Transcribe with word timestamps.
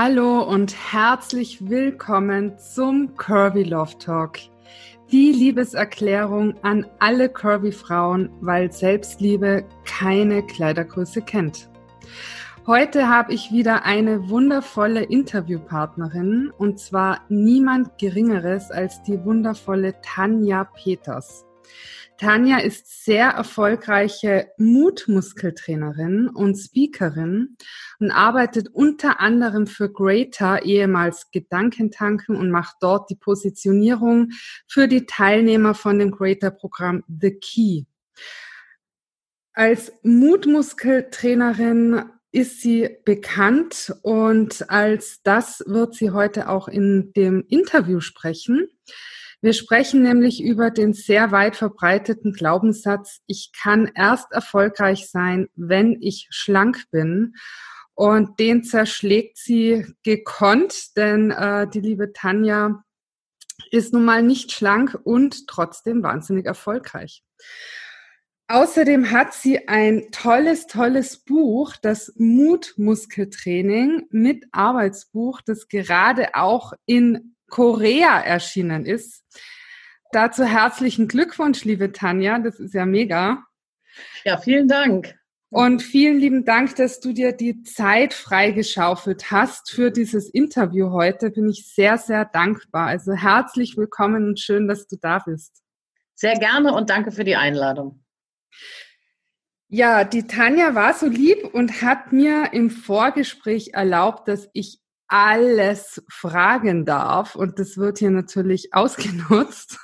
Hallo 0.00 0.44
und 0.44 0.76
herzlich 0.92 1.68
willkommen 1.68 2.56
zum 2.56 3.16
Curvy 3.16 3.64
Love 3.64 3.98
Talk. 3.98 4.38
Die 5.10 5.32
Liebeserklärung 5.32 6.54
an 6.62 6.86
alle 7.00 7.28
Curvy 7.28 7.72
Frauen, 7.72 8.30
weil 8.40 8.70
Selbstliebe 8.70 9.64
keine 9.84 10.46
Kleidergröße 10.46 11.20
kennt. 11.22 11.68
Heute 12.64 13.08
habe 13.08 13.32
ich 13.32 13.50
wieder 13.50 13.86
eine 13.86 14.28
wundervolle 14.28 15.02
Interviewpartnerin 15.02 16.52
und 16.56 16.78
zwar 16.78 17.22
niemand 17.28 17.98
Geringeres 17.98 18.70
als 18.70 19.02
die 19.02 19.24
wundervolle 19.24 20.00
Tanja 20.02 20.62
Peters. 20.62 21.47
Tanja 22.18 22.58
ist 22.58 23.04
sehr 23.04 23.28
erfolgreiche 23.28 24.50
Mutmuskeltrainerin 24.58 26.28
und 26.28 26.56
Speakerin 26.56 27.56
und 28.00 28.10
arbeitet 28.10 28.68
unter 28.68 29.20
anderem 29.20 29.68
für 29.68 29.90
Greater, 29.90 30.64
ehemals 30.64 31.30
Gedankentanken 31.30 32.34
und 32.34 32.50
macht 32.50 32.78
dort 32.80 33.08
die 33.08 33.16
Positionierung 33.16 34.32
für 34.66 34.88
die 34.88 35.06
Teilnehmer 35.06 35.74
von 35.74 36.00
dem 36.00 36.10
Greater-Programm 36.10 37.04
The 37.08 37.38
Key. 37.38 37.84
Als 39.52 39.92
Mutmuskeltrainerin 40.02 42.02
ist 42.32 42.60
sie 42.60 42.98
bekannt 43.04 43.94
und 44.02 44.68
als 44.70 45.22
das 45.22 45.62
wird 45.66 45.94
sie 45.94 46.10
heute 46.10 46.48
auch 46.48 46.66
in 46.66 47.12
dem 47.14 47.44
Interview 47.48 48.00
sprechen. 48.00 48.68
Wir 49.40 49.52
sprechen 49.52 50.02
nämlich 50.02 50.42
über 50.42 50.70
den 50.70 50.92
sehr 50.94 51.30
weit 51.30 51.54
verbreiteten 51.54 52.32
Glaubenssatz, 52.32 53.20
ich 53.26 53.52
kann 53.52 53.90
erst 53.94 54.32
erfolgreich 54.32 55.08
sein, 55.10 55.48
wenn 55.54 56.02
ich 56.02 56.26
schlank 56.30 56.84
bin. 56.90 57.34
Und 57.94 58.38
den 58.40 58.64
zerschlägt 58.64 59.38
sie 59.38 59.86
gekonnt, 60.02 60.96
denn 60.96 61.30
äh, 61.30 61.68
die 61.68 61.80
liebe 61.80 62.12
Tanja 62.12 62.82
ist 63.70 63.92
nun 63.92 64.04
mal 64.04 64.22
nicht 64.22 64.52
schlank 64.52 64.98
und 65.04 65.46
trotzdem 65.46 66.02
wahnsinnig 66.02 66.46
erfolgreich. 66.46 67.22
Außerdem 68.48 69.10
hat 69.10 69.34
sie 69.34 69.68
ein 69.68 70.10
tolles, 70.10 70.66
tolles 70.66 71.18
Buch, 71.18 71.74
das 71.82 72.14
Mutmuskeltraining 72.16 74.06
mit 74.10 74.46
Arbeitsbuch, 74.52 75.42
das 75.42 75.68
gerade 75.68 76.34
auch 76.34 76.72
in 76.86 77.36
Korea 77.48 78.20
erschienen 78.20 78.86
ist. 78.86 79.24
Dazu 80.12 80.44
herzlichen 80.44 81.08
Glückwunsch, 81.08 81.64
liebe 81.64 81.92
Tanja. 81.92 82.38
Das 82.38 82.60
ist 82.60 82.74
ja 82.74 82.86
mega. 82.86 83.44
Ja, 84.24 84.38
vielen 84.38 84.68
Dank. 84.68 85.18
Und 85.50 85.82
vielen 85.82 86.18
lieben 86.18 86.44
Dank, 86.44 86.76
dass 86.76 87.00
du 87.00 87.14
dir 87.14 87.32
die 87.32 87.62
Zeit 87.62 88.12
freigeschaufelt 88.12 89.30
hast 89.30 89.70
für 89.70 89.90
dieses 89.90 90.28
Interview 90.28 90.90
heute. 90.90 91.30
Bin 91.30 91.48
ich 91.48 91.72
sehr, 91.74 91.96
sehr 91.96 92.26
dankbar. 92.26 92.86
Also 92.88 93.12
herzlich 93.14 93.76
willkommen 93.76 94.28
und 94.28 94.40
schön, 94.40 94.68
dass 94.68 94.86
du 94.86 94.96
da 94.96 95.20
bist. 95.20 95.62
Sehr 96.14 96.34
gerne 96.34 96.74
und 96.74 96.90
danke 96.90 97.12
für 97.12 97.24
die 97.24 97.36
Einladung. 97.36 98.04
Ja, 99.68 100.04
die 100.04 100.26
Tanja 100.26 100.74
war 100.74 100.92
so 100.94 101.06
lieb 101.06 101.44
und 101.54 101.82
hat 101.82 102.12
mir 102.12 102.52
im 102.52 102.70
Vorgespräch 102.70 103.70
erlaubt, 103.72 104.28
dass 104.28 104.48
ich 104.52 104.80
alles 105.08 106.02
fragen 106.08 106.84
darf. 106.84 107.34
Und 107.34 107.58
das 107.58 107.76
wird 107.76 107.98
hier 107.98 108.10
natürlich 108.10 108.72
ausgenutzt. 108.72 109.78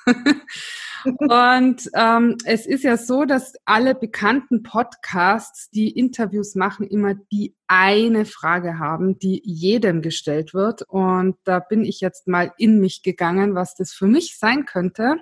und 1.05 1.91
ähm, 1.95 2.37
es 2.45 2.67
ist 2.67 2.85
ja 2.85 2.97
so, 2.97 3.25
dass 3.25 3.55
alle 3.65 3.95
bekannten 3.95 4.63
Podcasts, 4.63 5.71
die 5.71 5.91
Interviews 5.91 6.55
machen, 6.55 6.87
immer 6.87 7.15
die 7.15 7.55
eine 7.67 8.27
Frage 8.27 8.79
haben, 8.79 9.19
die 9.19 9.43
jedem 9.45 10.03
gestellt 10.03 10.55
wird. 10.55 10.83
Und 10.83 11.37
da 11.45 11.59
bin 11.59 11.85
ich 11.85 12.01
jetzt 12.01 12.29
mal 12.29 12.53
in 12.59 12.79
mich 12.79 13.03
gegangen, 13.03 13.55
was 13.55 13.75
das 13.75 13.93
für 13.93 14.07
mich 14.07 14.39
sein 14.39 14.67
könnte. 14.67 15.17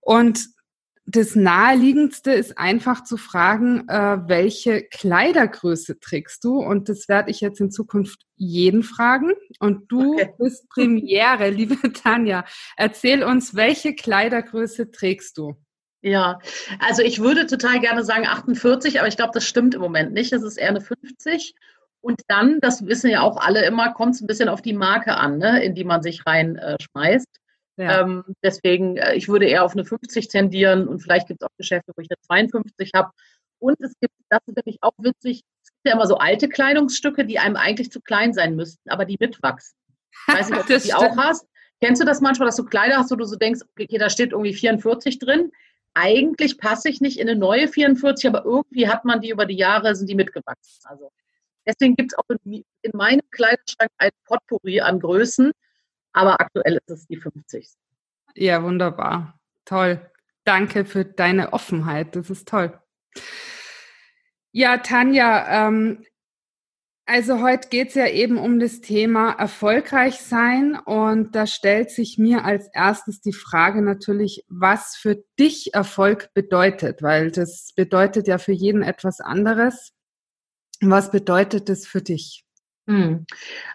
Und 0.00 0.55
das 1.08 1.36
Naheliegendste 1.36 2.32
ist 2.32 2.58
einfach 2.58 3.04
zu 3.04 3.16
fragen, 3.16 3.88
äh, 3.88 4.18
welche 4.26 4.82
Kleidergröße 4.82 6.00
trägst 6.00 6.42
du? 6.42 6.58
Und 6.58 6.88
das 6.88 7.08
werde 7.08 7.30
ich 7.30 7.40
jetzt 7.40 7.60
in 7.60 7.70
Zukunft 7.70 8.22
jeden 8.34 8.82
fragen. 8.82 9.32
Und 9.60 9.90
du 9.90 10.14
okay. 10.14 10.34
bist 10.38 10.68
Premiere, 10.68 11.50
liebe 11.50 11.92
Tanja. 11.92 12.44
Erzähl 12.76 13.22
uns, 13.22 13.54
welche 13.54 13.94
Kleidergröße 13.94 14.90
trägst 14.90 15.38
du? 15.38 15.54
Ja, 16.02 16.40
also 16.80 17.02
ich 17.02 17.20
würde 17.20 17.46
total 17.46 17.80
gerne 17.80 18.04
sagen 18.04 18.26
48, 18.26 18.98
aber 18.98 19.08
ich 19.08 19.16
glaube, 19.16 19.32
das 19.32 19.46
stimmt 19.46 19.74
im 19.74 19.80
Moment 19.80 20.12
nicht. 20.12 20.32
Es 20.32 20.42
ist 20.42 20.56
eher 20.56 20.68
eine 20.68 20.80
50. 20.80 21.54
Und 22.00 22.20
dann, 22.28 22.60
das 22.60 22.86
wissen 22.86 23.10
ja 23.10 23.22
auch 23.22 23.36
alle 23.36 23.64
immer, 23.64 23.92
kommt 23.92 24.14
es 24.14 24.20
ein 24.20 24.26
bisschen 24.26 24.48
auf 24.48 24.62
die 24.62 24.72
Marke 24.72 25.16
an, 25.16 25.38
ne, 25.38 25.62
in 25.64 25.74
die 25.74 25.84
man 25.84 26.02
sich 26.02 26.26
reinschmeißt. 26.26 27.26
Äh, 27.26 27.45
ja. 27.76 28.00
Ähm, 28.00 28.24
deswegen, 28.42 28.96
äh, 28.96 29.14
ich 29.14 29.28
würde 29.28 29.46
eher 29.46 29.64
auf 29.64 29.72
eine 29.72 29.84
50 29.84 30.28
tendieren 30.28 30.88
und 30.88 31.00
vielleicht 31.00 31.28
gibt 31.28 31.42
es 31.42 31.46
auch 31.46 31.56
Geschäfte, 31.58 31.92
wo 31.94 32.00
ich 32.00 32.08
eine 32.10 32.20
52 32.22 32.92
habe. 32.94 33.10
Und 33.58 33.80
es 33.80 33.92
gibt, 34.00 34.14
das 34.28 34.40
ist 34.46 34.56
nämlich 34.56 34.78
auch 34.82 34.94
witzig, 34.98 35.42
es 35.62 35.70
gibt 35.70 35.86
ja 35.86 35.92
immer 35.92 36.06
so 36.06 36.16
alte 36.16 36.48
Kleidungsstücke, 36.48 37.24
die 37.24 37.38
einem 37.38 37.56
eigentlich 37.56 37.90
zu 37.90 38.00
klein 38.00 38.32
sein 38.32 38.56
müssten, 38.56 38.88
aber 38.90 39.04
die 39.04 39.16
mitwachsen. 39.18 39.76
Ich 40.28 40.34
weiß 40.34 40.50
nicht, 40.50 40.60
ob 40.60 40.66
du 40.66 40.78
die 40.78 40.94
auch 40.94 41.16
hast. 41.16 41.46
Kennst 41.80 42.00
du 42.00 42.06
das 42.06 42.20
manchmal, 42.22 42.46
dass 42.46 42.56
du 42.56 42.64
Kleider 42.64 42.96
hast, 42.96 43.10
wo 43.10 43.16
du 43.16 43.24
so 43.24 43.36
denkst, 43.36 43.60
okay, 43.78 43.98
da 43.98 44.08
steht 44.08 44.32
irgendwie 44.32 44.54
44 44.54 45.18
drin. 45.18 45.52
Eigentlich 45.92 46.58
passe 46.58 46.88
ich 46.88 47.00
nicht 47.00 47.18
in 47.18 47.28
eine 47.28 47.38
neue 47.38 47.68
44, 47.68 48.28
aber 48.28 48.44
irgendwie 48.44 48.88
hat 48.88 49.04
man 49.04 49.20
die 49.20 49.30
über 49.30 49.44
die 49.44 49.56
Jahre, 49.56 49.94
sind 49.94 50.08
die 50.08 50.14
mitgewachsen. 50.14 50.80
Also 50.84 51.10
deswegen 51.66 51.94
gibt 51.96 52.12
es 52.12 52.18
auch 52.18 52.28
in, 52.30 52.64
in 52.82 52.90
meinem 52.94 53.28
Kleiderschrank 53.30 53.90
ein 53.98 54.10
Potpourri 54.24 54.80
an 54.80 55.00
Größen 55.00 55.52
aber 56.16 56.40
aktuell 56.40 56.76
ist 56.76 56.90
es 56.90 57.06
die 57.06 57.18
50. 57.18 57.68
Ja, 58.34 58.62
wunderbar. 58.62 59.38
Toll. 59.66 60.10
Danke 60.44 60.86
für 60.86 61.04
deine 61.04 61.52
Offenheit. 61.52 62.16
Das 62.16 62.30
ist 62.30 62.48
toll. 62.48 62.78
Ja, 64.52 64.78
Tanja, 64.78 65.68
ähm, 65.68 66.04
also 67.04 67.42
heute 67.42 67.68
geht 67.68 67.88
es 67.88 67.94
ja 67.94 68.08
eben 68.08 68.38
um 68.38 68.58
das 68.58 68.80
Thema 68.80 69.32
erfolgreich 69.32 70.20
sein 70.20 70.78
und 70.78 71.34
da 71.34 71.46
stellt 71.46 71.90
sich 71.90 72.16
mir 72.16 72.44
als 72.44 72.68
erstes 72.72 73.20
die 73.20 73.34
Frage 73.34 73.82
natürlich, 73.82 74.44
was 74.48 74.96
für 74.96 75.22
dich 75.38 75.74
Erfolg 75.74 76.32
bedeutet, 76.32 77.02
weil 77.02 77.30
das 77.30 77.72
bedeutet 77.76 78.26
ja 78.26 78.38
für 78.38 78.52
jeden 78.52 78.82
etwas 78.82 79.20
anderes. 79.20 79.92
Was 80.80 81.10
bedeutet 81.10 81.68
das 81.68 81.86
für 81.86 82.00
dich? 82.00 82.45
Hm. 82.86 83.26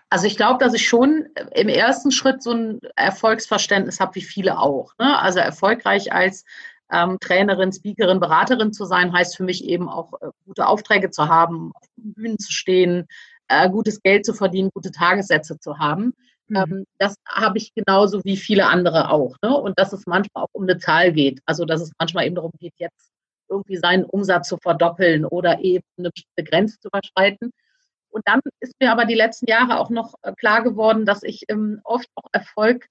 Also 0.10 0.26
ich 0.26 0.38
glaube, 0.38 0.64
dass 0.64 0.74
ich 0.74 0.88
schon 0.88 1.28
im 1.54 1.70
ersten 1.70 2.12
Schritt 2.12 2.42
so 2.42 2.52
ein 2.52 2.80
Erfolgsverständnis 2.96 4.00
habe, 4.00 4.16
wie 4.16 4.22
viele 4.22 4.60
auch. 4.60 4.94
Ne? 5.00 5.20
Also 5.20 5.40
erfolgreich 5.40 6.14
als 6.14 6.46
ähm, 6.92 7.18
Trainerin, 7.20 7.72
Speakerin, 7.72 8.20
Beraterin 8.20 8.74
zu 8.74 8.86
sein, 8.86 9.14
heißt 9.14 9.38
für 9.38 9.44
mich 9.44 9.66
eben 9.66 9.90
auch 9.90 10.14
äh, 10.22 10.30
gute 10.46 10.68
Aufträge 10.68 11.10
zu 11.12 11.28
haben, 11.28 11.72
auf 11.74 11.88
Bühnen 11.96 12.40
zu 12.40 12.52
stehen, 12.52 13.08
äh, 13.48 13.70
gutes 13.70 14.02
Geld 14.02 14.26
zu 14.26 14.34
verdienen, 14.34 14.70
gute 14.74 14.92
Tagessätze 14.92 15.60
zu 15.60 15.78
haben. 15.78 16.14
Mhm. 16.48 16.56
Ähm, 16.58 16.86
das 16.98 17.16
habe 17.28 17.58
ich 17.58 17.74
genauso 17.74 18.24
wie 18.24 18.38
viele 18.38 18.68
andere 18.68 19.10
auch. 19.10 19.36
Ne? 19.42 19.56
Und 19.56 19.78
dass 19.78 19.94
es 19.94 20.06
manchmal 20.06 20.44
auch 20.44 20.50
um 20.54 20.64
eine 20.64 20.78
Zahl 20.78 21.12
geht. 21.14 21.40
Also 21.46 21.66
dass 21.66 21.82
es 21.82 21.92
manchmal 21.98 22.26
eben 22.26 22.36
darum 22.36 22.52
geht, 22.60 22.74
jetzt 22.78 23.12
irgendwie 23.50 23.78
seinen 23.78 24.06
Umsatz 24.06 24.48
zu 24.48 24.58
verdoppeln 24.58 25.26
oder 25.26 25.60
eben 25.60 25.84
eine 25.98 26.12
bestimmte 26.12 26.50
Grenze 26.50 26.80
zu 26.80 26.88
überschreiten. 26.88 27.52
Und 28.12 28.28
dann 28.28 28.42
ist 28.60 28.76
mir 28.80 28.92
aber 28.92 29.06
die 29.06 29.16
letzten 29.16 29.48
Jahre 29.48 29.80
auch 29.80 29.90
noch 29.90 30.14
äh, 30.22 30.34
klar 30.34 30.64
geworden, 30.64 31.06
dass 31.06 31.24
ich 31.24 31.46
ähm, 31.48 31.82
oft 31.84 32.08
auch 32.16 32.30
Erfolg 32.32 32.88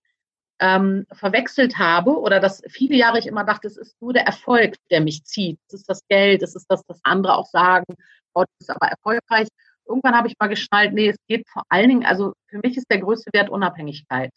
ähm, 0.60 1.06
verwechselt 1.12 1.78
habe 1.78 2.19
oder 2.19 2.41
dass 2.41 2.62
viele 2.69 2.97
Jahre 2.97 3.19
ich 3.19 3.26
immer 3.26 3.44
dachte, 3.44 3.66
es 3.66 3.76
ist 3.76 4.00
nur 4.00 4.12
der 4.12 4.26
Erfolg, 4.26 4.76
der 4.91 5.00
mich 5.00 5.25
zieht. 5.25 5.59
Es 5.69 5.75
ist 5.75 5.88
das 5.88 6.06
Geld, 6.09 6.42
es 6.42 6.54
ist 6.54 6.66
das, 6.68 6.83
was 6.86 7.00
andere 7.03 7.36
auch 7.36 7.47
sagen, 7.47 7.84
Gott 8.34 8.48
ist 8.60 8.71
aber 8.71 8.89
erfolgreich. 8.89 9.48
Irgendwann 9.86 10.15
habe 10.15 10.28
ich 10.28 10.34
mal 10.39 10.48
geschnallt, 10.48 10.92
nee, 10.92 11.09
es 11.09 11.16
geht 11.28 11.48
vor 11.48 11.62
allen 11.68 11.89
Dingen, 11.89 12.04
also 12.04 12.34
für 12.47 12.59
mich 12.62 12.77
ist 12.77 12.91
der 12.91 12.98
größte 12.98 13.30
Wert 13.33 13.48
Unabhängigkeit. 13.48 14.33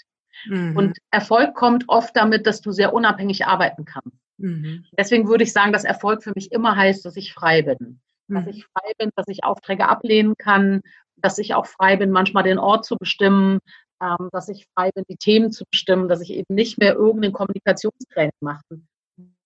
Mhm. 0.46 0.76
Und 0.76 0.98
Erfolg 1.12 1.54
kommt 1.56 1.86
oft 1.88 2.16
damit, 2.16 2.48
dass 2.48 2.62
du 2.62 2.72
sehr 2.72 2.94
unabhängig 2.94 3.46
arbeiten 3.46 3.86
kannst. 3.86 4.18
Mhm. 4.38 4.86
Deswegen 4.98 5.28
würde 5.28 5.44
ich 5.44 5.54
sagen, 5.54 5.74
dass 5.74 5.84
Erfolg 5.84 6.24
für 6.24 6.32
mich 6.36 6.52
immer 6.52 6.76
heißt, 6.76 7.06
dass 7.06 7.18
ich 7.18 7.34
frei 7.34 7.62
bin 7.62 8.02
dass 8.34 8.46
mhm. 8.46 8.52
ich 8.52 8.66
frei 8.66 8.92
bin, 8.98 9.10
dass 9.16 9.28
ich 9.28 9.44
Aufträge 9.44 9.88
ablehnen 9.88 10.36
kann, 10.38 10.82
dass 11.18 11.38
ich 11.38 11.54
auch 11.54 11.66
frei 11.66 11.98
bin, 11.98 12.12
manchmal 12.12 12.44
den 12.44 12.60
Ort 12.60 12.86
zu 12.86 12.98
bestimmen, 12.98 13.60
ähm, 14.02 14.30
dass 14.32 14.50
ich 14.50 14.68
frei 14.76 14.92
bin, 14.94 15.06
die 15.10 15.18
Themen 15.18 15.52
zu 15.52 15.66
bestimmen, 15.70 16.08
dass 16.08 16.22
ich 16.22 16.32
eben 16.32 16.54
nicht 16.54 16.78
mehr 16.78 16.94
irgendein 16.94 17.34
Kommunikationstraining 17.34 18.32
machen 18.42 18.88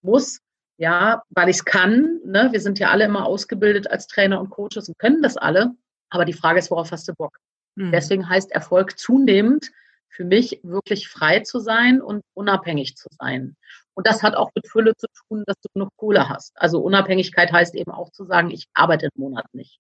muss, 0.02 0.40
ja, 0.78 1.24
weil 1.30 1.50
ich 1.50 1.58
es 1.58 1.66
kann. 1.66 2.20
Ne? 2.26 2.50
Wir 2.52 2.62
sind 2.62 2.80
ja 2.80 2.90
alle 2.90 3.06
immer 3.06 3.26
ausgebildet 3.26 3.90
als 3.90 4.08
Trainer 4.08 4.40
und 4.40 4.50
Coaches 4.50 4.88
und 4.88 4.98
können 4.98 5.22
das 5.22 5.38
alle. 5.38 5.76
Aber 6.10 6.26
die 6.26 6.34
Frage 6.34 6.60
ist, 6.60 6.72
worauf 6.72 6.92
hast 6.92 7.08
du 7.08 7.14
Bock? 7.14 7.38
Mhm. 7.76 7.92
Deswegen 7.92 8.28
heißt 8.28 8.52
Erfolg 8.52 8.98
zunehmend 8.98 9.72
für 10.10 10.24
mich 10.24 10.60
wirklich 10.64 11.10
frei 11.10 11.42
zu 11.42 11.60
sein 11.60 12.02
und 12.02 12.24
unabhängig 12.34 12.96
zu 12.96 13.10
sein. 13.20 13.56
Und 13.98 14.06
das 14.06 14.22
hat 14.22 14.36
auch 14.36 14.52
mit 14.54 14.68
Fülle 14.68 14.96
zu 14.96 15.08
tun, 15.08 15.44
dass 15.48 15.56
du 15.60 15.70
genug 15.74 15.90
Kohle 15.98 16.30
hast. 16.30 16.52
Also 16.56 16.82
Unabhängigkeit 16.82 17.52
heißt 17.52 17.74
eben 17.74 17.90
auch 17.90 18.12
zu 18.12 18.26
sagen, 18.26 18.52
ich 18.52 18.68
arbeite 18.76 19.08
einen 19.08 19.24
Monat 19.24 19.52
nicht. 19.54 19.80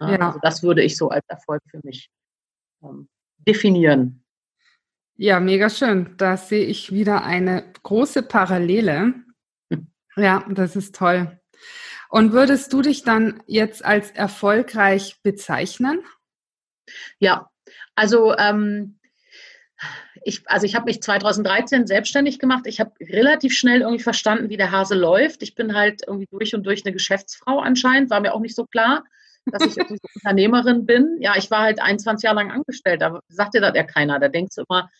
Ja. 0.00 0.18
Also 0.18 0.38
das 0.42 0.62
würde 0.62 0.82
ich 0.82 0.98
so 0.98 1.08
als 1.08 1.24
Erfolg 1.28 1.62
für 1.70 1.80
mich 1.82 2.10
ähm, 2.82 3.08
definieren. 3.38 4.22
Ja, 5.16 5.40
mega 5.40 5.70
schön. 5.70 6.14
Da 6.18 6.36
sehe 6.36 6.66
ich 6.66 6.92
wieder 6.92 7.24
eine 7.24 7.72
große 7.84 8.22
Parallele. 8.24 9.14
Hm. 9.72 9.86
Ja, 10.14 10.44
das 10.50 10.76
ist 10.76 10.94
toll. 10.94 11.40
Und 12.10 12.32
würdest 12.32 12.70
du 12.70 12.82
dich 12.82 13.02
dann 13.02 13.42
jetzt 13.46 13.82
als 13.82 14.10
erfolgreich 14.10 15.22
bezeichnen? 15.22 16.02
Ja, 17.18 17.48
also 17.94 18.36
ähm, 18.36 18.98
ich, 20.22 20.42
also 20.46 20.66
ich 20.66 20.74
habe 20.74 20.86
mich 20.86 21.02
2013 21.02 21.86
selbstständig 21.86 22.38
gemacht. 22.38 22.66
Ich 22.66 22.80
habe 22.80 22.92
relativ 23.00 23.52
schnell 23.52 23.82
irgendwie 23.82 24.02
verstanden, 24.02 24.48
wie 24.48 24.56
der 24.56 24.70
Hase 24.70 24.94
läuft. 24.94 25.42
Ich 25.42 25.54
bin 25.54 25.74
halt 25.74 26.02
irgendwie 26.06 26.28
durch 26.30 26.54
und 26.54 26.64
durch 26.64 26.84
eine 26.84 26.92
Geschäftsfrau 26.92 27.60
anscheinend, 27.60 28.10
war 28.10 28.20
mir 28.20 28.34
auch 28.34 28.40
nicht 28.40 28.56
so 28.56 28.64
klar, 28.64 29.04
dass 29.46 29.62
ich 29.64 29.76
irgendwie 29.76 29.98
so 30.00 30.08
Unternehmerin 30.14 30.86
bin. 30.86 31.18
Ja, 31.20 31.34
ich 31.36 31.50
war 31.50 31.62
halt 31.62 31.80
21 31.80 32.24
Jahre 32.24 32.36
lang 32.36 32.50
angestellt, 32.50 33.02
da 33.02 33.20
sagt 33.28 33.54
dir 33.54 33.60
das 33.60 33.74
ja 33.74 33.82
keiner. 33.82 34.18
Da 34.18 34.28
denkst 34.28 34.56
du 34.56 34.64
immer, 34.68 34.90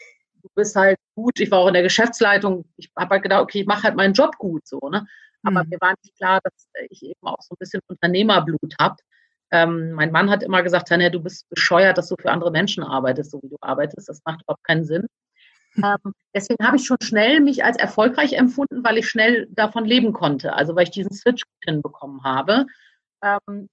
du 0.42 0.48
bist 0.54 0.76
halt 0.76 0.98
gut. 1.14 1.40
Ich 1.40 1.50
war 1.50 1.60
auch 1.60 1.68
in 1.68 1.74
der 1.74 1.82
Geschäftsleitung. 1.82 2.66
Ich 2.76 2.90
habe 2.96 3.10
halt 3.10 3.22
gedacht, 3.22 3.42
okay, 3.42 3.60
ich 3.60 3.66
mache 3.66 3.84
halt 3.84 3.96
meinen 3.96 4.14
Job 4.14 4.36
gut 4.36 4.66
so. 4.66 4.78
Ne? 4.90 5.06
Aber 5.42 5.64
mhm. 5.64 5.70
mir 5.70 5.80
war 5.80 5.94
nicht 6.02 6.16
klar, 6.16 6.40
dass 6.42 6.68
ich 6.90 7.02
eben 7.02 7.26
auch 7.26 7.40
so 7.40 7.54
ein 7.54 7.58
bisschen 7.58 7.80
Unternehmerblut 7.86 8.74
habe. 8.80 8.96
Ähm, 9.54 9.92
mein 9.92 10.10
Mann 10.10 10.30
hat 10.30 10.42
immer 10.42 10.64
gesagt, 10.64 10.88
Tanja, 10.88 11.10
du 11.10 11.20
bist 11.20 11.48
bescheuert, 11.48 11.96
dass 11.96 12.08
du 12.08 12.16
für 12.20 12.32
andere 12.32 12.50
Menschen 12.50 12.82
arbeitest, 12.82 13.30
so 13.30 13.40
wie 13.40 13.48
du 13.48 13.56
arbeitest. 13.60 14.08
Das 14.08 14.20
macht 14.24 14.42
überhaupt 14.42 14.64
keinen 14.64 14.84
Sinn. 14.84 15.06
Ähm, 15.76 16.12
deswegen 16.34 16.66
habe 16.66 16.76
ich 16.76 16.84
schon 16.84 16.96
schnell 17.00 17.40
mich 17.40 17.64
als 17.64 17.76
erfolgreich 17.76 18.32
empfunden, 18.32 18.82
weil 18.82 18.98
ich 18.98 19.08
schnell 19.08 19.46
davon 19.50 19.84
leben 19.84 20.12
konnte. 20.12 20.54
Also 20.54 20.74
weil 20.74 20.82
ich 20.82 20.90
diesen 20.90 21.12
Switch 21.12 21.44
hinbekommen 21.64 22.24
habe. 22.24 22.66
Ähm, 23.22 23.68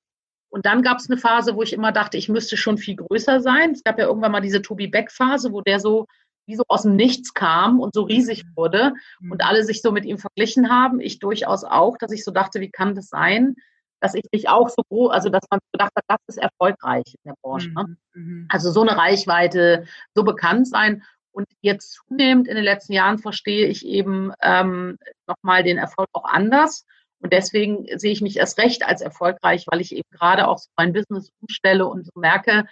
und 0.49 0.67
dann 0.67 0.83
gab 0.83 0.99
es 0.99 1.09
eine 1.09 1.17
Phase, 1.17 1.55
wo 1.55 1.63
ich 1.63 1.73
immer 1.73 1.91
dachte, 1.91 2.17
ich 2.17 2.29
müsste 2.29 2.57
schon 2.57 2.77
viel 2.77 2.97
größer 2.97 3.41
sein. 3.41 3.71
Es 3.71 3.83
gab 3.83 3.97
ja 3.97 4.05
irgendwann 4.05 4.33
mal 4.33 4.41
diese 4.41 4.61
Tobi 4.61 4.85
Beck-Phase, 4.85 5.51
wo 5.51 5.61
der 5.61 5.79
so 5.79 6.05
wie 6.45 6.55
so 6.55 6.63
aus 6.67 6.83
dem 6.83 6.95
Nichts 6.95 7.33
kam 7.33 7.79
und 7.79 7.95
so 7.95 8.03
riesig 8.03 8.43
mhm. 8.43 8.49
wurde 8.55 8.93
und 9.21 9.41
mhm. 9.41 9.47
alle 9.47 9.63
sich 9.63 9.81
so 9.81 9.91
mit 9.91 10.05
ihm 10.05 10.19
verglichen 10.19 10.69
haben. 10.69 10.99
Ich 10.99 11.17
durchaus 11.17 11.63
auch, 11.63 11.97
dass 11.97 12.11
ich 12.11 12.23
so 12.23 12.29
dachte, 12.29 12.61
wie 12.61 12.69
kann 12.69 12.93
das 12.93 13.07
sein, 13.07 13.55
dass 14.01 14.15
ich 14.15 14.23
mich 14.31 14.49
auch 14.49 14.67
so 14.67 14.83
groß, 14.89 15.11
also 15.11 15.29
dass 15.29 15.43
man 15.49 15.59
gedacht 15.71 15.91
hat, 15.95 16.03
das 16.07 16.19
ist 16.27 16.37
erfolgreich 16.37 17.05
in 17.05 17.29
der 17.29 17.35
Branche. 17.41 17.69
Ne? 17.69 17.97
Mhm. 18.13 18.47
Also 18.49 18.71
so 18.71 18.81
eine 18.81 18.97
Reichweite, 18.97 19.85
so 20.15 20.23
bekannt 20.23 20.67
sein. 20.67 21.03
Und 21.31 21.47
jetzt 21.61 21.93
zunehmend 21.93 22.47
in 22.47 22.55
den 22.55 22.65
letzten 22.65 22.93
Jahren 22.93 23.19
verstehe 23.19 23.67
ich 23.67 23.85
eben 23.85 24.33
ähm, 24.41 24.97
nochmal 25.27 25.63
den 25.63 25.77
Erfolg 25.77 26.09
auch 26.13 26.25
anders. 26.25 26.85
Und 27.19 27.31
deswegen 27.31 27.85
sehe 27.97 28.11
ich 28.11 28.21
mich 28.21 28.37
erst 28.37 28.57
recht 28.57 28.85
als 28.85 29.01
erfolgreich, 29.01 29.65
weil 29.67 29.79
ich 29.79 29.95
eben 29.95 30.09
gerade 30.11 30.47
auch 30.47 30.57
so 30.57 30.67
mein 30.75 30.91
Business 30.91 31.29
umstelle 31.39 31.85
und 31.85 32.05
so 32.05 32.11
merke, 32.15 32.65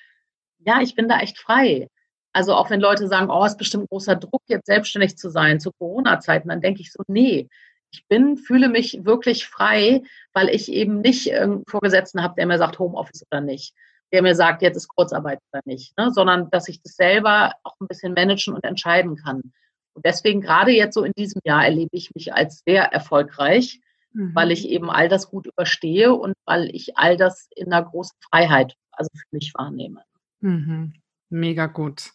ja, 0.58 0.82
ich 0.82 0.96
bin 0.96 1.08
da 1.08 1.20
echt 1.20 1.38
frei. 1.38 1.88
Also 2.34 2.56
auch 2.56 2.70
wenn 2.70 2.82
Leute 2.82 3.08
sagen, 3.08 3.30
oh, 3.30 3.46
es 3.46 3.54
ist 3.54 3.58
bestimmt 3.58 3.90
großer 3.90 4.16
Druck, 4.16 4.42
jetzt 4.48 4.66
selbstständig 4.66 5.18
zu 5.18 5.30
sein 5.30 5.60
zu 5.60 5.72
Corona-Zeiten, 5.72 6.50
dann 6.50 6.62
denke 6.62 6.82
ich 6.82 6.92
so, 6.92 7.04
nee, 7.08 7.48
ich 7.92 8.08
bin, 8.08 8.38
fühle 8.38 8.70
mich 8.70 9.04
wirklich 9.04 9.48
frei, 9.48 10.04
weil 10.34 10.50
ich 10.50 10.72
eben 10.72 11.02
nicht 11.02 11.34
einen 11.34 11.64
Vorgesetzten 11.68 12.22
habe, 12.22 12.36
der 12.38 12.46
mir 12.46 12.58
sagt 12.58 12.80
Homeoffice 12.80 13.26
oder 13.32 13.42
nicht, 13.42 13.74
der 14.12 14.22
mir 14.22 14.36
sagt, 14.36 14.62
jetzt 14.62 14.78
ist 14.78 14.88
Kurzarbeit 14.88 15.40
oder 15.52 15.62
nicht, 15.66 15.98
ne? 15.98 16.12
sondern 16.12 16.50
dass 16.52 16.68
ich 16.68 16.82
das 16.82 16.96
selber 16.96 17.54
auch 17.64 17.76
ein 17.80 17.88
bisschen 17.88 18.14
managen 18.14 18.54
und 18.54 18.64
entscheiden 18.64 19.16
kann. 19.16 19.54
Und 19.94 20.06
deswegen 20.06 20.42
gerade 20.42 20.72
jetzt 20.72 20.94
so 20.94 21.04
in 21.04 21.14
diesem 21.18 21.42
Jahr 21.44 21.64
erlebe 21.64 21.90
ich 21.94 22.14
mich 22.14 22.34
als 22.34 22.62
sehr 22.66 22.86
erfolgreich, 22.86 23.82
mhm. 24.14 24.34
weil 24.36 24.52
ich 24.52 24.70
eben 24.70 24.90
all 24.90 25.10
das 25.10 25.30
gut 25.30 25.48
überstehe 25.48 26.14
und 26.14 26.34
weil 26.46 26.74
ich 26.74 26.98
all 26.98 27.18
das 27.18 27.48
in 27.56 27.72
einer 27.74 27.86
großen 27.86 28.18
Freiheit, 28.30 28.76
also 28.92 29.10
für 29.14 29.28
mich 29.32 29.54
wahrnehme. 29.56 30.04
Mhm. 30.42 30.94
Mega 31.30 31.68
gut. 31.68 32.12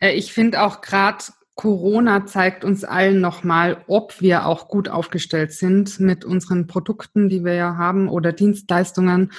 Äh, 0.00 0.12
ich 0.12 0.32
finde 0.32 0.62
auch 0.62 0.80
gerade 0.80 1.24
Corona 1.54 2.24
zeigt 2.26 2.64
uns 2.64 2.82
allen 2.82 3.20
nochmal, 3.20 3.84
ob 3.86 4.20
wir 4.20 4.46
auch 4.46 4.68
gut 4.68 4.88
aufgestellt 4.88 5.52
sind 5.52 6.00
mit 6.00 6.24
unseren 6.24 6.66
Produkten, 6.66 7.28
die 7.28 7.44
wir 7.44 7.54
ja 7.54 7.76
haben 7.76 8.08
oder 8.08 8.32
Dienstleistungen 8.32 9.32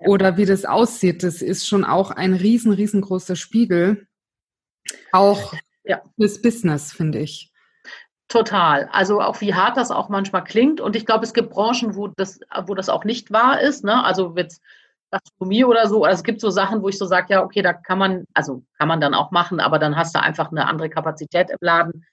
ja. 0.00 0.08
oder 0.08 0.36
wie 0.36 0.44
das 0.44 0.64
aussieht. 0.64 1.22
Das 1.22 1.40
ist 1.40 1.66
schon 1.66 1.84
auch 1.84 2.10
ein 2.10 2.34
riesen, 2.34 2.72
riesengroßer 2.72 3.36
Spiegel. 3.36 4.06
Auch 5.12 5.54
ja. 5.84 6.02
fürs 6.16 6.42
Business, 6.42 6.92
finde 6.92 7.20
ich. 7.20 7.50
Total. 8.28 8.88
Also 8.92 9.20
auch 9.20 9.40
wie 9.40 9.54
hart 9.54 9.76
das 9.76 9.90
auch 9.90 10.08
manchmal 10.08 10.44
klingt. 10.44 10.80
Und 10.80 10.96
ich 10.96 11.06
glaube, 11.06 11.24
es 11.24 11.32
gibt 11.32 11.50
Branchen, 11.50 11.94
wo 11.94 12.08
das, 12.08 12.40
wo 12.66 12.74
das 12.74 12.88
auch 12.88 13.04
nicht 13.04 13.30
wahr 13.30 13.60
ist. 13.60 13.84
Ne? 13.84 14.04
Also 14.04 14.34
jetzt 14.36 14.60
Gastronomie 15.14 15.64
oder 15.64 15.86
so. 15.88 16.04
Also 16.04 16.20
es 16.20 16.24
gibt 16.24 16.40
so 16.40 16.50
Sachen, 16.50 16.82
wo 16.82 16.88
ich 16.88 16.98
so 16.98 17.06
sage, 17.06 17.26
ja, 17.30 17.44
okay, 17.44 17.62
da 17.62 17.72
kann 17.72 17.98
man, 17.98 18.24
also 18.34 18.64
kann 18.78 18.88
man 18.88 19.00
dann 19.00 19.14
auch 19.14 19.30
machen, 19.30 19.60
aber 19.60 19.78
dann 19.78 19.96
hast 19.96 20.14
du 20.14 20.20
einfach 20.20 20.50
eine 20.50 20.66
andere 20.66 20.90
Kapazität 20.90 21.50
im 21.50 21.58
Laden. 21.60 22.04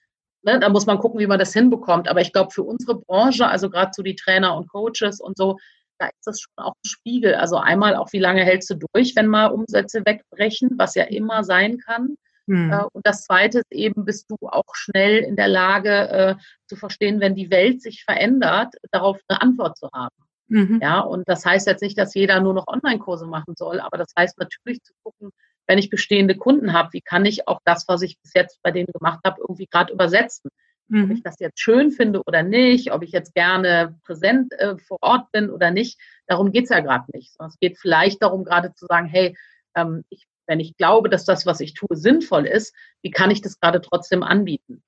Ne? 0.42 0.60
Da 0.60 0.68
muss 0.68 0.86
man 0.86 0.98
gucken, 0.98 1.18
wie 1.18 1.26
man 1.26 1.38
das 1.38 1.52
hinbekommt. 1.52 2.08
Aber 2.08 2.20
ich 2.20 2.32
glaube, 2.32 2.52
für 2.52 2.62
unsere 2.62 3.00
Branche, 3.00 3.46
also 3.46 3.70
gerade 3.70 3.90
so 3.94 4.02
die 4.02 4.14
Trainer 4.14 4.56
und 4.56 4.68
Coaches 4.68 5.20
und 5.20 5.36
so, 5.36 5.58
da 5.98 6.06
ist 6.06 6.26
das 6.26 6.40
schon 6.40 6.52
auch 6.64 6.74
ein 6.74 6.88
Spiegel. 6.88 7.34
Also 7.34 7.56
einmal 7.56 7.96
auch, 7.96 8.12
wie 8.12 8.18
lange 8.18 8.44
hältst 8.44 8.70
du 8.70 8.74
durch, 8.74 9.16
wenn 9.16 9.26
mal 9.26 9.46
Umsätze 9.46 10.02
wegbrechen, 10.04 10.70
was 10.76 10.94
ja 10.94 11.04
immer 11.04 11.42
sein 11.42 11.78
kann. 11.78 12.16
Hm. 12.46 12.72
Äh, 12.72 12.84
und 12.92 13.06
das 13.06 13.24
Zweite 13.24 13.58
ist 13.60 13.72
eben, 13.72 14.04
bist 14.04 14.30
du 14.30 14.36
auch 14.42 14.74
schnell 14.74 15.18
in 15.18 15.36
der 15.36 15.48
Lage 15.48 16.08
äh, 16.08 16.34
zu 16.68 16.76
verstehen, 16.76 17.20
wenn 17.20 17.34
die 17.34 17.50
Welt 17.50 17.82
sich 17.82 18.04
verändert, 18.04 18.74
darauf 18.90 19.20
eine 19.28 19.40
Antwort 19.42 19.76
zu 19.76 19.88
haben. 19.92 20.14
Mhm. 20.52 20.80
Ja, 20.82 21.00
und 21.00 21.26
das 21.30 21.46
heißt 21.46 21.66
jetzt 21.66 21.80
nicht, 21.80 21.96
dass 21.96 22.14
jeder 22.14 22.38
nur 22.40 22.52
noch 22.52 22.66
Online-Kurse 22.66 23.26
machen 23.26 23.54
soll, 23.56 23.80
aber 23.80 23.96
das 23.96 24.12
heißt 24.18 24.38
natürlich 24.38 24.82
zu 24.82 24.92
gucken, 25.02 25.30
wenn 25.66 25.78
ich 25.78 25.88
bestehende 25.88 26.36
Kunden 26.36 26.74
habe, 26.74 26.92
wie 26.92 27.00
kann 27.00 27.24
ich 27.24 27.48
auch 27.48 27.60
das, 27.64 27.88
was 27.88 28.02
ich 28.02 28.20
bis 28.20 28.34
jetzt 28.34 28.60
bei 28.62 28.70
denen 28.70 28.92
gemacht 28.92 29.20
habe, 29.24 29.40
irgendwie 29.40 29.66
gerade 29.66 29.94
übersetzen? 29.94 30.50
Mhm. 30.88 31.04
Ob 31.04 31.10
ich 31.12 31.22
das 31.22 31.38
jetzt 31.38 31.58
schön 31.58 31.90
finde 31.90 32.20
oder 32.26 32.42
nicht, 32.42 32.92
ob 32.92 33.02
ich 33.02 33.12
jetzt 33.12 33.34
gerne 33.34 33.98
präsent 34.04 34.52
äh, 34.58 34.76
vor 34.76 34.98
Ort 35.00 35.32
bin 35.32 35.48
oder 35.48 35.70
nicht, 35.70 35.98
darum 36.26 36.52
geht's 36.52 36.68
ja 36.68 36.80
gerade 36.80 37.06
nicht. 37.14 37.32
Sondern 37.32 37.48
es 37.48 37.58
geht 37.58 37.78
vielleicht 37.78 38.20
darum, 38.20 38.44
gerade 38.44 38.74
zu 38.74 38.84
sagen, 38.84 39.06
hey, 39.06 39.34
ähm, 39.74 40.04
ich, 40.10 40.26
wenn 40.46 40.60
ich 40.60 40.76
glaube, 40.76 41.08
dass 41.08 41.24
das, 41.24 41.46
was 41.46 41.60
ich 41.60 41.72
tue, 41.72 41.96
sinnvoll 41.96 42.44
ist, 42.44 42.74
wie 43.00 43.10
kann 43.10 43.30
ich 43.30 43.40
das 43.40 43.58
gerade 43.58 43.80
trotzdem 43.80 44.22
anbieten? 44.22 44.82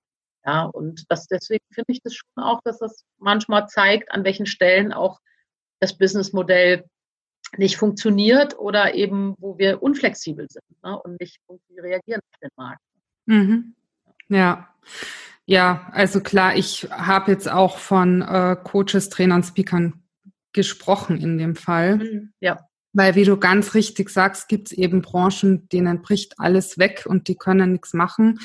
Ja, 0.44 0.64
und 0.64 1.06
das, 1.08 1.26
deswegen 1.26 1.64
finde 1.72 1.92
ich 1.92 2.02
das 2.02 2.14
schon 2.14 2.44
auch, 2.44 2.60
dass 2.64 2.80
das 2.80 3.06
manchmal 3.16 3.66
zeigt, 3.66 4.12
an 4.12 4.24
welchen 4.24 4.44
Stellen 4.44 4.92
auch 4.92 5.20
das 5.84 5.98
Businessmodell 5.98 6.84
nicht 7.56 7.76
funktioniert 7.76 8.58
oder 8.58 8.94
eben, 8.94 9.34
wo 9.38 9.58
wir 9.58 9.82
unflexibel 9.82 10.46
sind 10.48 10.64
ne, 10.82 10.98
und 10.98 11.20
nicht 11.20 11.38
irgendwie 11.48 11.80
reagieren 11.80 12.20
auf 12.32 12.40
den 12.40 12.50
Markt. 12.56 12.80
Mhm. 13.26 13.74
Ja. 14.28 14.68
Ja, 15.46 15.88
also 15.92 16.20
klar, 16.20 16.56
ich 16.56 16.88
habe 16.90 17.32
jetzt 17.32 17.50
auch 17.50 17.78
von 17.78 18.22
äh, 18.22 18.56
Coaches, 18.64 19.10
Trainern, 19.10 19.42
Speakern 19.42 20.02
gesprochen 20.54 21.20
in 21.20 21.36
dem 21.36 21.54
Fall. 21.54 21.96
Mhm. 21.96 22.32
Ja. 22.40 22.66
Weil, 22.94 23.14
wie 23.14 23.24
du 23.24 23.36
ganz 23.36 23.74
richtig 23.74 24.08
sagst, 24.08 24.48
gibt 24.48 24.68
es 24.68 24.78
eben 24.78 25.02
Branchen, 25.02 25.68
denen 25.68 26.00
bricht 26.00 26.38
alles 26.38 26.78
weg 26.78 27.04
und 27.06 27.28
die 27.28 27.34
können 27.34 27.72
nichts 27.72 27.92
machen. 27.92 28.38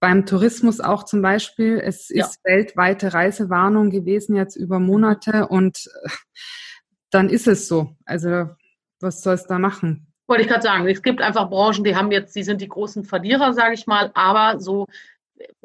Beim 0.00 0.24
Tourismus 0.24 0.80
auch 0.80 1.04
zum 1.04 1.20
Beispiel. 1.20 1.78
Es 1.78 2.08
ja. 2.08 2.24
ist 2.24 2.38
weltweite 2.44 3.12
Reisewarnung 3.12 3.90
gewesen 3.90 4.36
jetzt 4.36 4.56
über 4.56 4.78
Monate 4.78 5.48
und 5.48 5.90
äh, 6.04 6.08
dann 7.12 7.28
ist 7.28 7.46
es 7.46 7.68
so. 7.68 7.94
Also 8.04 8.48
was 9.00 9.22
soll 9.22 9.34
es 9.34 9.46
da 9.46 9.58
machen? 9.58 10.06
Wollte 10.26 10.42
ich 10.42 10.48
gerade 10.48 10.62
sagen, 10.62 10.88
es 10.88 11.02
gibt 11.02 11.20
einfach 11.20 11.50
Branchen, 11.50 11.84
die 11.84 11.94
haben 11.94 12.10
jetzt, 12.10 12.34
die 12.34 12.42
sind 12.42 12.60
die 12.60 12.68
großen 12.68 13.04
Verlierer, 13.04 13.52
sage 13.52 13.74
ich 13.74 13.86
mal, 13.86 14.10
aber 14.14 14.60
so 14.60 14.86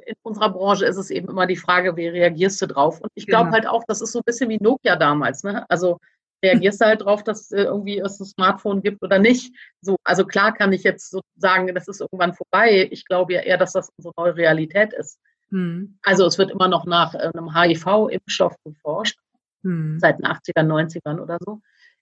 in 0.06 0.16
unserer 0.24 0.50
Branche 0.50 0.86
ist 0.86 0.98
es 0.98 1.10
eben 1.10 1.30
immer 1.30 1.46
die 1.46 1.56
Frage, 1.56 1.96
wie 1.96 2.08
reagierst 2.08 2.62
du 2.62 2.68
drauf? 2.68 3.00
Und 3.00 3.12
ich 3.13 3.27
glaube 3.27 3.46
genau. 3.46 3.54
halt 3.54 3.68
auch, 3.68 3.84
das 3.88 4.01
ist 4.01 4.12
so 4.12 4.20
ein 4.20 4.25
bisschen 4.25 4.50
wie 4.50 4.58
Nokia 4.62 4.96
damals. 4.96 5.44
Ne? 5.44 5.70
Also 5.70 6.00
reagierst 6.44 6.82
du 6.82 6.86
halt 6.86 7.01
drauf, 7.01 7.24
dass 7.24 7.51
äh, 7.51 7.63
irgendwie 7.63 8.00
es 8.00 8.20
ein 8.20 8.25
Smartphone 8.25 8.82
gibt 8.82 9.04
oder 9.04 9.20
nicht. 9.20 9.54
So, 9.82 9.98
also 10.04 10.25
klar 10.25 10.54
kann 10.54 10.74
ich 10.74 10.84
jetzt 10.84 11.12
so 11.12 11.22
sagen, 11.36 11.74
das 11.74 11.88
ist 11.88 12.01
irgendwann 12.01 12.34
vorbei. 12.34 12.88
Ich 12.92 13.06
glaube 13.06 13.34
ja 13.34 13.42
eher, 13.42 13.58
dass 13.58 13.74
das 13.74 13.89
unsere 13.98 14.13
neue 14.18 14.36
Realität 14.36 14.94
ist. 14.94 15.20
Hm. 15.50 15.98
Also 16.04 16.25
es 16.25 16.38
wird 16.38 16.51
immer 16.51 16.68
noch 16.68 16.86
nach 16.86 17.13
äh, 17.13 17.30
einem 17.34 17.54
HIV-Impfstoff 17.54 18.56
geforscht 18.63 19.20
hm. 19.63 19.99
seit 19.99 20.19
den 20.19 20.25
80ern, 20.25 20.67
90ern 20.67 21.19
oder 21.19 21.37
so. 21.45 21.61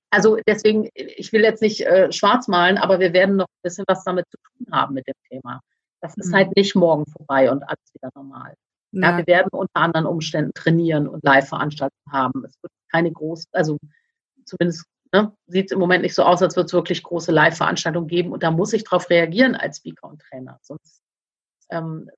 Also 0.10 0.38
deswegen, 0.48 0.90
ich 0.94 1.34
will 1.34 1.42
jetzt 1.42 1.62
nicht 1.62 1.82
äh, 1.82 2.12
schwarz 2.12 2.48
malen, 2.48 2.78
aber 2.78 3.00
wir 3.00 3.12
werden 3.14 3.36
noch 3.36 3.48
ein 3.48 3.64
bisschen 3.64 3.86
was 3.88 4.04
damit 4.04 4.26
zu 4.30 4.38
tun 4.38 4.68
haben 4.72 4.94
mit 4.94 5.08
dem 5.08 5.16
Thema. 5.30 5.62
Das 6.02 6.16
ist 6.18 6.28
hm. 6.28 6.36
halt 6.36 6.56
nicht 6.56 6.76
morgen 6.76 7.06
vorbei 7.06 7.52
und 7.52 7.64
alles 7.64 7.94
wieder 7.94 8.10
normal. 8.16 8.54
Ja. 8.92 9.12
ja. 9.12 9.18
wir 9.18 9.28
werden 9.28 9.50
unter 9.52 9.76
anderen 9.76 10.06
Umständen 10.06 10.52
trainieren 10.54 11.08
und 11.08 11.24
Live-Veranstaltungen 11.24 12.12
haben. 12.12 12.46
Es 12.46 12.62
wird 12.62 12.72
keine 12.92 13.12
große, 13.12 13.48
also 13.52 13.78
zumindest 14.46 14.86
ne, 15.12 15.36
sieht 15.48 15.66
es 15.66 15.72
im 15.72 15.80
Moment 15.80 16.04
nicht 16.04 16.16
so 16.16 16.24
aus, 16.24 16.42
als 16.42 16.56
würde 16.56 16.68
es 16.68 16.74
wirklich 16.74 17.04
große 17.04 17.32
Live-Veranstaltungen 17.32 18.08
geben. 18.08 18.32
Und 18.32 18.44
da 18.44 18.52
muss 18.52 18.74
ich 18.74 18.84
darauf 18.84 19.10
reagieren 19.10 19.56
als 19.56 19.78
Speaker 19.78 20.08
und 20.08 20.22
Trainer. 20.22 20.60
Sonst 20.62 21.02
ähm, 21.70 22.10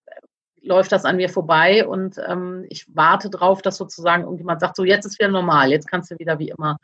läuft 0.68 0.92
das 0.92 1.06
an 1.06 1.16
mir 1.16 1.30
vorbei 1.30 1.88
und 1.88 2.20
ähm, 2.28 2.66
ich 2.70 2.86
warte 2.96 3.30
darauf, 3.30 3.62
dass 3.62 3.78
sozusagen 3.78 4.24
irgendjemand 4.24 4.62
sagt, 4.62 4.76
so 4.76 4.84
jetzt 4.84 5.06
ist 5.06 5.18
wieder 5.20 5.30
normal, 5.30 5.72
jetzt 5.72 5.88
kannst 5.88 6.12
du 6.12 6.20
wieder 6.20 6.38
wie 6.38 6.50
immer 6.50 6.78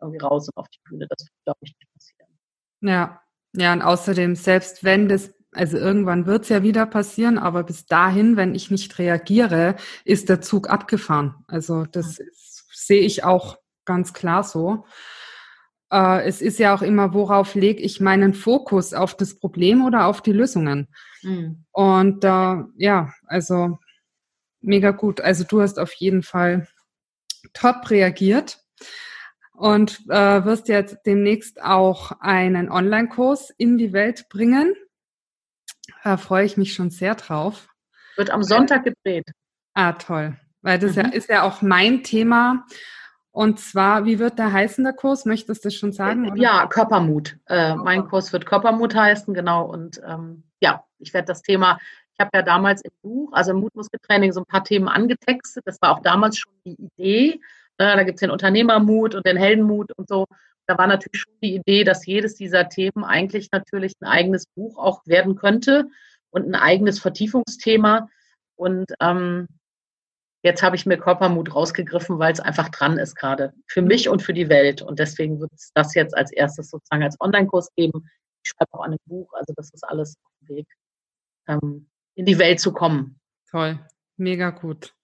irgendwie 0.00 0.20
raus 0.20 0.48
und 0.48 0.56
auf 0.56 0.68
die 0.68 0.78
Bühne. 0.88 1.06
Das 1.08 1.26
wird, 1.26 1.44
glaube 1.44 1.58
ich, 1.62 1.74
nicht 1.78 1.92
passieren. 1.92 2.28
Ja, 2.82 3.20
ja, 3.54 3.72
und 3.72 3.82
außerdem, 3.82 4.36
selbst 4.36 4.84
wenn 4.84 5.08
das 5.08 5.34
Also 5.52 5.78
irgendwann 5.78 6.26
wird 6.26 6.44
es 6.44 6.48
ja 6.48 6.62
wieder 6.62 6.86
passieren, 6.86 7.36
aber 7.36 7.64
bis 7.64 7.84
dahin, 7.86 8.36
wenn 8.36 8.54
ich 8.54 8.70
nicht 8.70 8.98
reagiere, 9.00 9.74
ist 10.04 10.28
der 10.28 10.40
Zug 10.40 10.70
abgefahren. 10.70 11.34
Also 11.48 11.86
das 11.86 12.20
sehe 12.72 13.00
ich 13.00 13.24
auch 13.24 13.58
ganz 13.84 14.12
klar 14.12 14.44
so. 14.44 14.84
Äh, 15.90 16.26
es 16.26 16.40
ist 16.40 16.58
ja 16.58 16.74
auch 16.74 16.82
immer, 16.82 17.14
worauf 17.14 17.54
lege 17.54 17.82
ich 17.82 18.00
meinen 18.00 18.34
Fokus? 18.34 18.94
Auf 18.94 19.16
das 19.16 19.38
Problem 19.38 19.84
oder 19.84 20.06
auf 20.06 20.22
die 20.22 20.32
Lösungen? 20.32 20.88
Mhm. 21.22 21.64
Und 21.72 22.24
äh, 22.24 22.56
ja, 22.76 23.12
also 23.26 23.78
mega 24.60 24.90
gut. 24.90 25.20
Also 25.20 25.44
du 25.44 25.60
hast 25.60 25.78
auf 25.78 25.92
jeden 25.94 26.22
Fall 26.22 26.68
top 27.52 27.90
reagiert 27.90 28.58
und 29.52 30.00
äh, 30.08 30.44
wirst 30.44 30.68
jetzt 30.68 30.98
demnächst 31.06 31.62
auch 31.62 32.12
einen 32.20 32.70
Online-Kurs 32.70 33.50
in 33.56 33.78
die 33.78 33.92
Welt 33.92 34.28
bringen. 34.28 34.74
Da 36.02 36.16
freue 36.16 36.46
ich 36.46 36.56
mich 36.56 36.72
schon 36.72 36.90
sehr 36.90 37.14
drauf. 37.14 37.68
Wird 38.16 38.30
am 38.30 38.42
Sonntag 38.42 38.84
gedreht. 38.84 39.26
Ah, 39.74 39.92
toll. 39.92 40.36
Weil 40.62 40.78
das 40.78 40.96
mhm. 40.96 41.02
ja, 41.02 41.08
ist 41.08 41.28
ja 41.28 41.42
auch 41.42 41.62
mein 41.62 42.02
Thema. 42.02 42.66
Und 43.32 43.60
zwar, 43.60 44.04
wie 44.04 44.18
wird 44.18 44.38
der 44.38 44.52
heißen, 44.52 44.82
der 44.82 44.92
Kurs? 44.92 45.24
Möchtest 45.24 45.64
du 45.64 45.70
schon 45.70 45.92
sagen? 45.92 46.30
Oder? 46.30 46.40
Ja, 46.40 46.66
Körpermut. 46.66 47.38
Äh, 47.46 47.76
mein 47.76 48.08
Kurs 48.08 48.32
wird 48.32 48.44
Körpermut 48.44 48.94
heißen, 48.94 49.34
genau. 49.34 49.66
Und 49.66 50.00
ähm, 50.04 50.42
ja, 50.60 50.84
ich 50.98 51.14
werde 51.14 51.26
das 51.26 51.42
Thema, 51.42 51.78
ich 52.12 52.20
habe 52.20 52.30
ja 52.34 52.42
damals 52.42 52.82
im 52.82 52.90
Buch, 53.02 53.32
also 53.32 53.52
im 53.52 53.60
Mutmuskeltraining, 53.60 54.32
so 54.32 54.40
ein 54.40 54.46
paar 54.46 54.64
Themen 54.64 54.88
angetextet. 54.88 55.62
Das 55.66 55.80
war 55.80 55.92
auch 55.92 56.02
damals 56.02 56.38
schon 56.38 56.52
die 56.66 56.74
Idee. 56.74 57.40
Ne? 57.78 57.96
Da 57.96 58.02
gibt 58.02 58.16
es 58.16 58.20
den 58.20 58.30
Unternehmermut 58.30 59.14
und 59.14 59.24
den 59.24 59.36
Heldenmut 59.36 59.92
und 59.96 60.08
so. 60.08 60.26
Da 60.66 60.76
war 60.76 60.86
natürlich 60.86 61.22
schon 61.22 61.32
die 61.42 61.54
Idee, 61.54 61.84
dass 61.84 62.06
jedes 62.06 62.34
dieser 62.34 62.68
Themen 62.68 63.04
eigentlich 63.04 63.50
natürlich 63.52 63.94
ein 64.00 64.08
eigenes 64.08 64.46
Buch 64.54 64.76
auch 64.76 65.06
werden 65.06 65.36
könnte 65.36 65.88
und 66.30 66.46
ein 66.46 66.54
eigenes 66.54 66.98
Vertiefungsthema. 66.98 68.08
Und 68.56 68.92
ähm, 69.00 69.48
Jetzt 70.42 70.62
habe 70.62 70.76
ich 70.76 70.86
mir 70.86 70.96
Körpermut 70.96 71.54
rausgegriffen, 71.54 72.18
weil 72.18 72.32
es 72.32 72.40
einfach 72.40 72.70
dran 72.70 72.98
ist 72.98 73.14
gerade. 73.14 73.52
Für 73.66 73.82
mich 73.82 74.08
und 74.08 74.22
für 74.22 74.32
die 74.32 74.48
Welt. 74.48 74.80
Und 74.80 74.98
deswegen 74.98 75.38
wird 75.40 75.52
es 75.52 75.70
das 75.74 75.94
jetzt 75.94 76.16
als 76.16 76.32
erstes 76.32 76.70
sozusagen 76.70 77.02
als 77.02 77.20
Online-Kurs 77.20 77.68
geben. 77.76 78.08
Ich 78.42 78.50
schreibe 78.50 78.72
auch 78.72 78.84
an 78.84 78.92
einem 78.92 78.98
Buch. 79.04 79.32
Also 79.34 79.52
das 79.54 79.70
ist 79.70 79.84
alles 79.84 80.16
auf 80.24 80.32
dem 80.40 80.56
Weg, 80.56 80.66
ähm, 81.46 81.90
in 82.14 82.24
die 82.24 82.38
Welt 82.38 82.60
zu 82.60 82.72
kommen. 82.72 83.20
Toll. 83.50 83.78
Mega 84.16 84.50
gut. 84.50 84.94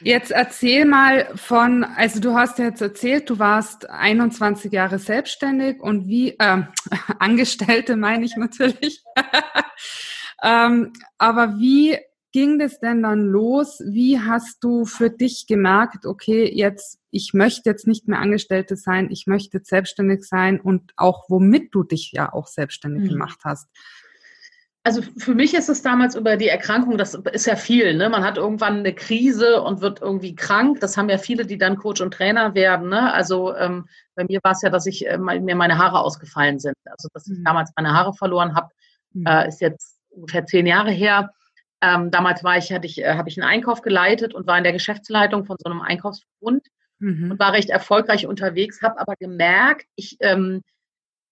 Jetzt 0.00 0.30
erzähl 0.30 0.84
mal 0.84 1.36
von, 1.36 1.84
also 1.84 2.20
du 2.20 2.34
hast 2.34 2.58
jetzt 2.58 2.80
erzählt, 2.80 3.28
du 3.28 3.38
warst 3.38 3.88
21 3.90 4.72
Jahre 4.72 4.98
selbstständig 4.98 5.80
und 5.80 6.06
wie, 6.06 6.30
äh, 6.38 6.62
Angestellte 7.18 7.96
meine 7.96 8.24
ich 8.24 8.36
natürlich. 8.36 9.02
ähm, 10.42 10.92
aber 11.18 11.58
wie 11.58 11.98
ging 12.32 12.58
das 12.58 12.80
denn 12.80 13.02
dann 13.02 13.26
los? 13.26 13.82
Wie 13.84 14.20
hast 14.20 14.62
du 14.62 14.84
für 14.84 15.10
dich 15.10 15.46
gemerkt, 15.46 16.06
okay, 16.06 16.50
jetzt, 16.52 16.98
ich 17.10 17.34
möchte 17.34 17.68
jetzt 17.68 17.86
nicht 17.86 18.08
mehr 18.08 18.20
Angestellte 18.20 18.76
sein, 18.76 19.10
ich 19.10 19.26
möchte 19.26 19.60
selbstständig 19.62 20.24
sein 20.24 20.60
und 20.60 20.92
auch 20.96 21.24
womit 21.28 21.74
du 21.74 21.82
dich 21.82 22.12
ja 22.12 22.32
auch 22.32 22.46
selbstständig 22.46 23.04
mhm. 23.04 23.08
gemacht 23.14 23.40
hast? 23.44 23.68
Also 24.82 25.02
für 25.18 25.34
mich 25.34 25.52
ist 25.52 25.68
es 25.68 25.82
damals 25.82 26.14
über 26.14 26.38
die 26.38 26.48
Erkrankung, 26.48 26.96
das 26.96 27.14
ist 27.14 27.46
ja 27.46 27.56
viel. 27.56 27.94
Ne? 27.94 28.08
Man 28.08 28.24
hat 28.24 28.38
irgendwann 28.38 28.78
eine 28.78 28.94
Krise 28.94 29.60
und 29.60 29.82
wird 29.82 30.00
irgendwie 30.00 30.34
krank. 30.34 30.80
Das 30.80 30.96
haben 30.96 31.10
ja 31.10 31.18
viele, 31.18 31.44
die 31.44 31.58
dann 31.58 31.76
Coach 31.76 32.00
und 32.00 32.14
Trainer 32.14 32.54
werden. 32.54 32.88
Ne? 32.88 33.12
Also 33.12 33.54
ähm, 33.56 33.86
bei 34.14 34.24
mir 34.24 34.40
war 34.42 34.52
es 34.52 34.62
ja, 34.62 34.70
dass 34.70 34.86
ich 34.86 35.06
äh, 35.06 35.18
mir 35.18 35.54
meine 35.54 35.76
Haare 35.76 36.00
ausgefallen 36.00 36.58
sind. 36.58 36.76
Also 36.86 37.08
dass 37.12 37.28
ich 37.28 37.38
mhm. 37.38 37.44
damals 37.44 37.70
meine 37.76 37.92
Haare 37.92 38.14
verloren 38.14 38.54
habe, 38.54 38.68
mhm. 39.12 39.26
äh, 39.26 39.48
ist 39.48 39.60
jetzt 39.60 39.98
ungefähr 40.08 40.46
zehn 40.46 40.66
Jahre 40.66 40.90
her. 40.90 41.30
Ähm, 41.82 42.10
damals 42.10 42.44
war 42.44 42.58
ich, 42.58 42.72
hatte 42.72 42.86
ich, 42.86 42.98
äh, 42.98 43.14
habe 43.14 43.28
ich 43.28 43.40
einen 43.40 43.48
Einkauf 43.48 43.82
geleitet 43.82 44.34
und 44.34 44.46
war 44.46 44.58
in 44.58 44.64
der 44.64 44.72
Geschäftsleitung 44.72 45.46
von 45.46 45.56
so 45.58 45.70
einem 45.70 45.80
Einkaufsverbund 45.80 46.66
mhm. 46.98 47.32
und 47.32 47.38
war 47.38 47.52
recht 47.52 47.70
erfolgreich 47.70 48.26
unterwegs, 48.26 48.82
habe 48.82 48.98
aber 49.00 49.14
gemerkt, 49.16 49.86
ich 49.96 50.16
ähm, 50.20 50.62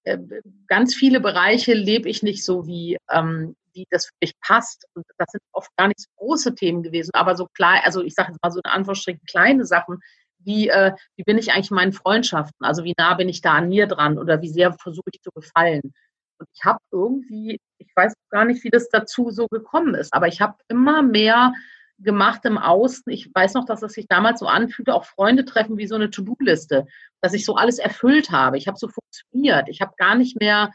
äh, 0.04 0.18
ganz 0.66 0.94
viele 0.94 1.20
Bereiche 1.20 1.74
lebe 1.74 2.08
ich 2.08 2.22
nicht 2.22 2.44
so, 2.44 2.66
wie, 2.66 2.96
ähm, 3.10 3.56
wie 3.74 3.86
das 3.90 4.06
für 4.06 4.14
mich 4.22 4.32
passt. 4.40 4.86
Und 4.94 5.04
das 5.18 5.28
sind 5.30 5.42
oft 5.52 5.70
gar 5.76 5.88
nicht 5.88 6.00
so 6.00 6.08
große 6.16 6.54
Themen 6.54 6.82
gewesen, 6.82 7.10
aber 7.14 7.36
so 7.36 7.46
klein, 7.54 7.82
also 7.84 8.02
ich 8.02 8.14
sage 8.14 8.32
jetzt 8.32 8.42
mal 8.42 8.50
so 8.50 8.60
in 8.64 8.70
Anführungsstrichen 8.70 9.22
kleine 9.26 9.66
Sachen, 9.66 10.00
wie, 10.38 10.68
äh, 10.68 10.92
wie 11.16 11.24
bin 11.24 11.36
ich 11.36 11.52
eigentlich 11.52 11.70
in 11.70 11.76
meinen 11.76 11.92
Freundschaften? 11.92 12.64
Also 12.64 12.84
wie 12.84 12.94
nah 12.96 13.14
bin 13.14 13.28
ich 13.28 13.42
da 13.42 13.54
an 13.54 13.68
mir 13.68 13.86
dran 13.86 14.18
oder 14.18 14.40
wie 14.40 14.48
sehr 14.48 14.72
versuche 14.72 15.10
ich 15.12 15.20
zu 15.20 15.30
gefallen? 15.30 15.92
Und 16.38 16.48
ich 16.54 16.64
habe 16.64 16.78
irgendwie, 16.90 17.60
ich 17.78 17.90
weiß 17.94 18.14
gar 18.30 18.44
nicht, 18.44 18.64
wie 18.64 18.70
das 18.70 18.88
dazu 18.88 19.30
so 19.30 19.46
gekommen 19.48 19.94
ist, 19.94 20.12
aber 20.12 20.28
ich 20.28 20.40
habe 20.40 20.56
immer 20.68 21.02
mehr 21.02 21.52
gemacht 21.98 22.44
im 22.44 22.58
Außen. 22.58 23.12
Ich 23.12 23.30
weiß 23.34 23.54
noch, 23.54 23.64
dass 23.64 23.82
es 23.82 23.92
sich 23.92 24.06
damals 24.06 24.40
so 24.40 24.46
anfühlte, 24.46 24.94
auch 24.94 25.04
Freunde 25.04 25.44
treffen 25.44 25.78
wie 25.78 25.86
so 25.86 25.96
eine 25.96 26.10
To-Do-Liste, 26.10 26.86
dass 27.20 27.34
ich 27.34 27.44
so 27.44 27.56
alles 27.56 27.78
erfüllt 27.78 28.30
habe. 28.30 28.56
Ich 28.56 28.68
habe 28.68 28.78
so 28.78 28.88
funktioniert. 28.88 29.68
Ich 29.68 29.80
habe 29.80 29.94
gar 29.96 30.14
nicht 30.14 30.38
mehr 30.38 30.72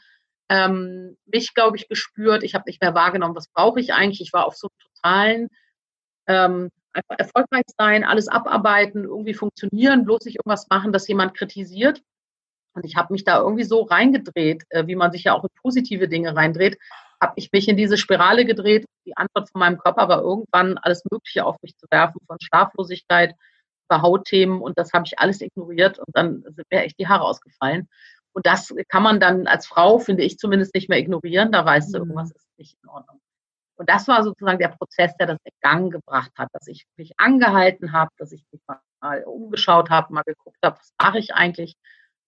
ähm, 0.49 1.17
mich, 1.25 1.53
glaube 1.53 1.77
ich, 1.77 1.87
gespürt. 1.87 2.43
Ich 2.43 2.55
habe 2.55 2.65
nicht 2.67 2.81
mehr 2.81 2.93
wahrgenommen, 2.93 3.35
was 3.35 3.47
brauche 3.47 3.79
ich 3.79 3.93
eigentlich. 3.93 4.21
Ich 4.21 4.33
war 4.33 4.45
auf 4.45 4.55
so 4.55 4.67
einem 4.67 4.91
totalen 4.95 5.49
ähm, 6.27 6.69
einfach 6.93 7.15
erfolgreich 7.17 7.63
sein, 7.77 8.03
alles 8.03 8.27
abarbeiten, 8.27 9.03
irgendwie 9.05 9.33
funktionieren, 9.33 10.05
bloß 10.05 10.25
nicht 10.25 10.35
irgendwas 10.35 10.67
machen, 10.69 10.93
das 10.93 11.07
jemand 11.07 11.35
kritisiert. 11.35 12.01
Und 12.73 12.85
ich 12.85 12.95
habe 12.95 13.13
mich 13.13 13.23
da 13.23 13.39
irgendwie 13.39 13.63
so 13.63 13.81
reingedreht, 13.81 14.63
äh, 14.69 14.87
wie 14.87 14.95
man 14.95 15.11
sich 15.11 15.25
ja 15.25 15.33
auch 15.33 15.43
in 15.43 15.49
positive 15.61 16.07
Dinge 16.07 16.35
reindreht, 16.35 16.77
habe 17.21 17.33
ich 17.35 17.51
mich 17.51 17.67
in 17.67 17.77
diese 17.77 17.97
Spirale 17.97 18.45
gedreht. 18.45 18.85
Die 19.05 19.15
Antwort 19.15 19.49
von 19.49 19.59
meinem 19.59 19.77
Körper 19.77 20.09
war 20.09 20.21
irgendwann 20.21 20.77
alles 20.79 21.03
Mögliche 21.09 21.45
auf 21.45 21.55
mich 21.61 21.77
zu 21.77 21.85
werfen, 21.89 22.19
von 22.27 22.37
Schlaflosigkeit 22.41 23.35
über 23.89 24.01
Hautthemen 24.01 24.61
und 24.61 24.77
das 24.77 24.93
habe 24.93 25.05
ich 25.05 25.19
alles 25.19 25.41
ignoriert 25.41 25.99
und 25.99 26.07
dann 26.13 26.43
sind 26.43 26.65
mir 26.71 26.83
echt 26.83 26.99
die 26.99 27.07
Haare 27.07 27.23
ausgefallen. 27.23 27.87
Und 28.33 28.47
das 28.47 28.73
kann 28.89 29.03
man 29.03 29.19
dann 29.19 29.45
als 29.45 29.67
Frau, 29.67 29.99
finde 29.99 30.23
ich, 30.23 30.39
zumindest 30.39 30.73
nicht 30.73 30.89
mehr 30.89 30.97
ignorieren. 30.97 31.51
Da 31.51 31.65
weiß 31.65 31.91
du, 31.91 31.99
mhm. 31.99 32.05
irgendwas 32.05 32.31
ist 32.31 32.47
nicht 32.57 32.77
in 32.81 32.89
Ordnung. 32.89 33.19
Und 33.75 33.89
das 33.89 34.07
war 34.07 34.23
sozusagen 34.23 34.59
der 34.59 34.69
Prozess, 34.69 35.15
der 35.17 35.27
das 35.27 35.37
in 35.43 35.51
Gang 35.61 35.91
gebracht 35.91 36.31
hat, 36.37 36.49
dass 36.53 36.67
ich 36.67 36.85
mich 36.97 37.13
angehalten 37.17 37.91
habe, 37.91 38.11
dass 38.17 38.31
ich 38.31 38.43
mich 38.51 38.61
mal 38.67 39.23
umgeschaut 39.25 39.89
habe, 39.89 40.13
mal 40.13 40.23
geguckt 40.23 40.57
habe, 40.63 40.77
was 40.79 40.93
mache 41.01 41.19
ich 41.19 41.33
eigentlich 41.33 41.75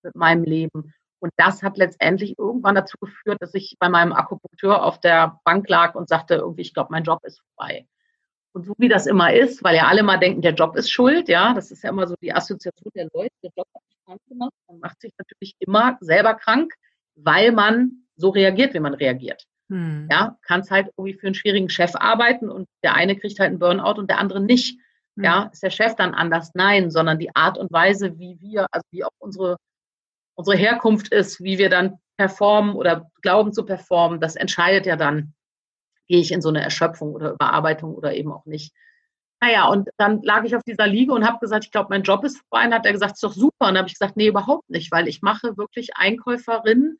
mit 0.05 0.15
meinem 0.15 0.43
Leben. 0.43 0.93
Und 1.19 1.31
das 1.37 1.63
hat 1.63 1.77
letztendlich 1.77 2.37
irgendwann 2.37 2.75
dazu 2.75 2.97
geführt, 2.99 3.41
dass 3.41 3.53
ich 3.53 3.75
bei 3.79 3.89
meinem 3.89 4.13
Akupunkteur 4.13 4.83
auf 4.83 4.99
der 4.99 5.39
Bank 5.43 5.67
lag 5.67 5.95
und 5.95 6.07
sagte, 6.07 6.35
irgendwie, 6.35 6.61
ich 6.61 6.73
glaube, 6.73 6.89
mein 6.91 7.03
Job 7.03 7.19
ist 7.23 7.41
vorbei. 7.55 7.87
Und 8.53 8.65
so 8.65 8.73
wie 8.77 8.87
das 8.87 9.05
immer 9.05 9.33
ist, 9.33 9.63
weil 9.63 9.75
ja 9.75 9.87
alle 9.87 10.03
mal 10.03 10.17
denken, 10.17 10.41
der 10.41 10.53
Job 10.53 10.77
ist 10.77 10.89
schuld, 10.89 11.27
ja, 11.27 11.53
das 11.53 11.71
ist 11.71 11.83
ja 11.83 11.89
immer 11.89 12.07
so 12.07 12.15
die 12.21 12.33
Assoziation 12.33 12.91
der 12.95 13.09
Leute, 13.13 13.33
der 13.43 13.51
Job 13.55 13.67
hat 13.75 13.81
mich 13.89 13.97
krank 14.05 14.21
gemacht. 14.29 14.53
Man 14.67 14.79
macht 14.79 15.01
sich 15.01 15.11
natürlich 15.17 15.55
immer 15.59 15.97
selber 15.99 16.35
krank, 16.35 16.73
weil 17.15 17.51
man 17.51 18.05
so 18.15 18.29
reagiert, 18.29 18.73
wie 18.73 18.79
man 18.79 18.93
reagiert. 18.93 19.43
Hm. 19.69 20.07
Ja, 20.09 20.37
kannst 20.43 20.71
halt 20.71 20.89
irgendwie 20.95 21.17
für 21.17 21.27
einen 21.27 21.35
schwierigen 21.35 21.69
Chef 21.69 21.95
arbeiten 21.95 22.49
und 22.49 22.67
der 22.83 22.93
eine 22.93 23.17
kriegt 23.17 23.39
halt 23.39 23.49
einen 23.49 23.59
Burnout 23.59 23.99
und 23.99 24.09
der 24.09 24.19
andere 24.19 24.39
nicht. 24.39 24.79
Hm. 25.17 25.23
Ja, 25.23 25.49
ist 25.51 25.63
der 25.63 25.71
Chef 25.71 25.95
dann 25.95 26.13
anders? 26.13 26.51
Nein, 26.53 26.91
sondern 26.91 27.19
die 27.19 27.35
Art 27.35 27.57
und 27.57 27.71
Weise, 27.71 28.19
wie 28.19 28.37
wir, 28.39 28.67
also 28.71 28.85
wie 28.91 29.03
auch 29.03 29.11
unsere 29.17 29.57
unsere 30.35 30.57
Herkunft 30.57 31.11
ist, 31.11 31.43
wie 31.43 31.57
wir 31.57 31.69
dann 31.69 31.99
performen 32.17 32.75
oder 32.75 33.09
glauben 33.21 33.53
zu 33.53 33.65
performen, 33.65 34.19
das 34.19 34.35
entscheidet 34.35 34.85
ja 34.85 34.95
dann, 34.95 35.33
gehe 36.07 36.19
ich 36.19 36.31
in 36.31 36.41
so 36.41 36.49
eine 36.49 36.61
Erschöpfung 36.61 37.13
oder 37.13 37.31
Überarbeitung 37.31 37.93
oder 37.95 38.13
eben 38.13 38.31
auch 38.31 38.45
nicht. 38.45 38.73
Naja, 39.41 39.67
und 39.67 39.89
dann 39.97 40.21
lag 40.21 40.43
ich 40.43 40.55
auf 40.55 40.63
dieser 40.63 40.87
Liege 40.87 41.13
und 41.13 41.25
habe 41.27 41.39
gesagt, 41.39 41.65
ich 41.65 41.71
glaube, 41.71 41.87
mein 41.89 42.03
Job 42.03 42.23
ist 42.23 42.37
vorbei. 42.37 42.65
Und 42.65 42.73
hat 42.73 42.85
er 42.85 42.93
gesagt, 42.93 43.13
ist 43.13 43.23
doch 43.23 43.33
super. 43.33 43.67
Und 43.67 43.69
dann 43.69 43.79
habe 43.79 43.87
ich 43.87 43.95
gesagt, 43.95 44.15
nee, 44.15 44.27
überhaupt 44.27 44.69
nicht, 44.69 44.91
weil 44.91 45.07
ich 45.07 45.21
mache 45.21 45.57
wirklich 45.57 45.97
Einkäuferin 45.97 46.97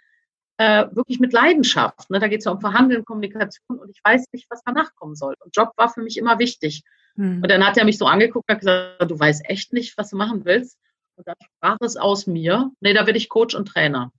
äh, 0.57 0.85
wirklich 0.91 1.19
mit 1.19 1.33
Leidenschaft. 1.33 2.09
Ne? 2.09 2.19
Da 2.19 2.27
geht 2.27 2.39
es 2.39 2.45
ja 2.45 2.51
um 2.51 2.61
Verhandeln, 2.61 3.05
Kommunikation 3.05 3.77
und 3.79 3.89
ich 3.89 3.99
weiß 4.03 4.25
nicht, 4.31 4.47
was 4.49 4.61
danach 4.65 4.93
kommen 4.95 5.15
soll. 5.15 5.35
Und 5.43 5.55
Job 5.55 5.71
war 5.75 5.89
für 5.89 6.01
mich 6.01 6.17
immer 6.17 6.39
wichtig. 6.39 6.83
Hm. 7.15 7.41
Und 7.41 7.51
dann 7.51 7.65
hat 7.65 7.77
er 7.77 7.85
mich 7.85 7.97
so 7.97 8.05
angeguckt 8.05 8.49
und 8.49 8.53
hat 8.53 8.61
gesagt, 8.61 9.11
du 9.11 9.19
weißt 9.19 9.49
echt 9.49 9.73
nicht, 9.73 9.97
was 9.97 10.09
du 10.09 10.17
machen 10.17 10.45
willst. 10.45 10.77
Und 11.15 11.27
dann 11.27 11.35
sprach 11.41 11.77
es 11.81 11.97
aus 11.97 12.27
mir, 12.27 12.71
nee, 12.79 12.93
da 12.93 13.05
werde 13.05 13.17
ich 13.17 13.29
Coach 13.29 13.55
und 13.55 13.67
Trainer. 13.67 14.11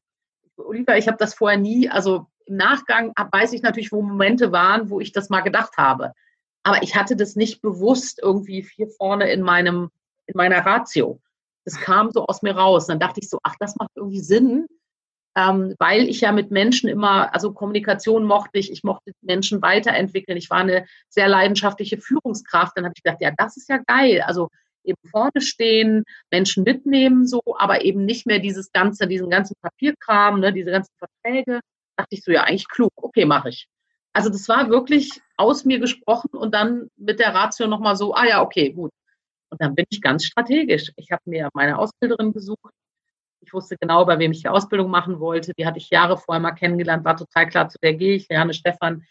Oliver, 0.56 0.96
ich 0.96 1.08
habe 1.08 1.18
das 1.18 1.34
vorher 1.34 1.58
nie, 1.58 1.88
also 1.88 2.26
im 2.46 2.56
Nachgang 2.56 3.12
weiß 3.16 3.52
ich 3.52 3.62
natürlich, 3.62 3.92
wo 3.92 4.02
Momente 4.02 4.52
waren, 4.52 4.88
wo 4.88 5.00
ich 5.00 5.12
das 5.12 5.28
mal 5.28 5.42
gedacht 5.42 5.76
habe. 5.76 6.12
Aber 6.62 6.82
ich 6.82 6.96
hatte 6.96 7.16
das 7.16 7.36
nicht 7.36 7.60
bewusst 7.60 8.20
irgendwie 8.22 8.66
hier 8.74 8.88
vorne 8.88 9.30
in 9.30 9.42
meinem, 9.42 9.90
in 10.26 10.34
meiner 10.36 10.64
Ratio. 10.64 11.20
Das 11.64 11.78
kam 11.78 12.10
so 12.10 12.26
aus 12.26 12.42
mir 12.42 12.56
raus. 12.56 12.84
Und 12.84 12.92
dann 12.92 13.00
dachte 13.00 13.20
ich 13.20 13.28
so, 13.28 13.38
ach, 13.42 13.56
das 13.58 13.76
macht 13.76 13.90
irgendwie 13.94 14.20
Sinn, 14.20 14.66
ähm, 15.36 15.74
weil 15.78 16.08
ich 16.08 16.22
ja 16.22 16.32
mit 16.32 16.50
Menschen 16.50 16.88
immer, 16.88 17.34
also 17.34 17.52
Kommunikation 17.52 18.24
mochte 18.24 18.58
ich, 18.58 18.72
ich 18.72 18.84
mochte 18.84 19.12
Menschen 19.20 19.60
weiterentwickeln. 19.60 20.38
Ich 20.38 20.48
war 20.48 20.58
eine 20.58 20.86
sehr 21.08 21.28
leidenschaftliche 21.28 21.98
Führungskraft. 21.98 22.72
Dann 22.76 22.84
habe 22.84 22.94
ich 22.96 23.02
gedacht, 23.02 23.20
ja, 23.20 23.32
das 23.36 23.56
ist 23.56 23.68
ja 23.68 23.78
geil. 23.86 24.22
Also 24.22 24.48
eben 24.86 24.98
vorne 25.10 25.40
stehen, 25.40 26.04
Menschen 26.30 26.64
mitnehmen 26.64 27.26
so, 27.26 27.40
aber 27.58 27.84
eben 27.84 28.04
nicht 28.04 28.26
mehr 28.26 28.38
dieses 28.38 28.72
ganze, 28.72 29.06
diesen 29.06 29.30
ganzen 29.30 29.54
Papierkram, 29.60 30.40
ne, 30.40 30.52
diese 30.52 30.70
ganzen 30.70 30.92
Verträge. 30.98 31.60
Dachte 31.96 32.14
ich 32.14 32.22
so, 32.22 32.32
ja, 32.32 32.42
eigentlich 32.44 32.68
klug, 32.68 32.92
okay, 32.96 33.24
mache 33.24 33.48
ich. 33.50 33.68
Also 34.12 34.30
das 34.30 34.48
war 34.48 34.70
wirklich 34.70 35.20
aus 35.36 35.64
mir 35.64 35.78
gesprochen 35.78 36.30
und 36.30 36.54
dann 36.54 36.88
mit 36.96 37.20
der 37.20 37.34
Ratio 37.34 37.66
nochmal 37.66 37.96
so, 37.96 38.14
ah 38.14 38.26
ja, 38.26 38.42
okay, 38.42 38.70
gut. 38.72 38.90
Und 39.50 39.60
dann 39.60 39.74
bin 39.74 39.84
ich 39.90 40.00
ganz 40.00 40.24
strategisch. 40.24 40.90
Ich 40.96 41.12
habe 41.12 41.22
mir 41.26 41.48
meine 41.54 41.78
Ausbilderin 41.78 42.32
gesucht. 42.32 42.72
Ich 43.40 43.52
wusste 43.52 43.76
genau, 43.76 44.04
bei 44.04 44.18
wem 44.18 44.32
ich 44.32 44.42
die 44.42 44.48
Ausbildung 44.48 44.90
machen 44.90 45.20
wollte. 45.20 45.52
Die 45.58 45.66
hatte 45.66 45.78
ich 45.78 45.90
Jahre 45.90 46.16
vorher 46.16 46.40
mal 46.40 46.52
kennengelernt, 46.52 47.04
war 47.04 47.16
total 47.16 47.48
klar, 47.48 47.68
zu 47.68 47.78
der 47.82 47.94
gehe 47.94 48.16
ich. 48.16 48.28
Leanne 48.28 48.54
Stefan. 48.54 49.04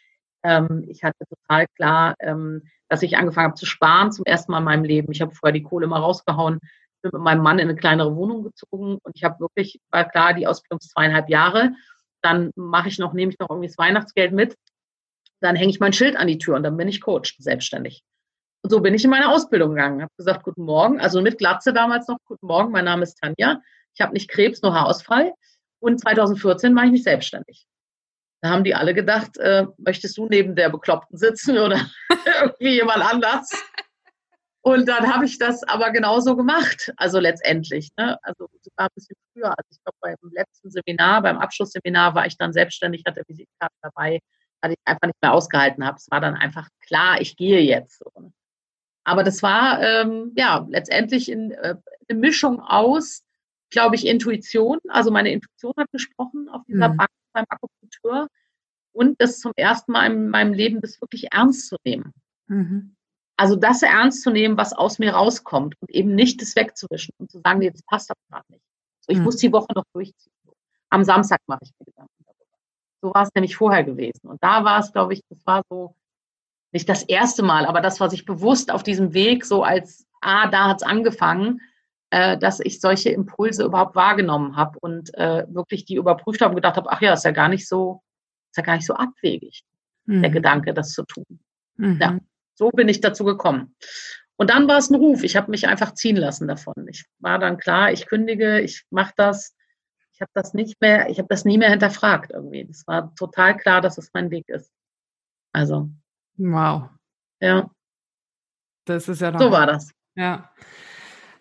Ähm, 0.44 0.86
ich 0.88 1.04
hatte 1.04 1.26
total 1.30 1.68
klar, 1.76 2.16
ähm, 2.20 2.64
dass 2.96 3.04
ich 3.04 3.18
angefangen 3.18 3.48
habe 3.50 3.60
zu 3.60 3.66
sparen 3.66 4.14
zum 4.14 4.26
ersten 4.26 4.54
Mal 4.54 4.60
in 4.60 4.64
meinem 4.64 4.84
Leben. 4.86 5.12
Ich 5.12 5.22
habe 5.22 5.36
vorher 5.36 5.52
die 5.52 5.64
Kohle 5.64 5.86
mal 5.86 6.00
rausgehauen, 6.00 6.60
bin 7.02 7.12
mit 7.14 7.22
meinem 7.22 7.44
Mann 7.44 7.60
in 7.60 7.68
eine 7.68 7.78
kleinere 7.78 8.16
Wohnung 8.16 8.44
gezogen 8.44 9.00
und 9.04 9.12
ich 9.16 9.24
habe 9.26 9.40
wirklich, 9.42 9.82
war 9.92 10.10
klar, 10.10 10.34
die 10.34 10.48
Ausbildung 10.48 10.80
ist 10.80 10.92
zweieinhalb 10.92 11.30
Jahre. 11.30 11.74
Dann 12.22 12.52
mache 12.56 12.88
ich 12.88 12.98
noch, 12.98 13.14
nehme 13.14 13.34
ich 13.34 13.40
noch 13.40 13.50
irgendwie 13.50 13.68
das 13.68 13.78
Weihnachtsgeld 13.78 14.32
mit. 14.32 14.56
Dann 15.42 15.58
hänge 15.58 15.72
ich 15.72 15.82
mein 15.82 15.92
Schild 15.92 16.16
an 16.16 16.28
die 16.28 16.38
Tür 16.38 16.56
und 16.56 16.64
dann 16.64 16.78
bin 16.78 16.88
ich 16.88 17.02
Coach, 17.02 17.36
selbstständig. 17.38 18.02
Und 18.64 18.70
so 18.72 18.80
bin 18.80 18.94
ich 18.94 19.04
in 19.04 19.12
meine 19.12 19.30
Ausbildung 19.30 19.72
gegangen. 19.72 20.02
Habe 20.02 20.14
gesagt, 20.18 20.44
guten 20.44 20.64
Morgen, 20.64 21.02
also 21.02 21.22
mit 21.22 21.38
Glatze 21.38 21.74
damals 21.74 22.08
noch, 22.08 22.18
guten 22.26 22.48
Morgen, 22.48 22.72
mein 22.72 22.86
Name 22.86 23.04
ist 23.04 23.20
Tanja. 23.22 23.62
Ich 23.94 24.02
habe 24.02 24.14
nicht 24.14 24.30
Krebs, 24.30 24.62
nur 24.62 24.74
Haarausfall. 24.74 25.34
Und 25.80 26.00
2014 26.00 26.74
war 26.76 26.86
ich 26.86 26.92
nicht 26.92 27.04
selbstständig. 27.04 27.68
Da 28.46 28.52
haben 28.52 28.64
die 28.64 28.76
alle 28.76 28.94
gedacht, 28.94 29.40
äh, 29.40 29.66
möchtest 29.80 30.20
du 30.20 30.28
neben 30.30 30.56
der 30.56 30.70
Bekloppten 30.70 31.18
sitzen 31.18 31.58
oder 31.58 31.84
irgendwie 32.44 32.76
jemand 32.76 33.02
anders? 33.02 33.50
Und 34.62 34.88
dann 34.88 35.12
habe 35.12 35.26
ich 35.26 35.40
das 35.40 35.64
aber 35.64 35.90
genauso 35.90 36.36
gemacht, 36.36 36.94
also 36.98 37.18
letztendlich. 37.18 37.90
Ne? 37.98 38.20
Also 38.22 38.48
sogar 38.62 38.86
ein 38.86 38.94
bisschen 38.94 39.16
früher. 39.34 39.48
Also 39.48 39.68
ich 39.72 39.84
glaube, 39.84 39.98
beim 40.00 40.32
letzten 40.32 40.70
Seminar, 40.70 41.24
beim 41.24 41.40
Abschlussseminar 41.40 42.14
war 42.14 42.28
ich 42.28 42.38
dann 42.38 42.54
selbstständig, 42.54 43.02
hatte 43.08 43.24
Visitkarte 43.28 43.74
dabei, 43.82 44.20
weil 44.62 44.74
ich 44.74 44.78
einfach 44.86 45.08
nicht 45.08 45.22
mehr 45.24 45.34
ausgehalten 45.34 45.84
habe. 45.84 45.98
Es 45.98 46.06
war 46.12 46.22
dann 46.22 46.36
einfach 46.36 46.70
klar, 46.86 47.20
ich 47.20 47.38
gehe 47.38 47.62
jetzt. 47.62 48.04
Aber 49.06 49.24
das 49.24 49.42
war 49.42 49.82
ähm, 49.82 50.34
ja 50.36 50.68
letztendlich 50.70 51.32
in, 51.32 51.50
äh, 51.50 51.78
eine 52.08 52.20
Mischung 52.20 52.60
aus, 52.60 53.24
glaube 53.72 53.96
ich, 53.96 54.06
Intuition. 54.06 54.78
Also 54.90 55.10
meine 55.10 55.32
Intuition 55.32 55.74
hat 55.78 55.92
gesprochen 55.92 56.48
auf 56.48 56.62
dieser 56.68 56.90
mhm. 56.90 56.98
Bank 56.98 57.10
beim 57.36 57.46
Akupunkteur 57.50 58.28
und 58.92 59.22
das 59.22 59.40
zum 59.40 59.52
ersten 59.56 59.92
Mal 59.92 60.12
in 60.12 60.30
meinem 60.30 60.54
Leben, 60.54 60.82
das 60.82 61.00
wirklich 61.02 61.32
ernst 61.32 61.68
zu 61.68 61.76
nehmen. 61.84 62.14
Mhm. 62.48 62.96
Also 63.38 63.56
das 63.56 63.84
ernst 63.84 64.24
zu 64.24 64.32
nehmen, 64.32 64.58
was 64.58 64.74
aus 64.74 64.98
mir 64.98 65.14
rauskommt 65.14 65.76
und 65.82 65.92
eben 65.92 66.16
nicht 66.16 66.42
das 66.42 66.56
wegzuwischen 66.56 67.14
und 67.20 67.30
zu 67.30 67.42
sagen, 67.44 67.60
nee, 67.60 67.70
das 67.70 67.84
passt 67.84 68.10
aber 68.10 68.20
gerade 68.30 68.46
nicht. 68.50 68.64
So, 69.02 69.12
ich 69.12 69.20
mhm. 69.20 69.26
muss 69.26 69.38
die 69.38 69.52
Woche 69.52 69.74
noch 69.76 69.84
durchziehen. 69.94 70.32
Am 70.90 71.04
Samstag 71.04 71.42
mache 71.48 71.60
ich 71.64 71.72
mir 71.78 71.86
Gedanken 71.86 72.24
darüber. 72.26 72.58
So 73.02 73.14
war 73.14 73.24
es 73.24 73.30
nämlich 73.36 73.58
vorher 73.58 73.84
gewesen. 73.84 74.28
Und 74.30 74.42
da 74.42 74.64
war 74.64 74.80
es, 74.80 74.94
glaube 74.94 75.14
ich, 75.14 75.22
das 75.30 75.46
war 75.46 75.62
so 75.70 75.96
nicht 76.72 76.88
das 76.88 77.04
erste 77.04 77.44
Mal, 77.44 77.66
aber 77.66 77.82
das, 77.82 78.00
was 78.00 78.14
ich 78.14 78.26
bewusst 78.26 78.72
auf 78.72 78.84
diesem 78.84 79.14
Weg 79.14 79.46
so 79.46 79.64
als, 79.64 80.06
ah, 80.22 80.48
da 80.48 80.70
hat 80.70 80.78
es 80.78 80.84
angefangen, 80.84 81.62
äh, 82.10 82.38
dass 82.38 82.60
ich 82.60 82.80
solche 82.80 83.10
Impulse 83.10 83.64
überhaupt 83.64 83.96
wahrgenommen 83.96 84.56
habe 84.56 84.80
und 84.80 85.14
äh, 85.16 85.46
wirklich 85.48 85.86
die 85.86 85.96
überprüft 85.96 86.42
habe 86.42 86.52
und 86.52 86.56
gedacht 86.56 86.78
habe, 86.78 86.92
ach 86.92 87.02
ja, 87.02 87.14
ist 87.14 87.26
ja 87.26 87.32
gar 87.32 87.50
nicht 87.50 87.68
so, 87.68 88.02
ist 88.52 88.58
ja 88.58 88.64
gar 88.64 88.76
nicht 88.76 88.86
so 88.86 88.94
abwegig, 88.94 89.64
mhm. 90.06 90.22
der 90.22 90.32
Gedanke, 90.32 90.74
das 90.74 90.92
zu 90.92 91.04
tun. 91.04 91.40
Mhm. 91.78 92.00
Ja, 92.02 92.18
so 92.54 92.70
bin 92.70 92.90
ich 92.90 93.02
dazu 93.02 93.26
gekommen. 93.26 93.76
Und 94.38 94.50
dann 94.50 94.68
war 94.68 94.78
es 94.78 94.90
ein 94.90 94.96
Ruf. 94.96 95.24
Ich 95.24 95.36
habe 95.38 95.50
mich 95.50 95.68
einfach 95.68 95.94
ziehen 95.94 96.18
lassen 96.18 96.48
davon. 96.48 96.88
Ich 96.90 97.06
war 97.20 97.40
dann 97.40 97.58
klar, 97.58 97.92
ich 97.92 98.06
kündige, 98.06 98.60
ich 98.60 98.84
mache 98.90 99.14
das. 99.16 99.56
Ich 100.12 100.22
habe 100.22 100.32
das 100.34 100.54
nicht 100.54 100.80
mehr, 100.82 101.10
ich 101.10 101.20
habe 101.20 101.28
das 101.30 101.46
nie 101.46 101.58
mehr 101.58 101.70
hinterfragt 101.70 102.32
irgendwie. 102.32 102.66
Das 102.66 102.86
war 102.88 103.14
total 103.16 103.58
klar, 103.58 103.82
dass 103.82 103.98
es 103.98 104.12
mein 104.14 104.32
Weg 104.32 104.48
ist. 104.50 104.72
Also 105.54 105.90
Wow. 106.38 106.90
Ja. 107.40 107.70
Das 108.86 109.08
ist 109.08 109.22
ja 109.22 109.32
doch, 109.32 109.40
So 109.40 109.52
war 109.52 109.68
das. 109.68 109.92
Ja. 110.16 110.52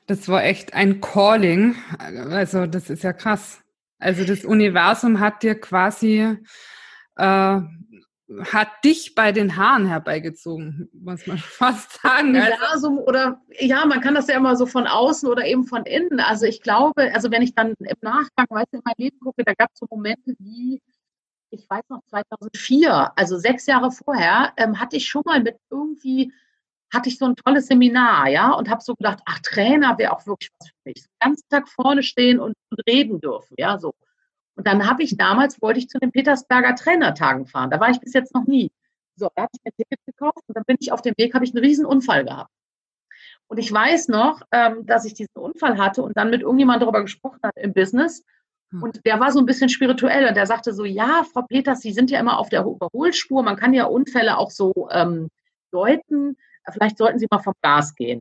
Das 0.06 0.28
war 0.28 0.44
echt 0.44 0.74
ein 0.74 1.00
Calling. 1.00 1.76
Also, 1.98 2.66
das 2.66 2.90
ist 2.90 3.02
ja 3.02 3.12
krass. 3.12 3.62
Also, 3.98 4.24
das 4.24 4.44
Universum 4.44 5.20
hat 5.20 5.42
dir 5.42 5.58
quasi, 5.58 6.36
äh, 7.16 7.60
hat 8.40 8.68
dich 8.84 9.14
bei 9.14 9.32
den 9.32 9.56
Haaren 9.56 9.86
herbeigezogen, 9.86 10.88
muss 10.92 11.26
man 11.26 11.38
fast 11.38 12.02
sagen. 12.02 12.36
Also 12.36 12.52
Universum 12.52 12.98
oder, 12.98 13.42
ja, 13.58 13.86
man 13.86 14.00
kann 14.00 14.14
das 14.14 14.26
ja 14.28 14.36
immer 14.36 14.56
so 14.56 14.66
von 14.66 14.86
außen 14.86 15.28
oder 15.28 15.46
eben 15.46 15.64
von 15.64 15.84
innen. 15.84 16.20
Also, 16.20 16.44
ich 16.44 16.60
glaube, 16.60 17.14
also, 17.14 17.30
wenn 17.30 17.42
ich 17.42 17.54
dann 17.54 17.74
im 17.78 17.96
Nachgang, 18.02 18.46
weißt 18.50 18.72
du, 18.72 18.78
in 18.78 18.82
mein 18.84 18.94
Leben 18.98 19.18
gucke, 19.20 19.42
da 19.44 19.54
gab 19.54 19.70
es 19.72 19.78
so 19.78 19.86
Momente 19.90 20.34
wie, 20.38 20.82
ich 21.50 21.68
weiß 21.70 21.84
noch, 21.88 22.00
2004, 22.10 23.12
also 23.16 23.38
sechs 23.38 23.66
Jahre 23.66 23.90
vorher, 23.90 24.52
ähm, 24.58 24.80
hatte 24.80 24.96
ich 24.96 25.08
schon 25.08 25.22
mal 25.24 25.42
mit 25.42 25.56
irgendwie, 25.70 26.32
hatte 26.94 27.08
ich 27.08 27.18
so 27.18 27.26
ein 27.26 27.36
tolles 27.36 27.66
Seminar, 27.66 28.28
ja, 28.28 28.52
und 28.52 28.70
habe 28.70 28.82
so 28.82 28.94
gedacht, 28.94 29.20
ach, 29.26 29.40
Trainer 29.40 29.98
wäre 29.98 30.12
auch 30.12 30.26
wirklich 30.26 30.50
was 30.58 30.68
für 30.68 30.74
mich. 30.84 31.02
Den 31.02 31.18
ganzen 31.20 31.48
Tag 31.48 31.68
vorne 31.68 32.02
stehen 32.02 32.40
und, 32.40 32.54
und 32.70 32.80
reden 32.88 33.20
dürfen, 33.20 33.54
ja, 33.58 33.78
so. 33.78 33.94
Und 34.56 34.66
dann 34.66 34.88
habe 34.88 35.02
ich 35.02 35.16
damals, 35.16 35.60
wollte 35.60 35.80
ich 35.80 35.88
zu 35.88 35.98
den 35.98 36.12
Petersberger 36.12 36.76
Trainertagen 36.76 37.46
fahren. 37.46 37.70
Da 37.70 37.80
war 37.80 37.90
ich 37.90 37.98
bis 37.98 38.12
jetzt 38.12 38.34
noch 38.34 38.46
nie. 38.46 38.70
So, 39.16 39.28
da 39.34 39.42
habe 39.42 39.50
ich 39.52 39.60
mir 39.64 39.70
ein 39.70 39.76
Ticket 39.76 40.06
gekauft 40.06 40.44
und 40.46 40.56
dann 40.56 40.64
bin 40.64 40.76
ich 40.80 40.92
auf 40.92 41.02
dem 41.02 41.14
Weg, 41.16 41.34
habe 41.34 41.44
ich 41.44 41.54
einen 41.54 41.64
riesen 41.64 41.84
Unfall 41.84 42.24
gehabt. 42.24 42.50
Und 43.46 43.58
ich 43.58 43.70
weiß 43.70 44.08
noch, 44.08 44.42
ähm, 44.52 44.86
dass 44.86 45.04
ich 45.04 45.14
diesen 45.14 45.36
Unfall 45.36 45.78
hatte 45.78 46.02
und 46.02 46.16
dann 46.16 46.30
mit 46.30 46.42
irgendjemand 46.42 46.82
darüber 46.82 47.02
gesprochen 47.02 47.40
hat 47.42 47.56
im 47.56 47.72
Business. 47.72 48.24
Hm. 48.70 48.82
Und 48.82 49.04
der 49.04 49.20
war 49.20 49.30
so 49.32 49.38
ein 49.38 49.46
bisschen 49.46 49.68
spirituell 49.68 50.26
und 50.26 50.36
der 50.36 50.46
sagte 50.46 50.72
so, 50.72 50.84
ja, 50.84 51.24
Frau 51.32 51.42
Peters, 51.42 51.80
Sie 51.80 51.92
sind 51.92 52.10
ja 52.10 52.18
immer 52.20 52.38
auf 52.38 52.48
der 52.48 52.64
Überholspur, 52.64 53.42
man 53.42 53.56
kann 53.56 53.74
ja 53.74 53.84
Unfälle 53.84 54.38
auch 54.38 54.50
so 54.50 54.88
ähm, 54.90 55.28
deuten, 55.72 56.36
vielleicht 56.72 56.98
sollten 56.98 57.18
Sie 57.18 57.26
mal 57.30 57.38
vom 57.38 57.54
Gas 57.62 57.94
gehen. 57.94 58.20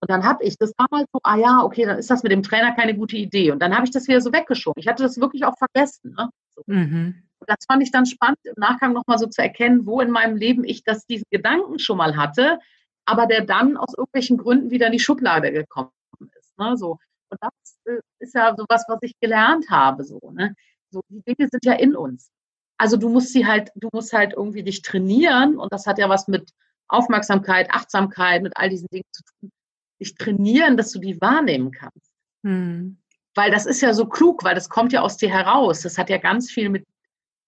Und 0.00 0.10
dann 0.10 0.24
habe 0.24 0.44
ich 0.44 0.58
das 0.58 0.72
damals 0.76 1.08
so, 1.12 1.18
ah 1.22 1.36
ja, 1.36 1.62
okay, 1.62 1.86
dann 1.86 1.98
ist 1.98 2.10
das 2.10 2.22
mit 2.22 2.30
dem 2.30 2.42
Trainer 2.42 2.72
keine 2.72 2.94
gute 2.94 3.16
Idee. 3.16 3.50
Und 3.50 3.60
dann 3.60 3.74
habe 3.74 3.86
ich 3.86 3.90
das 3.90 4.06
wieder 4.06 4.20
so 4.20 4.32
weggeschoben. 4.32 4.78
Ich 4.78 4.86
hatte 4.86 5.02
das 5.02 5.18
wirklich 5.18 5.46
auch 5.46 5.56
vergessen. 5.56 6.14
Ne? 6.14 6.28
So. 6.54 6.62
Mhm. 6.66 7.22
Und 7.38 7.48
das 7.48 7.64
fand 7.66 7.82
ich 7.82 7.90
dann 7.90 8.04
spannend, 8.04 8.38
im 8.44 8.54
Nachgang 8.56 8.92
nochmal 8.92 9.18
so 9.18 9.26
zu 9.26 9.40
erkennen, 9.40 9.86
wo 9.86 10.00
in 10.02 10.10
meinem 10.10 10.36
Leben 10.36 10.62
ich 10.62 10.84
das, 10.84 11.06
diesen 11.06 11.24
Gedanken 11.30 11.78
schon 11.78 11.96
mal 11.96 12.16
hatte, 12.16 12.58
aber 13.06 13.26
der 13.26 13.46
dann 13.46 13.78
aus 13.78 13.94
irgendwelchen 13.96 14.36
Gründen 14.36 14.70
wieder 14.70 14.86
in 14.86 14.92
die 14.92 15.00
Schublade 15.00 15.52
gekommen 15.52 15.90
ist. 16.38 16.58
Ne? 16.58 16.76
So. 16.76 16.98
Und 17.30 17.38
das 17.40 17.78
äh, 17.86 18.00
ist 18.18 18.34
ja 18.34 18.54
so 18.56 18.66
was, 18.68 18.84
was 18.88 18.98
ich 19.00 19.18
gelernt 19.20 19.70
habe. 19.70 20.04
So, 20.04 20.20
ne? 20.32 20.54
so, 20.90 21.00
die 21.08 21.22
Dinge 21.22 21.48
sind 21.50 21.64
ja 21.64 21.74
in 21.74 21.96
uns. 21.96 22.30
Also 22.76 22.96
du 22.96 23.08
musst 23.08 23.32
sie 23.32 23.46
halt, 23.46 23.70
du 23.74 23.88
musst 23.92 24.12
halt 24.12 24.34
irgendwie 24.34 24.62
dich 24.62 24.82
trainieren 24.82 25.58
und 25.58 25.72
das 25.72 25.86
hat 25.86 25.98
ja 25.98 26.08
was 26.08 26.28
mit 26.28 26.50
Aufmerksamkeit, 26.94 27.70
Achtsamkeit, 27.70 28.42
mit 28.42 28.56
all 28.56 28.68
diesen 28.68 28.88
Dingen 28.88 29.08
zu 29.12 29.22
tun. 29.24 29.50
Dich 30.00 30.14
trainieren, 30.14 30.76
dass 30.76 30.90
du 30.92 30.98
die 30.98 31.20
wahrnehmen 31.20 31.70
kannst. 31.70 32.10
Hm. 32.44 32.98
Weil 33.34 33.50
das 33.50 33.66
ist 33.66 33.80
ja 33.80 33.94
so 33.94 34.06
klug, 34.06 34.44
weil 34.44 34.54
das 34.54 34.68
kommt 34.68 34.92
ja 34.92 35.00
aus 35.00 35.16
dir 35.16 35.30
heraus. 35.30 35.82
Das 35.82 35.98
hat 35.98 36.10
ja 36.10 36.18
ganz 36.18 36.50
viel 36.50 36.68
mit, 36.68 36.84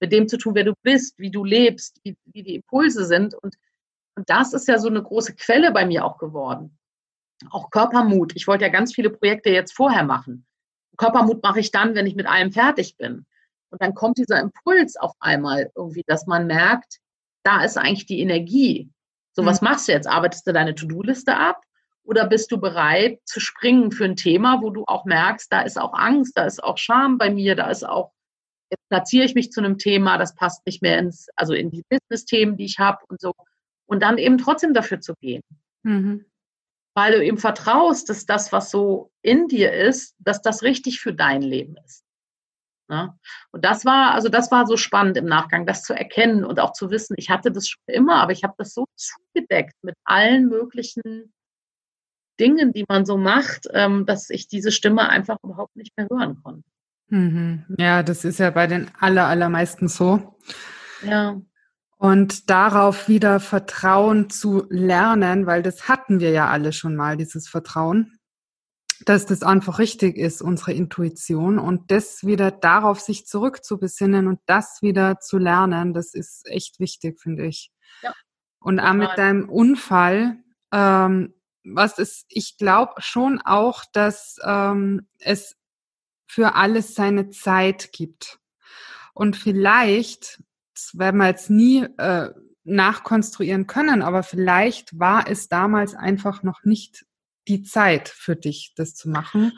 mit 0.01 0.13
dem 0.13 0.29
zu 0.29 0.37
tun, 0.37 0.55
wer 0.55 0.65
du 0.65 0.75
bist, 0.83 1.19
wie 1.19 1.31
du 1.31 1.45
lebst, 1.45 2.01
wie, 2.03 2.17
wie 2.27 2.43
die 2.43 2.57
Impulse 2.57 3.05
sind. 3.05 3.35
Und, 3.35 3.57
und 4.17 4.29
das 4.29 4.53
ist 4.53 4.69
ja 4.69 4.79
so 4.79 4.89
eine 4.89 5.03
große 5.03 5.35
Quelle 5.35 5.73
bei 5.73 5.87
mir 5.87 6.05
auch 6.05 6.19
geworden 6.19 6.77
auch 7.51 7.71
Körpermut. 7.71 8.35
Ich 8.35 8.47
wollte 8.47 8.65
ja 8.65 8.71
ganz 8.71 8.95
viele 8.95 9.11
Projekte 9.11 9.51
jetzt 9.51 9.73
vorher 9.73 10.05
machen. 10.05 10.47
Körpermut 10.97 11.43
mache 11.43 11.61
ich 11.61 11.71
dann, 11.71 11.95
wenn 11.95 12.07
ich 12.07 12.17
mit 12.17 12.27
allem 12.27 12.53
fertig 12.53 12.97
bin. 12.97 13.27
Und 13.71 13.83
dann 13.83 13.95
kommt 13.95 14.19
dieser 14.19 14.41
Impuls 14.41 14.97
auf 14.97 15.13
einmal 15.21 15.71
irgendwie, 15.75 16.05
dass 16.07 16.27
man 16.27 16.47
merkt, 16.47 16.99
da 17.43 17.63
ist 17.63 17.77
eigentlich 17.77 18.07
die 18.07 18.21
Energie. 18.21 18.91
So, 19.37 19.45
was 19.45 19.61
mhm. 19.61 19.69
machst 19.69 19.87
du 19.87 19.93
jetzt? 19.93 20.09
Arbeitest 20.09 20.47
du 20.47 20.53
deine 20.53 20.75
To-Do-Liste 20.75 21.37
ab? 21.37 21.63
Oder 22.05 22.27
bist 22.27 22.51
du 22.51 22.59
bereit 22.59 23.21
zu 23.25 23.41
springen 23.41 23.91
für 23.91 24.05
ein 24.05 24.17
Thema, 24.17 24.63
wo 24.63 24.71
du 24.71 24.85
auch 24.87 25.05
merkst, 25.05 25.53
da 25.53 25.63
ist 25.63 25.79
auch 25.79 25.93
Angst, 25.93 26.37
da 26.37 26.45
ist 26.45 26.63
auch 26.63 26.79
Scham 26.79 27.19
bei 27.19 27.31
mir, 27.31 27.57
da 27.57 27.69
ist 27.69 27.85
auch, 27.85 28.13
jetzt 28.71 28.89
platziere 28.89 29.25
ich 29.25 29.35
mich 29.35 29.51
zu 29.51 29.61
einem 29.61 29.77
Thema, 29.77 30.17
das 30.17 30.35
passt 30.35 30.65
nicht 30.67 30.83
mehr 30.83 30.99
ins, 30.99 31.29
also 31.35 31.53
in 31.53 31.71
die 31.71 31.83
Business-Themen, 31.89 32.57
die 32.57 32.65
ich 32.65 32.79
habe 32.79 32.99
und 33.09 33.21
so. 33.21 33.33
Und 33.87 34.03
dann 34.03 34.19
eben 34.19 34.39
trotzdem 34.39 34.73
dafür 34.73 35.01
zu 35.01 35.15
gehen. 35.21 35.43
Mhm 35.83 36.25
weil 36.97 37.13
du 37.13 37.23
eben 37.23 37.37
vertraust, 37.37 38.09
dass 38.09 38.25
das, 38.25 38.53
was 38.53 38.71
so 38.71 39.13
in 39.21 39.49
dir 39.49 39.71
ist, 39.71 40.17
dass 40.19 40.41
das 40.41 40.63
richtig 40.63 40.99
für 40.99 41.13
dein 41.13 41.43
Leben 41.43 41.77
ist. 41.85 42.06
Ne? 42.89 43.15
Und 43.51 43.65
das 43.65 43.85
war, 43.85 44.15
also 44.15 44.29
das 44.29 44.51
war 44.51 44.67
so 44.67 44.77
spannend 44.77 45.17
im 45.17 45.27
Nachgang, 45.27 45.67
das 45.67 45.83
zu 45.83 45.93
erkennen 45.93 46.45
und 46.45 46.61
auch 46.61 46.73
zu 46.73 46.91
wissen, 46.91 47.15
ich 47.19 47.31
hatte 47.31 47.51
das 47.51 47.69
schon 47.69 47.83
immer, 47.87 48.17
aber 48.17 48.33
ich 48.33 48.45
habe 48.45 48.55
das 48.59 48.75
so 48.75 48.87
zugedeckt 48.95 49.75
mit 49.83 49.97
allen 50.05 50.49
möglichen 50.49 51.33
Dingen, 52.39 52.73
die 52.73 52.85
man 52.89 53.07
so 53.07 53.17
macht, 53.17 53.67
ähm, 53.73 54.07
dass 54.07 54.31
ich 54.31 54.47
diese 54.47 54.71
Stimme 54.71 55.09
einfach 55.09 55.39
überhaupt 55.43 55.75
nicht 55.75 55.97
mehr 55.97 56.07
hören 56.09 56.41
konnte. 56.43 56.69
Mhm. 57.09 57.65
Ja, 57.79 58.03
das 58.03 58.25
ist 58.25 58.39
ja 58.39 58.51
bei 58.51 58.67
den 58.67 58.91
aller, 58.99 59.27
allermeisten 59.27 59.89
so. 59.89 60.37
Ja. 61.03 61.41
Und 61.99 62.51
darauf 62.51 63.09
wieder 63.09 63.41
Vertrauen 63.41 64.29
zu 64.29 64.67
lernen, 64.69 65.47
weil 65.47 65.63
das 65.63 65.89
hatten 65.89 66.21
wir 66.21 66.31
ja 66.31 66.49
alle 66.49 66.73
schon 66.73 66.95
mal, 66.95 67.17
dieses 67.17 67.49
Vertrauen. 67.49 68.16
Dass 69.05 69.27
das 69.27 69.43
einfach 69.43 69.79
richtig 69.79 70.17
ist, 70.17 70.43
unsere 70.43 70.73
Intuition 70.73 71.59
und 71.59 71.91
das 71.91 72.25
wieder 72.25 72.51
darauf 72.51 73.01
sich 73.01 73.27
zurückzubesinnen 73.27 74.27
und 74.27 74.41
das 74.47 74.81
wieder 74.81 75.21
zu 75.21 75.39
lernen, 75.39 75.93
das 75.93 76.15
ist 76.15 76.47
echt 76.47 76.81
wichtig, 76.81 77.21
finde 77.21 77.47
ich. 77.47 77.71
Ja. 78.03 78.15
Und 78.59 78.81
auch 78.81 78.95
mit 78.95 79.11
deinem 79.17 79.49
Unfall, 79.49 80.39
ähm, 80.73 81.35
was 81.65 81.99
ist, 81.99 82.27
ich 82.29 82.57
glaube 82.57 82.95
schon 82.99 83.41
auch, 83.45 83.85
dass 83.93 84.37
ähm, 84.43 85.09
es 85.19 85.57
für 86.27 86.55
alles 86.55 86.95
seine 86.95 87.31
Zeit 87.31 87.93
gibt. 87.93 88.39
Und 89.15 89.37
vielleicht, 89.37 90.43
das 90.75 90.99
werden 90.99 91.19
wir 91.19 91.29
jetzt 91.29 91.51
nie 91.51 91.83
äh, 91.99 92.31
nachkonstruieren 92.65 93.67
können, 93.67 94.03
aber 94.03 94.23
vielleicht 94.23 94.99
war 94.99 95.29
es 95.29 95.49
damals 95.49 95.95
einfach 95.95 96.43
noch 96.43 96.65
nicht 96.65 97.07
die 97.49 97.63
Zeit 97.63 98.09
für 98.09 98.37
dich, 98.37 98.73
das 98.77 98.95
zu 98.95 99.09
machen. 99.09 99.53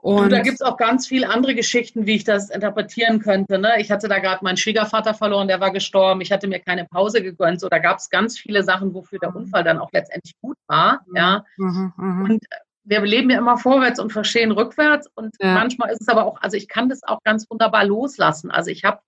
Und 0.00 0.26
du, 0.26 0.36
da 0.36 0.42
gibt 0.42 0.54
es 0.54 0.62
auch 0.62 0.76
ganz 0.76 1.08
viele 1.08 1.28
andere 1.28 1.56
Geschichten, 1.56 2.06
wie 2.06 2.14
ich 2.14 2.24
das 2.24 2.50
interpretieren 2.50 3.18
könnte. 3.18 3.58
Ne? 3.58 3.80
Ich 3.80 3.90
hatte 3.90 4.06
da 4.06 4.20
gerade 4.20 4.44
meinen 4.44 4.56
Schwiegervater 4.56 5.12
verloren, 5.12 5.48
der 5.48 5.60
war 5.60 5.72
gestorben. 5.72 6.20
Ich 6.20 6.30
hatte 6.30 6.46
mir 6.46 6.60
keine 6.60 6.84
Pause 6.84 7.20
gegönnt. 7.20 7.60
So, 7.60 7.68
da 7.68 7.78
gab 7.78 7.98
es 7.98 8.08
ganz 8.08 8.38
viele 8.38 8.62
Sachen, 8.62 8.94
wofür 8.94 9.18
der 9.18 9.34
Unfall 9.34 9.64
dann 9.64 9.78
auch 9.78 9.90
letztendlich 9.92 10.34
gut 10.40 10.56
war. 10.68 11.04
Ja. 11.14 11.44
Mhm, 11.56 11.92
mhm. 11.96 12.22
Und 12.22 12.44
wir 12.84 13.00
leben 13.00 13.28
ja 13.28 13.38
immer 13.38 13.58
vorwärts 13.58 13.98
und 13.98 14.12
verstehen 14.12 14.52
rückwärts. 14.52 15.08
Und 15.14 15.34
ja. 15.40 15.52
manchmal 15.52 15.90
ist 15.90 16.00
es 16.00 16.08
aber 16.08 16.26
auch, 16.26 16.40
also 16.40 16.56
ich 16.56 16.68
kann 16.68 16.88
das 16.88 17.02
auch 17.02 17.22
ganz 17.24 17.50
wunderbar 17.50 17.84
loslassen. 17.84 18.52
Also 18.52 18.70
ich 18.70 18.84
habe 18.84 19.00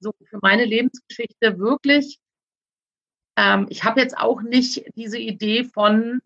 so 0.00 0.12
für 0.24 0.38
meine 0.40 0.64
Lebensgeschichte 0.64 1.58
wirklich, 1.58 2.18
ähm, 3.36 3.66
ich 3.68 3.84
habe 3.84 4.00
jetzt 4.00 4.16
auch 4.16 4.40
nicht 4.40 4.84
diese 4.96 5.18
Idee 5.18 5.64
von, 5.64 6.22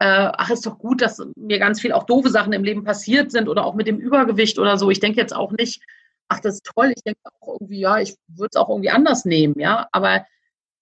äh, 0.00 0.32
ach, 0.32 0.48
ist 0.48 0.64
doch 0.64 0.78
gut, 0.78 1.02
dass 1.02 1.22
mir 1.36 1.58
ganz 1.58 1.80
viel 1.80 1.92
auch 1.92 2.04
doofe 2.04 2.30
Sachen 2.30 2.54
im 2.54 2.64
Leben 2.64 2.84
passiert 2.84 3.30
sind 3.30 3.48
oder 3.48 3.66
auch 3.66 3.74
mit 3.74 3.86
dem 3.86 3.98
Übergewicht 3.98 4.58
oder 4.58 4.78
so. 4.78 4.90
Ich 4.90 4.98
denke 4.98 5.20
jetzt 5.20 5.36
auch 5.36 5.52
nicht, 5.52 5.82
ach, 6.28 6.40
das 6.40 6.54
ist 6.54 6.70
toll. 6.74 6.92
Ich 6.96 7.02
denke 7.02 7.20
auch 7.40 7.58
irgendwie, 7.60 7.80
ja, 7.80 7.98
ich 7.98 8.16
würde 8.28 8.48
es 8.52 8.56
auch 8.56 8.70
irgendwie 8.70 8.88
anders 8.88 9.26
nehmen, 9.26 9.60
ja. 9.60 9.88
Aber 9.92 10.24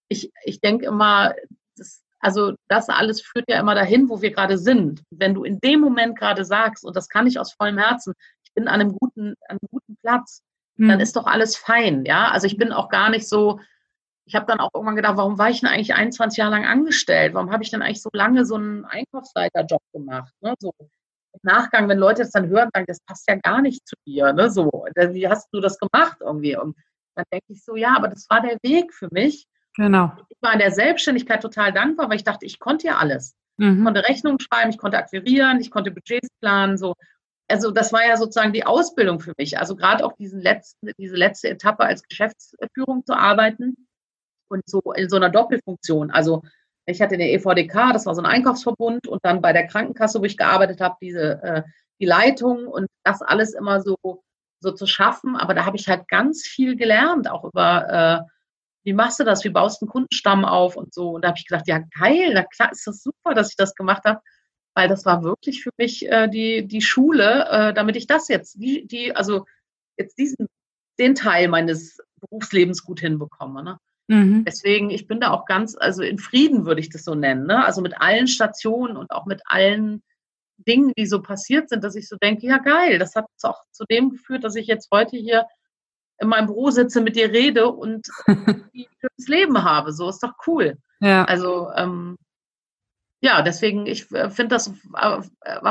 ich, 0.07 0.31
ich 0.45 0.61
denke 0.61 0.85
immer, 0.85 1.35
das, 1.75 2.01
also 2.21 2.53
das 2.69 2.87
alles 2.87 3.21
führt 3.21 3.49
ja 3.49 3.59
immer 3.59 3.75
dahin, 3.75 4.07
wo 4.07 4.21
wir 4.21 4.31
gerade 4.31 4.57
sind. 4.57 5.03
Wenn 5.09 5.33
du 5.33 5.43
in 5.43 5.59
dem 5.59 5.81
Moment 5.81 6.17
gerade 6.17 6.45
sagst, 6.45 6.85
und 6.85 6.95
das 6.95 7.09
kann 7.09 7.27
ich 7.27 7.39
aus 7.39 7.51
vollem 7.51 7.77
Herzen, 7.77 8.13
ich 8.43 8.53
bin 8.53 8.69
an 8.69 8.79
einem 8.79 8.93
guten, 8.93 9.35
an 9.49 9.57
einem 9.57 9.69
guten 9.69 9.97
Platz, 10.01 10.43
mhm. 10.77 10.87
dann 10.87 10.99
ist 11.01 11.17
doch 11.17 11.25
alles 11.25 11.57
fein, 11.57 12.05
ja. 12.05 12.31
Also 12.31 12.47
ich 12.47 12.55
bin 12.55 12.71
auch 12.71 12.87
gar 12.87 13.09
nicht 13.09 13.27
so, 13.27 13.59
ich 14.29 14.35
habe 14.35 14.45
dann 14.45 14.59
auch 14.59 14.69
irgendwann 14.75 14.95
gedacht, 14.95 15.17
warum 15.17 15.39
war 15.39 15.49
ich 15.49 15.61
denn 15.61 15.69
eigentlich 15.69 15.95
21 15.95 16.37
Jahre 16.37 16.51
lang 16.51 16.65
angestellt? 16.65 17.33
Warum 17.33 17.51
habe 17.51 17.63
ich 17.63 17.71
denn 17.71 17.81
eigentlich 17.81 18.03
so 18.03 18.11
lange 18.13 18.45
so 18.45 18.55
einen 18.55 18.85
Einkaufsleiterjob 18.85 19.81
gemacht? 19.91 20.31
Ne? 20.41 20.53
So 20.59 20.71
im 20.79 21.39
Nachgang, 21.41 21.89
wenn 21.89 21.97
Leute 21.97 22.21
das 22.21 22.29
dann 22.29 22.47
hören, 22.47 22.69
sagen, 22.71 22.85
das 22.87 22.99
passt 23.07 23.27
ja 23.27 23.37
gar 23.37 23.59
nicht 23.63 23.87
zu 23.87 23.95
dir. 24.05 24.31
Ne? 24.33 24.51
So, 24.51 24.85
wie 24.95 25.27
hast 25.27 25.49
du 25.51 25.59
das 25.59 25.79
gemacht 25.79 26.17
irgendwie? 26.19 26.55
Und 26.55 26.77
dann 27.15 27.25
denke 27.33 27.47
ich 27.47 27.63
so, 27.63 27.75
ja, 27.75 27.95
aber 27.95 28.07
das 28.07 28.27
war 28.29 28.41
der 28.41 28.59
Weg 28.61 28.93
für 28.93 29.07
mich. 29.09 29.47
Genau. 29.75 30.11
Ich 30.29 30.37
war 30.41 30.53
in 30.53 30.59
der 30.59 30.71
Selbstständigkeit 30.71 31.41
total 31.41 31.73
dankbar, 31.73 32.07
weil 32.07 32.17
ich 32.17 32.23
dachte, 32.23 32.45
ich 32.45 32.59
konnte 32.59 32.85
ja 32.85 32.97
alles. 32.97 33.35
Mhm. 33.57 33.79
Ich 33.79 33.83
konnte 33.83 34.07
Rechnungen 34.07 34.39
schreiben, 34.39 34.69
ich 34.69 34.77
konnte 34.77 34.99
akquirieren, 34.99 35.59
ich 35.59 35.71
konnte 35.71 35.89
Budgets 35.89 36.29
planen, 36.39 36.77
so. 36.77 36.93
Also 37.47 37.71
das 37.71 37.91
war 37.91 38.05
ja 38.05 38.15
sozusagen 38.15 38.53
die 38.53 38.67
Ausbildung 38.67 39.19
für 39.19 39.33
mich. 39.39 39.57
Also 39.57 39.75
gerade 39.75 40.05
auch 40.05 40.13
diesen 40.13 40.39
letzten, 40.39 40.91
diese 40.99 41.15
letzte 41.15 41.49
Etappe 41.49 41.83
als 41.83 42.03
Geschäftsführung 42.03 43.03
zu 43.07 43.15
arbeiten 43.15 43.87
und 44.49 44.63
so 44.65 44.81
in 44.95 45.09
so 45.09 45.15
einer 45.15 45.29
Doppelfunktion. 45.29 46.11
Also 46.11 46.43
ich 46.85 47.01
hatte 47.01 47.15
in 47.15 47.19
der 47.19 47.31
EVDK, 47.33 47.93
das 47.93 48.05
war 48.05 48.15
so 48.15 48.21
ein 48.21 48.25
Einkaufsverbund 48.25 49.07
und 49.07 49.23
dann 49.23 49.41
bei 49.41 49.53
der 49.53 49.67
Krankenkasse, 49.67 50.19
wo 50.19 50.25
ich 50.25 50.37
gearbeitet 50.37 50.81
habe, 50.81 50.95
diese 51.01 51.41
äh, 51.43 51.63
die 51.99 52.05
Leitung 52.05 52.67
und 52.67 52.87
das 53.03 53.21
alles 53.21 53.53
immer 53.53 53.81
so 53.81 54.23
so 54.61 54.71
zu 54.71 54.87
schaffen. 54.87 55.35
Aber 55.35 55.53
da 55.53 55.65
habe 55.65 55.77
ich 55.77 55.87
halt 55.87 56.07
ganz 56.07 56.43
viel 56.45 56.75
gelernt, 56.75 57.29
auch 57.29 57.45
über 57.45 58.25
äh, 58.25 58.29
wie 58.83 58.93
machst 58.93 59.19
du 59.19 59.23
das, 59.23 59.43
wie 59.43 59.49
baust 59.49 59.81
du 59.81 59.85
einen 59.85 59.91
Kundenstamm 59.91 60.45
auf 60.45 60.75
und 60.75 60.93
so. 60.93 61.11
Und 61.11 61.23
da 61.23 61.29
habe 61.29 61.37
ich 61.37 61.47
gedacht, 61.47 61.67
ja 61.67 61.79
geil, 61.99 62.31
na 62.33 62.43
klar 62.43 62.71
ist 62.71 62.87
das 62.87 63.03
super, 63.03 63.33
dass 63.35 63.49
ich 63.49 63.57
das 63.57 63.75
gemacht 63.75 64.03
habe, 64.05 64.21
weil 64.75 64.87
das 64.87 65.05
war 65.05 65.23
wirklich 65.23 65.63
für 65.63 65.71
mich 65.77 66.07
äh, 66.09 66.27
die 66.27 66.67
die 66.67 66.81
Schule, 66.81 67.47
äh, 67.49 67.73
damit 67.73 67.95
ich 67.97 68.07
das 68.07 68.27
jetzt 68.29 68.55
die 68.55 68.87
die 68.87 69.15
also 69.15 69.45
jetzt 69.97 70.17
diesen 70.17 70.47
den 70.99 71.15
Teil 71.15 71.47
meines 71.47 71.97
Berufslebens 72.19 72.83
gut 72.83 72.99
hinbekomme. 72.99 73.63
Ne? 73.63 73.79
Mhm. 74.09 74.43
Deswegen, 74.43 74.89
ich 74.89 75.07
bin 75.07 75.19
da 75.19 75.29
auch 75.29 75.45
ganz, 75.45 75.77
also 75.79 76.01
in 76.01 76.17
Frieden 76.17 76.65
würde 76.65 76.81
ich 76.81 76.89
das 76.89 77.03
so 77.03 77.13
nennen. 77.13 77.45
Ne? 77.45 77.63
Also 77.63 77.81
mit 77.81 78.01
allen 78.01 78.27
Stationen 78.27 78.97
und 78.97 79.11
auch 79.11 79.27
mit 79.27 79.41
allen 79.45 80.01
Dingen, 80.57 80.93
die 80.97 81.05
so 81.05 81.21
passiert 81.21 81.69
sind, 81.69 81.83
dass 81.83 81.95
ich 81.95 82.09
so 82.09 82.17
denke, 82.17 82.47
ja 82.47 82.57
geil, 82.57 82.97
das 82.97 83.15
hat 83.15 83.27
auch 83.43 83.63
zu 83.71 83.85
dem 83.85 84.09
geführt, 84.09 84.43
dass 84.43 84.55
ich 84.55 84.65
jetzt 84.65 84.89
heute 84.91 85.15
hier 85.15 85.45
in 86.17 86.27
meinem 86.27 86.47
Büro 86.47 86.71
sitze, 86.71 87.01
mit 87.01 87.15
dir 87.15 87.31
rede 87.31 87.69
und 87.69 88.07
ein 88.27 88.65
schönes 88.73 89.27
Leben 89.27 89.63
habe. 89.63 89.93
So 89.93 90.09
ist 90.09 90.23
doch 90.23 90.33
cool. 90.47 90.77
Ja. 91.01 91.23
Also 91.25 91.71
ähm, 91.75 92.17
ja, 93.21 93.43
deswegen, 93.43 93.85
ich 93.85 94.11
äh, 94.11 94.31
finde 94.31 94.55
das, 94.55 94.73
äh, 94.95 95.21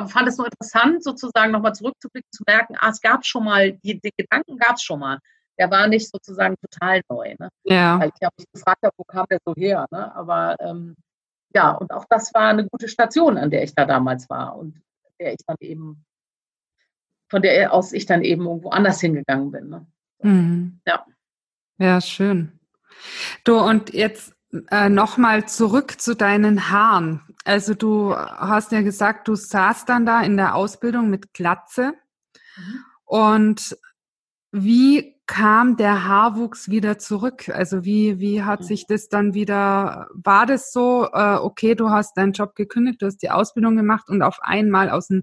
fand 0.07 0.29
es 0.29 0.38
nur 0.38 0.46
interessant, 0.46 1.03
sozusagen 1.03 1.51
nochmal 1.51 1.74
zurückzublicken, 1.74 2.31
zu 2.31 2.44
merken, 2.46 2.77
ah, 2.79 2.90
es 2.90 3.01
gab 3.01 3.27
schon 3.27 3.44
mal, 3.44 3.72
die, 3.72 4.01
die 4.01 4.12
Gedanken 4.16 4.59
gab 4.59 4.77
es 4.77 4.83
schon 4.85 5.01
mal 5.01 5.18
der 5.58 5.70
war 5.70 5.86
nicht 5.88 6.10
sozusagen 6.10 6.56
total 6.60 7.02
neu. 7.08 7.34
Ne? 7.38 7.48
Ja. 7.64 7.98
Weil 7.98 8.10
ich 8.14 8.24
habe 8.24 8.34
mich 8.38 8.46
gefragt, 8.52 8.84
wo 8.96 9.04
kam 9.04 9.26
der 9.30 9.40
so 9.44 9.54
her? 9.56 9.86
Ne? 9.90 10.14
Aber 10.14 10.56
ähm, 10.60 10.96
ja, 11.54 11.72
und 11.72 11.90
auch 11.92 12.04
das 12.08 12.32
war 12.34 12.48
eine 12.48 12.66
gute 12.68 12.88
Station, 12.88 13.36
an 13.38 13.50
der 13.50 13.64
ich 13.64 13.74
da 13.74 13.84
damals 13.84 14.28
war 14.30 14.56
und 14.56 14.80
der 15.18 15.32
ich 15.32 15.40
dann 15.46 15.56
eben, 15.60 16.04
von 17.30 17.42
der 17.42 17.72
aus 17.72 17.92
ich 17.92 18.06
dann 18.06 18.22
eben 18.22 18.46
irgendwo 18.46 18.70
anders 18.70 19.00
hingegangen 19.00 19.50
bin. 19.50 19.68
Ne? 19.68 19.86
Mhm. 20.22 20.80
Ja. 20.86 21.04
Ja, 21.78 22.00
schön. 22.00 22.58
Du, 23.44 23.58
und 23.58 23.92
jetzt 23.92 24.34
äh, 24.70 24.88
nochmal 24.88 25.48
zurück 25.48 26.00
zu 26.00 26.14
deinen 26.14 26.70
Haaren. 26.70 27.22
Also 27.44 27.74
du 27.74 28.14
hast 28.14 28.72
ja 28.72 28.82
gesagt, 28.82 29.28
du 29.28 29.34
saßt 29.34 29.88
dann 29.88 30.06
da 30.06 30.22
in 30.22 30.36
der 30.36 30.54
Ausbildung 30.54 31.10
mit 31.10 31.32
Glatze. 31.32 31.94
Mhm. 32.56 32.84
Und 33.04 33.78
wie 34.50 35.17
kam 35.28 35.76
der 35.76 36.08
Haarwuchs 36.08 36.70
wieder 36.70 36.98
zurück? 36.98 37.50
Also 37.50 37.84
wie, 37.84 38.18
wie 38.18 38.42
hat 38.42 38.64
sich 38.64 38.86
das 38.86 39.08
dann 39.08 39.34
wieder, 39.34 40.08
war 40.12 40.46
das 40.46 40.72
so, 40.72 41.06
äh, 41.12 41.36
okay, 41.36 41.76
du 41.76 41.90
hast 41.90 42.16
deinen 42.16 42.32
Job 42.32 42.56
gekündigt, 42.56 43.02
du 43.02 43.06
hast 43.06 43.18
die 43.18 43.30
Ausbildung 43.30 43.76
gemacht 43.76 44.08
und 44.08 44.22
auf 44.22 44.38
einmal 44.40 44.90
aus 44.90 45.08
dem 45.08 45.22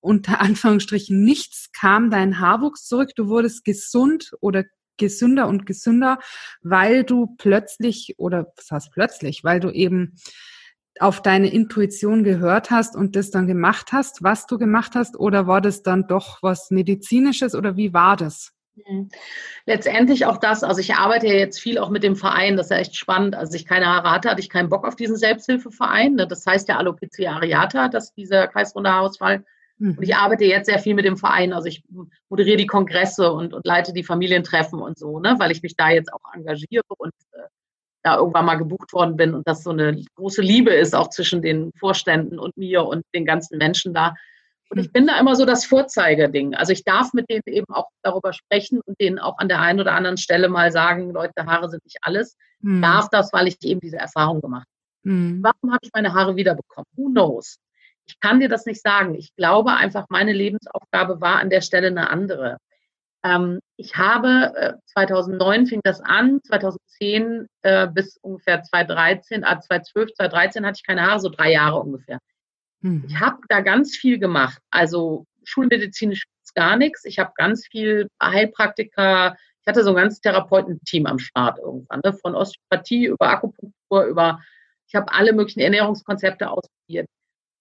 unter 0.00 0.40
Anführungsstrichen 0.40 1.22
nichts 1.22 1.70
kam 1.72 2.10
dein 2.10 2.40
Haarwuchs 2.40 2.86
zurück, 2.86 3.10
du 3.14 3.28
wurdest 3.28 3.64
gesund 3.64 4.32
oder 4.40 4.64
gesünder 4.96 5.46
und 5.46 5.66
gesünder, 5.66 6.18
weil 6.62 7.04
du 7.04 7.36
plötzlich 7.38 8.14
oder 8.16 8.52
was 8.56 8.70
heißt 8.70 8.90
plötzlich, 8.92 9.44
weil 9.44 9.60
du 9.60 9.70
eben 9.70 10.16
auf 11.00 11.22
deine 11.22 11.52
Intuition 11.52 12.24
gehört 12.24 12.70
hast 12.70 12.96
und 12.96 13.14
das 13.14 13.30
dann 13.30 13.46
gemacht 13.46 13.92
hast, 13.92 14.22
was 14.22 14.46
du 14.46 14.58
gemacht 14.58 14.94
hast, 14.94 15.16
oder 15.16 15.46
war 15.46 15.60
das 15.60 15.82
dann 15.82 16.08
doch 16.08 16.42
was 16.42 16.70
medizinisches 16.70 17.54
oder 17.54 17.76
wie 17.76 17.92
war 17.92 18.16
das? 18.16 18.57
Mhm. 18.86 19.08
Letztendlich 19.66 20.26
auch 20.26 20.36
das, 20.36 20.62
also 20.62 20.80
ich 20.80 20.94
arbeite 20.94 21.26
ja 21.26 21.34
jetzt 21.34 21.60
viel 21.60 21.78
auch 21.78 21.90
mit 21.90 22.02
dem 22.02 22.16
Verein, 22.16 22.56
das 22.56 22.66
ist 22.66 22.70
ja 22.70 22.76
echt 22.78 22.96
spannend. 22.96 23.34
Als 23.34 23.54
ich 23.54 23.66
keine 23.66 23.86
Haare 23.86 24.10
hatte, 24.10 24.30
hatte 24.30 24.40
ich 24.40 24.50
keinen 24.50 24.68
Bock 24.68 24.86
auf 24.86 24.96
diesen 24.96 25.16
Selbsthilfeverein. 25.16 26.14
Ne? 26.14 26.26
Das 26.26 26.46
heißt 26.46 26.68
ja 26.68 26.76
Alopecia 26.76 27.32
areata, 27.32 27.88
das 27.88 28.04
ist 28.04 28.16
dieser 28.16 28.46
kreisrunde 28.46 28.90
Haarausfall. 28.90 29.44
Mhm. 29.78 29.96
Und 29.96 30.02
ich 30.02 30.14
arbeite 30.14 30.44
jetzt 30.44 30.66
sehr 30.66 30.78
viel 30.78 30.94
mit 30.94 31.04
dem 31.04 31.16
Verein. 31.16 31.52
Also 31.52 31.68
ich 31.68 31.82
moderiere 32.28 32.56
die 32.56 32.66
Kongresse 32.66 33.32
und, 33.32 33.54
und 33.54 33.66
leite 33.66 33.92
die 33.92 34.04
Familientreffen 34.04 34.80
und 34.80 34.98
so, 34.98 35.20
ne? 35.20 35.36
weil 35.38 35.50
ich 35.50 35.62
mich 35.62 35.76
da 35.76 35.90
jetzt 35.90 36.12
auch 36.12 36.20
engagiere 36.34 36.84
und 36.98 37.12
äh, 37.32 37.42
da 38.02 38.16
irgendwann 38.16 38.46
mal 38.46 38.56
gebucht 38.56 38.92
worden 38.92 39.16
bin 39.16 39.34
und 39.34 39.46
das 39.46 39.64
so 39.64 39.70
eine 39.70 40.02
große 40.14 40.40
Liebe 40.40 40.70
ist 40.70 40.94
auch 40.94 41.10
zwischen 41.10 41.42
den 41.42 41.72
Vorständen 41.78 42.38
und 42.38 42.56
mir 42.56 42.84
und 42.84 43.04
den 43.14 43.24
ganzen 43.24 43.58
Menschen 43.58 43.92
da. 43.92 44.14
Und 44.70 44.78
ich 44.78 44.92
bin 44.92 45.06
da 45.06 45.18
immer 45.18 45.34
so 45.34 45.46
das 45.46 45.64
Vorzeigerding. 45.64 46.54
Also 46.54 46.72
ich 46.72 46.84
darf 46.84 47.14
mit 47.14 47.30
denen 47.30 47.42
eben 47.46 47.72
auch 47.72 47.88
darüber 48.02 48.32
sprechen 48.32 48.80
und 48.84 49.00
denen 49.00 49.18
auch 49.18 49.38
an 49.38 49.48
der 49.48 49.60
einen 49.60 49.80
oder 49.80 49.94
anderen 49.94 50.18
Stelle 50.18 50.48
mal 50.48 50.70
sagen, 50.72 51.10
Leute, 51.10 51.46
Haare 51.46 51.70
sind 51.70 51.84
nicht 51.84 51.98
alles. 52.02 52.36
Mhm. 52.60 52.82
Darf 52.82 53.08
das, 53.08 53.32
weil 53.32 53.48
ich 53.48 53.56
eben 53.62 53.80
diese 53.80 53.96
Erfahrung 53.96 54.40
gemacht 54.40 54.66
habe. 54.66 55.14
Mhm. 55.14 55.42
Warum 55.42 55.72
habe 55.72 55.80
ich 55.82 55.90
meine 55.94 56.12
Haare 56.12 56.36
wiederbekommen? 56.36 56.86
Who 56.96 57.08
knows? 57.10 57.58
Ich 58.06 58.20
kann 58.20 58.40
dir 58.40 58.48
das 58.48 58.66
nicht 58.66 58.82
sagen. 58.82 59.14
Ich 59.14 59.34
glaube 59.36 59.72
einfach, 59.72 60.06
meine 60.10 60.32
Lebensaufgabe 60.32 61.20
war 61.20 61.36
an 61.36 61.50
der 61.50 61.60
Stelle 61.62 61.88
eine 61.88 62.10
andere. 62.10 62.58
Ähm, 63.24 63.60
ich 63.76 63.96
habe, 63.96 64.52
äh, 64.54 64.72
2009 64.86 65.66
fing 65.66 65.80
das 65.82 66.00
an, 66.00 66.40
2010 66.44 67.46
äh, 67.62 67.86
bis 67.88 68.16
ungefähr 68.18 68.62
2013, 68.62 69.44
ah, 69.44 69.60
2012, 69.60 70.14
2013 70.14 70.66
hatte 70.66 70.76
ich 70.76 70.86
keine 70.86 71.02
Haare, 71.02 71.20
so 71.20 71.28
drei 71.28 71.52
Jahre 71.52 71.80
ungefähr. 71.80 72.18
Mhm. 72.80 73.04
Ich 73.08 73.18
habe 73.20 73.38
da 73.48 73.60
ganz 73.60 73.96
viel 73.96 74.18
gemacht. 74.18 74.60
Also 74.70 75.26
schulmedizinisch 75.44 76.24
gar 76.54 76.76
nichts. 76.76 77.04
Ich 77.04 77.18
habe 77.18 77.32
ganz 77.36 77.66
viel 77.66 78.08
Heilpraktiker. 78.22 79.36
Ich 79.60 79.66
hatte 79.66 79.84
so 79.84 79.90
ein 79.90 79.96
ganzes 79.96 80.20
Therapeutenteam 80.20 81.06
am 81.06 81.18
Start 81.18 81.58
irgendwann, 81.58 82.00
ne? 82.04 82.12
von 82.12 82.34
Osteopathie 82.34 83.06
über 83.06 83.28
Akupunktur, 83.28 84.04
über, 84.04 84.40
ich 84.88 84.94
habe 84.94 85.12
alle 85.12 85.32
möglichen 85.32 85.60
Ernährungskonzepte 85.60 86.50
ausprobiert. 86.50 87.06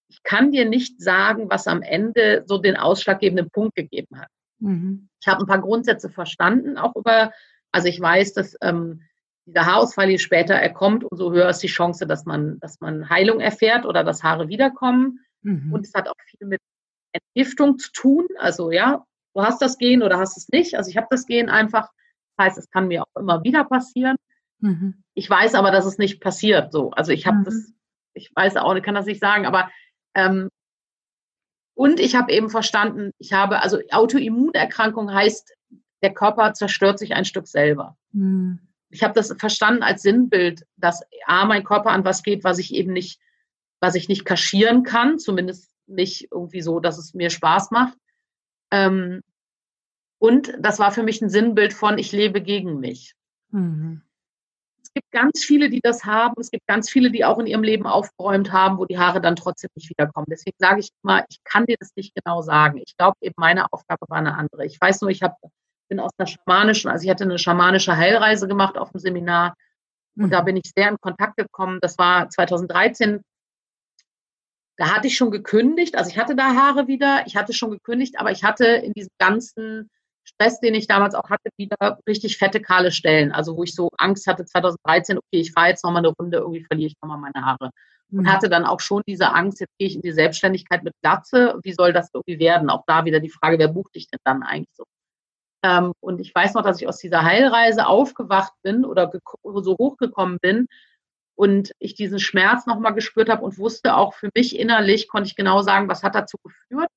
ich 0.10 0.23
kann 0.23 0.51
dir 0.51 0.65
nicht 0.65 1.01
sagen, 1.01 1.49
was 1.49 1.67
am 1.67 1.82
Ende 1.82 2.43
so 2.47 2.58
den 2.58 2.77
ausschlaggebenden 2.77 3.49
Punkt 3.51 3.75
gegeben 3.75 4.19
hat. 4.19 4.30
Mhm. 4.60 5.10
Ich 5.21 5.27
habe 5.27 5.43
ein 5.43 5.47
paar 5.47 5.62
Grundsätze 5.62 6.10
verstanden, 6.10 6.77
auch 6.77 6.95
über, 6.95 7.32
also 7.71 7.88
ich 7.88 7.99
weiß, 7.99 8.34
dass 8.34 8.56
ähm, 8.62 9.01
dieser 9.47 9.65
Haarausfall, 9.65 10.10
je 10.10 10.17
später 10.17 10.55
er 10.55 10.73
kommt, 10.73 11.03
umso 11.03 11.31
höher 11.31 11.49
ist 11.49 11.63
die 11.63 11.67
Chance, 11.67 12.05
dass 12.05 12.25
man, 12.25 12.60
dass 12.60 12.81
man 12.81 13.10
Heilung 13.10 13.39
erfährt 13.39 13.86
oder 13.86 14.03
dass 14.03 14.23
Haare 14.23 14.49
wiederkommen. 14.49 15.25
Mhm. 15.41 15.73
Und 15.73 15.86
es 15.86 15.93
hat 15.93 16.10
auch 16.10 16.15
viel 16.25 16.47
mit 16.47 16.62
Entgiftung 17.13 17.77
zu 17.77 17.91
tun. 17.93 18.27
Also 18.38 18.71
ja, 18.71 19.05
du 19.33 19.41
hast 19.41 19.62
das 19.62 19.77
Gen 19.77 20.03
oder 20.03 20.19
hast 20.19 20.38
es 20.38 20.49
nicht. 20.49 20.75
Also 20.75 20.89
ich 20.89 20.97
habe 20.97 21.07
das 21.10 21.25
Gen 21.25 21.49
einfach. 21.49 21.89
Das 22.36 22.47
heißt, 22.47 22.57
es 22.57 22.69
kann 22.69 22.89
mir 22.89 23.03
auch 23.03 23.19
immer 23.19 23.43
wieder 23.43 23.63
passieren. 23.63 24.17
Mhm. 24.60 25.03
Ich 25.13 25.29
weiß 25.29 25.55
aber, 25.55 25.71
dass 25.71 25.86
es 25.86 25.97
nicht 25.97 26.19
passiert. 26.19 26.73
So, 26.73 26.91
also 26.91 27.13
ich 27.13 27.25
habe 27.25 27.38
mhm. 27.38 27.43
das, 27.45 27.71
ich 28.13 28.31
weiß 28.36 28.57
auch, 28.57 28.75
ich 28.75 28.83
kann 28.83 28.95
das 28.95 29.05
nicht 29.05 29.21
sagen, 29.21 29.45
aber 29.45 29.71
ähm, 30.13 30.49
und 31.73 31.99
ich 31.99 32.15
habe 32.15 32.31
eben 32.33 32.49
verstanden, 32.49 33.12
ich 33.19 33.33
habe, 33.33 33.62
also 33.62 33.79
Autoimmunerkrankung 33.91 35.13
heißt, 35.13 35.55
der 36.01 36.13
Körper 36.13 36.53
zerstört 36.53 36.99
sich 36.99 37.13
ein 37.13 37.25
Stück 37.25 37.47
selber. 37.47 37.95
Mhm. 38.12 38.66
Ich 38.89 39.04
habe 39.04 39.13
das 39.13 39.34
verstanden 39.38 39.84
als 39.84 40.02
Sinnbild, 40.02 40.65
dass 40.78 41.04
A, 41.26 41.45
mein 41.45 41.63
Körper 41.63 41.91
an 41.91 42.06
was 42.06 42.23
geht, 42.23 42.43
was 42.43 42.60
ich 42.60 42.73
eben 42.73 42.93
nicht, 42.93 43.19
was 43.80 43.95
ich 43.95 44.08
nicht 44.08 44.26
kaschieren 44.26 44.84
kann, 44.84 45.19
zumindest 45.19 45.71
nicht 45.88 46.30
irgendwie 46.32 46.62
so, 46.62 46.80
dass 46.80 46.97
es 46.97 47.13
mir 47.13 47.30
Spaß 47.30 47.71
macht. 47.71 47.97
Ähm, 48.71 49.21
und 50.19 50.54
das 50.60 50.80
war 50.80 50.91
für 50.91 51.04
mich 51.04 51.21
ein 51.21 51.30
Sinnbild 51.30 51.73
von, 51.73 51.97
ich 51.97 52.12
lebe 52.12 52.41
gegen 52.41 52.80
mich. 52.80 53.13
Mhm 53.52 54.02
gibt 54.97 55.12
ganz 55.12 55.43
viele, 55.43 55.69
die 55.69 55.80
das 55.80 56.06
haben. 56.06 56.34
Es 56.39 56.50
gibt 56.50 56.65
ganz 56.65 56.89
viele, 56.89 57.12
die 57.12 57.23
auch 57.23 57.38
in 57.38 57.45
ihrem 57.45 57.62
Leben 57.62 57.86
aufgeräumt 57.86 58.52
haben, 58.52 58.80
wo 58.80 58.86
die 58.86 58.97
Haare 58.97 59.21
dann 59.21 59.36
trotzdem 59.36 59.69
nicht 59.76 59.89
wiederkommen. 59.91 60.26
Deswegen 60.30 60.56
sage 60.58 60.80
ich 60.80 60.89
immer, 61.04 61.23
ich 61.30 61.43
kann 61.43 61.65
dir 61.67 61.76
das 61.80 61.91
nicht 61.95 62.15
genau 62.15 62.41
sagen. 62.41 62.82
Ich 62.84 62.97
glaube 62.97 63.15
eben, 63.21 63.36
meine 63.38 63.71
Aufgabe 63.71 64.08
war 64.10 64.17
eine 64.17 64.36
andere. 64.36 64.65
Ich 64.65 64.82
weiß 64.82 65.02
nur, 65.02 65.12
ich 65.12 65.21
hab, 65.21 65.38
bin 65.88 66.00
aus 66.00 66.12
einer 66.17 66.28
schamanischen, 66.28 66.89
also 66.89 67.04
ich 67.04 67.10
hatte 67.10 67.23
eine 67.23 67.39
schamanische 67.39 67.95
Heilreise 67.97 68.47
gemacht 68.47 68.78
auf 68.78 68.91
dem 68.91 69.00
Seminar. 69.00 69.56
Und 70.17 70.32
da 70.32 70.41
mhm. 70.41 70.45
bin 70.45 70.58
ich 70.58 70.71
sehr 70.76 70.89
in 70.89 70.97
Kontakt 71.00 71.38
gekommen. 71.38 71.80
Das 71.82 71.97
war 71.97 72.30
2013. 72.30 73.21
Da 74.78 74.95
hatte 74.95 75.08
ich 75.08 75.17
schon 75.17 75.32
gekündigt. 75.32 75.95
Also 75.95 76.10
ich 76.10 76.17
hatte 76.17 76.36
da 76.36 76.56
Haare 76.56 76.88
wieder. 76.88 77.23
Ich 77.28 77.36
hatte 77.36 77.54
schon 77.54 77.71
gekündigt, 77.71 78.19
aber 78.19 78.32
ich 78.32 78.43
hatte 78.43 78.65
in 78.65 78.93
diesem 78.93 79.12
ganzen 79.19 79.89
Stress, 80.23 80.60
den 80.60 80.76
ich 80.76 80.88
damals 80.88 81.15
auch 81.15 81.30
hatte, 81.30 81.50
wieder 81.58 82.00
richtig 82.08 82.38
fette, 82.38 82.62
kahle 82.62 82.91
Stellen. 82.91 83.32
Also 83.32 83.56
wo 83.56 83.63
ich 83.63 83.73
so 83.73 83.89
Angst 83.97 84.28
hatte 84.28 84.45
2013, 84.45 85.17
okay, 85.17 85.39
ich 85.39 85.54
fahre 85.54 85.69
jetzt 85.69 85.84
nochmal 85.84 86.06
eine 86.06 86.13
Runde, 86.19 86.39
irgendwie 86.39 86.65
verliere 86.65 86.88
ich 86.88 86.95
nochmal 87.02 87.19
meine 87.19 87.45
Haare. 87.45 87.69
Und 88.12 88.23
mhm. 88.23 88.32
hatte 88.32 88.50
dann 88.50 88.65
auch 88.65 88.80
schon 88.80 89.04
diese 89.08 89.34
Angst, 89.34 89.60
jetzt 89.60 89.78
gehe 89.78 89.88
ich 89.88 89.95
in 89.95 90.02
die 90.02 90.12
Selbstständigkeit 90.12 90.84
mit 90.84 90.93
Glatze, 91.02 91.60
wie 91.63 91.73
soll 91.73 91.93
das 91.93 92.10
irgendwie 92.13 92.39
werden? 92.39 92.69
Auch 92.69 92.84
da 92.88 93.06
wieder 93.06 93.19
die 93.19 93.30
Frage, 93.30 93.60
wer 93.60 93.67
bucht 93.67 93.95
dich 93.95 94.08
denn 94.08 94.19
dann 94.23 94.43
eigentlich 94.43 94.73
so? 94.76 94.86
Ähm, 95.63 95.93
und 96.00 96.20
ich 96.20 96.34
weiß 96.34 96.54
noch, 96.54 96.63
dass 96.63 96.82
ich 96.82 96.88
aus 96.88 96.98
dieser 96.98 97.24
Heilreise 97.24 97.88
aufgewacht 97.88 98.54
bin 98.62 98.86
oder 98.86 99.12
so 99.43 99.78
hochgekommen 99.78 100.39
bin 100.39 100.67
und 101.36 101.72
ich 101.80 101.96
diesen 101.96 102.20
Schmerz 102.20 102.65
nochmal 102.65 102.93
gespürt 102.93 103.30
habe 103.30 103.43
und 103.43 103.58
wusste 103.58 103.96
auch 103.96 104.13
für 104.13 104.30
mich 104.36 104.58
innerlich, 104.58 105.08
konnte 105.08 105.28
ich 105.28 105.36
genau 105.36 105.62
sagen, 105.62 105.88
was 105.88 106.04
hat 106.04 106.15
dazu 106.15 106.38
geführt. 106.43 106.89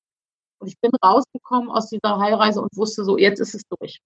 Und 0.59 0.67
ich 0.67 0.79
bin 0.79 0.91
rausgekommen 1.03 1.69
aus 1.69 1.89
dieser 1.89 2.19
Heilreise 2.19 2.61
und 2.61 2.75
wusste 2.75 3.03
so, 3.03 3.17
jetzt 3.17 3.39
ist 3.39 3.55
es 3.55 3.63
durch. 3.67 3.99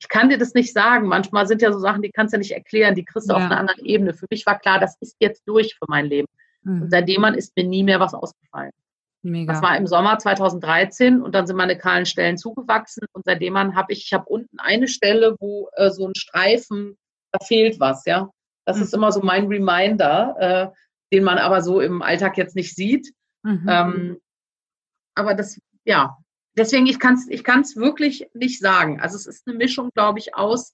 Ich 0.00 0.08
kann 0.08 0.28
dir 0.28 0.38
das 0.38 0.54
nicht 0.54 0.72
sagen. 0.72 1.08
Manchmal 1.08 1.46
sind 1.46 1.62
ja 1.62 1.72
so 1.72 1.78
Sachen, 1.78 2.02
die 2.02 2.10
kannst 2.10 2.34
du 2.34 2.38
nicht 2.38 2.52
erklären, 2.52 2.94
die 2.94 3.04
kriegst 3.04 3.28
du 3.28 3.34
ja. 3.34 3.38
auf 3.38 3.44
einer 3.44 3.58
anderen 3.58 3.84
Ebene. 3.84 4.14
Für 4.14 4.26
mich 4.30 4.44
war 4.46 4.58
klar, 4.58 4.78
das 4.78 4.96
ist 5.00 5.16
jetzt 5.20 5.42
durch 5.46 5.74
für 5.74 5.86
mein 5.88 6.06
Leben. 6.06 6.28
Mhm. 6.62 6.82
Und 6.82 6.90
seitdem 6.90 7.24
an 7.24 7.34
ist 7.34 7.56
mir 7.56 7.64
nie 7.64 7.82
mehr 7.82 7.98
was 7.98 8.14
ausgefallen. 8.14 8.72
Mega. 9.26 9.52
Das 9.52 9.62
war 9.62 9.76
im 9.76 9.86
Sommer 9.86 10.18
2013 10.18 11.20
und 11.20 11.34
dann 11.34 11.46
sind 11.46 11.56
meine 11.56 11.76
kahlen 11.76 12.06
Stellen 12.06 12.38
zugewachsen 12.38 13.06
und 13.12 13.24
seitdem 13.24 13.56
habe 13.56 13.92
ich, 13.92 14.04
ich 14.04 14.12
habe 14.12 14.26
unten 14.26 14.58
eine 14.58 14.88
Stelle, 14.88 15.36
wo 15.40 15.68
äh, 15.74 15.90
so 15.90 16.06
ein 16.06 16.14
Streifen, 16.14 16.96
da 17.32 17.44
fehlt 17.44 17.80
was, 17.80 18.04
ja. 18.06 18.30
Das 18.64 18.76
mhm. 18.76 18.82
ist 18.84 18.94
immer 18.94 19.12
so 19.12 19.20
mein 19.20 19.46
Reminder, 19.46 20.36
äh, 20.38 20.68
den 21.12 21.24
man 21.24 21.38
aber 21.38 21.62
so 21.62 21.80
im 21.80 22.02
Alltag 22.02 22.36
jetzt 22.38 22.56
nicht 22.56 22.74
sieht. 22.74 23.12
Mhm. 23.42 23.66
Ähm, 23.68 24.20
aber 25.14 25.34
das, 25.34 25.60
ja, 25.84 26.16
deswegen, 26.56 26.86
ich 26.86 26.98
kann 26.98 27.14
es 27.14 27.28
ich 27.28 27.42
kann's 27.42 27.76
wirklich 27.76 28.28
nicht 28.34 28.60
sagen. 28.60 29.00
Also 29.00 29.16
es 29.16 29.26
ist 29.26 29.46
eine 29.46 29.56
Mischung, 29.56 29.90
glaube 29.94 30.18
ich, 30.18 30.34
aus 30.34 30.72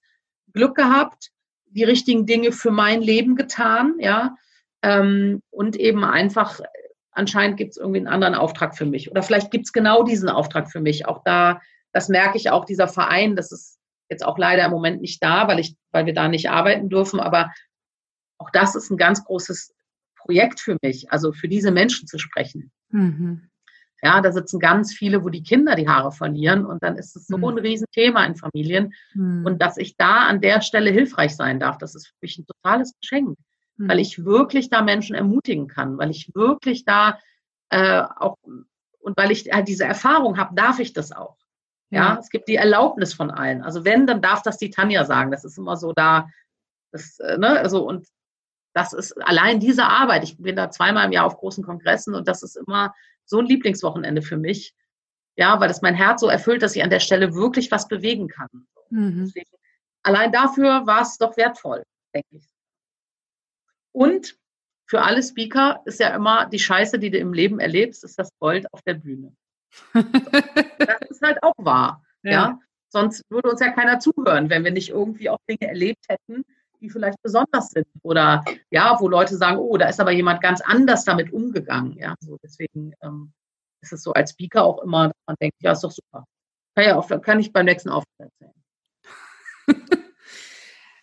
Glück 0.53 0.75
gehabt, 0.75 1.31
die 1.65 1.83
richtigen 1.83 2.25
Dinge 2.25 2.51
für 2.51 2.71
mein 2.71 3.01
Leben 3.01 3.35
getan, 3.35 3.95
ja, 3.99 4.35
ähm, 4.83 5.41
und 5.49 5.75
eben 5.75 6.03
einfach, 6.03 6.59
anscheinend 7.13 7.57
gibt 7.57 7.71
es 7.71 7.77
irgendwie 7.77 7.99
einen 7.99 8.07
anderen 8.07 8.35
Auftrag 8.35 8.77
für 8.77 8.85
mich. 8.85 9.11
Oder 9.11 9.23
vielleicht 9.23 9.51
gibt 9.51 9.65
es 9.65 9.73
genau 9.73 10.03
diesen 10.03 10.29
Auftrag 10.29 10.71
für 10.71 10.81
mich. 10.81 11.07
Auch 11.07 11.23
da, 11.23 11.61
das 11.91 12.09
merke 12.09 12.37
ich 12.37 12.49
auch, 12.49 12.65
dieser 12.65 12.87
Verein, 12.87 13.35
das 13.35 13.51
ist 13.51 13.79
jetzt 14.09 14.25
auch 14.25 14.37
leider 14.37 14.65
im 14.65 14.71
Moment 14.71 15.01
nicht 15.01 15.23
da, 15.23 15.47
weil 15.47 15.59
ich, 15.59 15.75
weil 15.91 16.05
wir 16.05 16.13
da 16.13 16.27
nicht 16.27 16.49
arbeiten 16.49 16.89
dürfen, 16.89 17.19
aber 17.19 17.51
auch 18.37 18.49
das 18.51 18.75
ist 18.75 18.89
ein 18.89 18.97
ganz 18.97 19.23
großes 19.23 19.73
Projekt 20.15 20.59
für 20.59 20.77
mich, 20.81 21.11
also 21.11 21.33
für 21.33 21.47
diese 21.47 21.71
Menschen 21.71 22.07
zu 22.07 22.17
sprechen. 22.17 22.71
Mhm. 22.89 23.49
Ja, 24.01 24.19
da 24.19 24.33
sitzen 24.33 24.59
ganz 24.59 24.93
viele, 24.93 25.23
wo 25.23 25.29
die 25.29 25.43
Kinder 25.43 25.75
die 25.75 25.87
Haare 25.87 26.11
verlieren 26.11 26.65
und 26.65 26.83
dann 26.83 26.97
ist 26.97 27.15
es 27.15 27.25
so 27.25 27.37
mhm. 27.37 27.45
ein 27.45 27.57
Riesenthema 27.59 28.25
in 28.25 28.35
Familien. 28.35 28.93
Mhm. 29.13 29.45
Und 29.45 29.61
dass 29.61 29.77
ich 29.77 29.95
da 29.95 30.27
an 30.27 30.41
der 30.41 30.61
Stelle 30.61 30.91
hilfreich 30.91 31.35
sein 31.35 31.59
darf, 31.59 31.77
das 31.77 31.95
ist 31.95 32.07
für 32.07 32.15
mich 32.21 32.37
ein 32.37 32.45
totales 32.45 32.93
Geschenk, 32.99 33.37
mhm. 33.77 33.89
weil 33.89 33.99
ich 33.99 34.25
wirklich 34.25 34.69
da 34.69 34.81
Menschen 34.81 35.15
ermutigen 35.15 35.67
kann, 35.67 35.97
weil 35.97 36.11
ich 36.11 36.33
wirklich 36.35 36.85
da 36.85 37.19
äh, 37.69 38.01
auch 38.01 38.37
und 38.99 39.17
weil 39.17 39.31
ich 39.31 39.51
halt 39.51 39.67
diese 39.67 39.83
Erfahrung 39.83 40.37
habe, 40.37 40.55
darf 40.55 40.79
ich 40.79 40.93
das 40.93 41.11
auch. 41.11 41.37
Ja, 41.93 42.17
es 42.19 42.29
gibt 42.29 42.47
die 42.47 42.55
Erlaubnis 42.55 43.13
von 43.13 43.29
allen. 43.29 43.61
Also 43.61 43.85
wenn, 43.85 44.07
dann 44.07 44.19
darf 44.19 44.41
das 44.41 44.57
die 44.57 44.71
Tanja 44.71 45.05
sagen. 45.05 45.29
Das 45.29 45.45
ist 45.45 45.59
immer 45.59 45.77
so 45.77 45.93
da, 45.93 46.27
das, 46.91 47.19
äh, 47.19 47.37
ne, 47.37 47.59
also 47.59 47.87
und 47.87 48.07
das 48.73 48.93
ist 48.93 49.11
allein 49.21 49.59
diese 49.59 49.85
Arbeit. 49.85 50.23
Ich 50.23 50.37
bin 50.37 50.55
da 50.55 50.71
zweimal 50.71 51.05
im 51.05 51.11
Jahr 51.11 51.25
auf 51.25 51.37
großen 51.37 51.63
Kongressen 51.63 52.15
und 52.15 52.27
das 52.27 52.41
ist 52.41 52.55
immer 52.55 52.95
so 53.25 53.37
ein 53.37 53.45
Lieblingswochenende 53.45 54.23
für 54.23 54.37
mich. 54.37 54.73
Ja, 55.35 55.59
weil 55.59 55.67
das 55.67 55.83
mein 55.83 55.93
Herz 55.93 56.21
so 56.21 56.27
erfüllt, 56.27 56.63
dass 56.63 56.75
ich 56.75 56.83
an 56.83 56.89
der 56.89 56.99
Stelle 56.99 57.35
wirklich 57.35 57.69
was 57.69 57.87
bewegen 57.87 58.27
kann. 58.27 58.49
Mhm. 58.89 59.25
Deswegen, 59.25 59.49
allein 60.01 60.31
dafür 60.31 60.87
war 60.87 61.01
es 61.01 61.17
doch 61.17 61.37
wertvoll, 61.37 61.83
denke 62.13 62.37
ich. 62.37 62.52
Und 63.93 64.37
für 64.85 65.01
alle 65.01 65.23
Speaker 65.23 65.81
ist 65.85 65.99
ja 65.99 66.09
immer 66.15 66.47
die 66.47 66.59
Scheiße, 66.59 66.99
die 66.99 67.09
du 67.09 67.17
im 67.17 67.33
Leben 67.33 67.59
erlebst, 67.59 68.03
ist 68.03 68.19
das 68.19 68.29
Gold 68.39 68.71
auf 68.73 68.81
der 68.81 68.95
Bühne. 68.95 69.35
das 69.93 71.09
ist 71.09 71.21
halt 71.21 71.41
auch 71.41 71.55
wahr. 71.57 72.03
Ja. 72.21 72.31
ja. 72.31 72.59
Sonst 72.89 73.23
würde 73.29 73.49
uns 73.49 73.59
ja 73.59 73.71
keiner 73.71 73.99
zuhören, 73.99 74.49
wenn 74.49 74.63
wir 74.63 74.71
nicht 74.71 74.89
irgendwie 74.89 75.29
auch 75.29 75.39
Dinge 75.49 75.67
erlebt 75.67 76.05
hätten, 76.07 76.43
die 76.79 76.89
vielleicht 76.89 77.19
besonders 77.23 77.69
sind. 77.69 77.87
Oder 78.03 78.43
ja, 78.69 78.97
wo 78.99 79.07
Leute 79.07 79.35
sagen, 79.35 79.57
oh, 79.57 79.77
da 79.77 79.87
ist 79.87 79.99
aber 79.99 80.11
jemand 80.11 80.41
ganz 80.41 80.61
anders 80.61 81.05
damit 81.05 81.33
umgegangen. 81.33 81.93
Ja, 81.93 82.13
so 82.19 82.37
deswegen 82.43 82.93
ähm, 83.01 83.33
ist 83.81 83.93
es 83.93 84.03
so 84.03 84.13
als 84.13 84.31
Speaker 84.31 84.63
auch 84.63 84.83
immer, 84.83 85.07
dass 85.07 85.17
man 85.25 85.35
denkt, 85.41 85.57
ja, 85.61 85.71
ist 85.71 85.83
doch 85.83 85.91
super. 85.91 86.25
Kann, 86.75 86.85
ja 86.85 86.95
auch, 86.97 87.09
kann 87.21 87.39
ich 87.39 87.51
beim 87.51 87.65
nächsten 87.65 87.89
Auftritt 87.89 88.29
erzählen. 88.39 88.53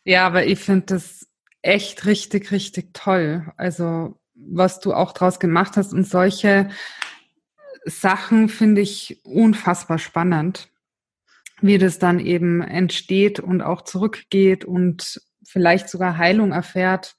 ja, 0.05 0.27
aber 0.27 0.45
ich 0.45 0.61
finde 0.61 0.95
das 0.95 1.30
echt 1.63 2.07
richtig, 2.07 2.51
richtig 2.53 2.95
toll. 2.95 3.53
Also, 3.57 4.19
was 4.35 4.81
du 4.81 4.95
auch 4.95 5.13
draus 5.13 5.39
gemacht 5.39 5.77
hast 5.77 5.93
und 5.93 6.07
solche 6.07 6.71
Sachen 7.85 8.49
finde 8.49 8.81
ich 8.81 9.21
unfassbar 9.25 9.99
spannend, 9.99 10.69
wie 11.61 11.79
das 11.79 11.99
dann 11.99 12.21
eben 12.21 12.63
entsteht 12.63 13.41
und 13.41 13.63
auch 13.63 13.83
zurückgeht 13.83 14.65
und 14.65 15.21
vielleicht 15.45 15.89
sogar 15.89 16.17
Heilung 16.17 16.53
erfährt 16.53 17.17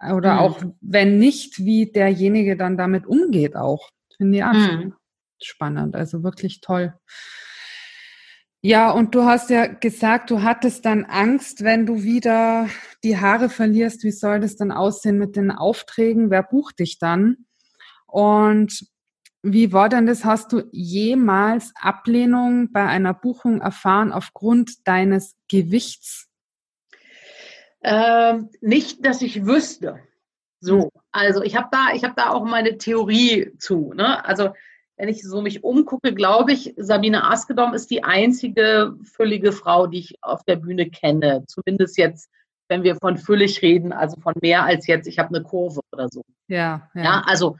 oder 0.00 0.34
mhm. 0.34 0.38
auch 0.40 0.62
wenn 0.80 1.18
nicht, 1.18 1.58
wie 1.58 1.90
derjenige 1.90 2.56
dann 2.56 2.76
damit 2.76 3.06
umgeht 3.06 3.56
auch. 3.56 3.90
Finde 4.16 4.38
ich 4.38 4.44
auch 4.44 4.52
mhm. 4.52 4.94
spannend, 5.42 5.96
also 5.96 6.22
wirklich 6.22 6.60
toll. 6.60 6.94
Ja, 8.66 8.92
und 8.92 9.14
du 9.14 9.24
hast 9.24 9.50
ja 9.50 9.66
gesagt, 9.66 10.30
du 10.30 10.42
hattest 10.42 10.86
dann 10.86 11.04
Angst, 11.04 11.64
wenn 11.64 11.84
du 11.84 12.02
wieder 12.02 12.70
die 13.02 13.18
Haare 13.18 13.50
verlierst, 13.50 14.04
wie 14.04 14.10
soll 14.10 14.40
das 14.40 14.56
dann 14.56 14.72
aussehen 14.72 15.18
mit 15.18 15.36
den 15.36 15.50
Aufträgen? 15.50 16.30
Wer 16.30 16.42
bucht 16.42 16.78
dich 16.78 16.98
dann? 16.98 17.44
Und 18.06 18.86
wie 19.42 19.74
war 19.74 19.90
denn 19.90 20.06
das? 20.06 20.24
Hast 20.24 20.50
du 20.50 20.62
jemals 20.72 21.74
Ablehnung 21.78 22.72
bei 22.72 22.86
einer 22.86 23.12
Buchung 23.12 23.60
erfahren 23.60 24.12
aufgrund 24.12 24.88
deines 24.88 25.36
Gewichts? 25.46 26.30
Ähm, 27.82 28.48
nicht, 28.62 29.04
dass 29.04 29.20
ich 29.20 29.44
wüsste. 29.44 29.98
So, 30.60 30.88
also 31.12 31.42
ich 31.42 31.54
habe 31.54 31.68
da, 31.70 31.88
ich 31.92 32.02
habe 32.02 32.14
da 32.16 32.30
auch 32.30 32.46
meine 32.46 32.78
Theorie 32.78 33.52
zu. 33.58 33.92
Ne? 33.92 34.24
Also 34.24 34.54
wenn 34.96 35.08
ich 35.08 35.22
so 35.22 35.40
mich 35.40 35.64
umgucke, 35.64 36.14
glaube 36.14 36.52
ich, 36.52 36.74
Sabine 36.76 37.24
Askedom 37.24 37.74
ist 37.74 37.90
die 37.90 38.04
einzige 38.04 38.96
füllige 39.02 39.52
Frau, 39.52 39.86
die 39.86 39.98
ich 39.98 40.22
auf 40.22 40.44
der 40.44 40.56
Bühne 40.56 40.88
kenne. 40.88 41.44
Zumindest 41.46 41.98
jetzt, 41.98 42.30
wenn 42.68 42.82
wir 42.84 42.96
von 42.96 43.18
füllig 43.18 43.60
reden, 43.62 43.92
also 43.92 44.20
von 44.20 44.34
mehr 44.40 44.64
als 44.64 44.86
jetzt, 44.86 45.06
ich 45.06 45.18
habe 45.18 45.34
eine 45.34 45.42
Kurve 45.42 45.80
oder 45.92 46.08
so. 46.08 46.22
Ja, 46.48 46.88
ja. 46.94 47.02
ja 47.02 47.22
also 47.26 47.56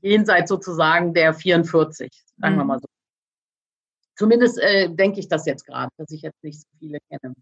jenseits 0.00 0.50
sozusagen 0.50 1.14
der 1.14 1.32
44, 1.32 2.10
sagen 2.36 2.54
mhm. 2.54 2.58
wir 2.58 2.64
mal 2.64 2.78
so. 2.80 2.88
Zumindest 4.16 4.58
äh, 4.60 4.90
denke 4.90 5.20
ich 5.20 5.28
das 5.28 5.46
jetzt 5.46 5.64
gerade, 5.64 5.90
dass 5.96 6.10
ich 6.10 6.22
jetzt 6.22 6.42
nicht 6.42 6.60
so 6.60 6.66
viele 6.78 6.98
kenne. 7.08 7.34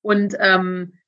Und 0.00 0.36
ähm, 0.38 0.98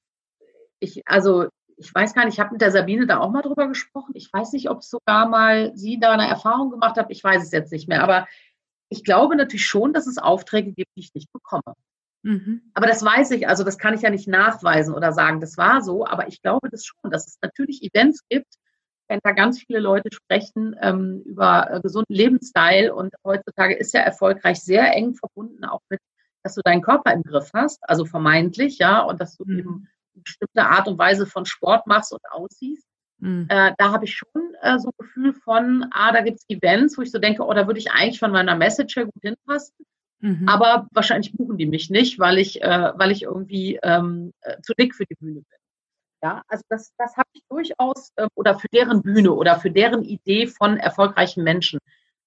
ich, 0.80 1.06
also 1.06 1.48
ich 1.76 1.94
weiß 1.94 2.14
gar 2.14 2.24
nicht, 2.24 2.34
ich 2.34 2.40
habe 2.40 2.52
mit 2.52 2.60
der 2.60 2.70
Sabine 2.70 3.06
da 3.06 3.18
auch 3.18 3.30
mal 3.30 3.42
drüber 3.42 3.68
gesprochen. 3.68 4.12
Ich 4.14 4.32
weiß 4.32 4.52
nicht, 4.52 4.70
ob 4.70 4.82
sogar 4.82 5.28
mal 5.28 5.72
sie 5.76 5.98
da 5.98 6.12
eine 6.12 6.28
Erfahrung 6.28 6.70
gemacht 6.70 6.96
hat. 6.96 7.10
Ich 7.10 7.22
weiß 7.22 7.42
es 7.42 7.50
jetzt 7.50 7.72
nicht 7.72 7.88
mehr. 7.88 8.02
Aber 8.02 8.26
ich 8.88 9.04
glaube 9.04 9.36
natürlich 9.36 9.66
schon, 9.66 9.92
dass 9.92 10.06
es 10.06 10.18
Aufträge 10.18 10.72
gibt, 10.72 10.90
die 10.96 11.00
ich 11.00 11.14
nicht 11.14 11.32
bekomme. 11.32 11.74
Mhm. 12.22 12.62
Aber 12.74 12.86
das 12.86 13.04
weiß 13.04 13.32
ich, 13.32 13.48
also 13.48 13.64
das 13.64 13.76
kann 13.76 13.94
ich 13.94 14.02
ja 14.02 14.10
nicht 14.10 14.28
nachweisen 14.28 14.94
oder 14.94 15.12
sagen, 15.12 15.40
das 15.40 15.58
war 15.58 15.82
so. 15.82 16.06
Aber 16.06 16.28
ich 16.28 16.40
glaube 16.42 16.70
das 16.70 16.84
schon, 16.84 17.10
dass 17.10 17.26
es 17.26 17.38
natürlich 17.42 17.82
Events 17.82 18.20
gibt, 18.28 18.54
wenn 19.08 19.20
da 19.22 19.32
ganz 19.32 19.60
viele 19.60 19.80
Leute 19.80 20.08
sprechen 20.12 20.74
ähm, 20.80 21.22
über 21.26 21.70
äh, 21.70 21.80
gesunden 21.80 22.14
Lebensstil. 22.14 22.90
Und 22.90 23.14
heutzutage 23.24 23.74
ist 23.74 23.92
ja 23.92 24.00
erfolgreich 24.00 24.60
sehr 24.60 24.94
eng 24.94 25.14
verbunden 25.14 25.64
auch 25.64 25.80
mit, 25.90 26.00
dass 26.42 26.54
du 26.54 26.62
deinen 26.62 26.82
Körper 26.82 27.12
im 27.12 27.22
Griff 27.22 27.50
hast, 27.54 27.80
also 27.88 28.04
vermeintlich, 28.04 28.78
ja, 28.78 29.00
und 29.02 29.20
dass 29.20 29.36
du 29.36 29.44
mhm. 29.46 29.58
eben 29.58 29.88
bestimmte 30.24 30.64
Art 30.64 30.88
und 30.88 30.98
Weise 30.98 31.26
von 31.26 31.46
Sport 31.46 31.86
machst 31.86 32.12
und 32.12 32.20
aussiehst. 32.30 32.86
Mhm. 33.18 33.46
Äh, 33.48 33.72
da 33.78 33.92
habe 33.92 34.04
ich 34.04 34.14
schon 34.14 34.54
äh, 34.60 34.78
so 34.78 34.88
ein 34.88 34.94
Gefühl 34.98 35.32
von, 35.32 35.86
ah, 35.92 36.12
da 36.12 36.20
gibt 36.20 36.38
es 36.38 36.44
Events, 36.48 36.98
wo 36.98 37.02
ich 37.02 37.10
so 37.10 37.18
denke, 37.18 37.42
oh, 37.42 37.52
da 37.52 37.66
würde 37.66 37.78
ich 37.78 37.92
eigentlich 37.92 38.18
von 38.18 38.32
meiner 38.32 38.56
Message 38.56 38.96
her 38.96 39.04
gut 39.04 39.22
hinpassen. 39.22 39.74
Mhm. 40.20 40.48
Aber 40.48 40.88
wahrscheinlich 40.92 41.32
buchen 41.32 41.58
die 41.58 41.66
mich 41.66 41.90
nicht, 41.90 42.18
weil 42.18 42.38
ich, 42.38 42.62
äh, 42.62 42.92
weil 42.96 43.10
ich 43.10 43.22
irgendwie 43.22 43.78
ähm, 43.82 44.32
äh, 44.40 44.60
zu 44.62 44.72
dick 44.74 44.94
für 44.94 45.04
die 45.04 45.14
Bühne 45.16 45.42
bin. 45.42 45.58
Ja, 46.22 46.42
also 46.48 46.64
das, 46.70 46.92
das 46.96 47.16
habe 47.16 47.28
ich 47.34 47.42
durchaus, 47.48 48.10
äh, 48.16 48.26
oder 48.34 48.58
für 48.58 48.68
deren 48.68 49.02
Bühne 49.02 49.32
oder 49.32 49.58
für 49.60 49.70
deren 49.70 50.02
Idee 50.02 50.46
von 50.46 50.78
erfolgreichen 50.78 51.44
Menschen. 51.44 51.78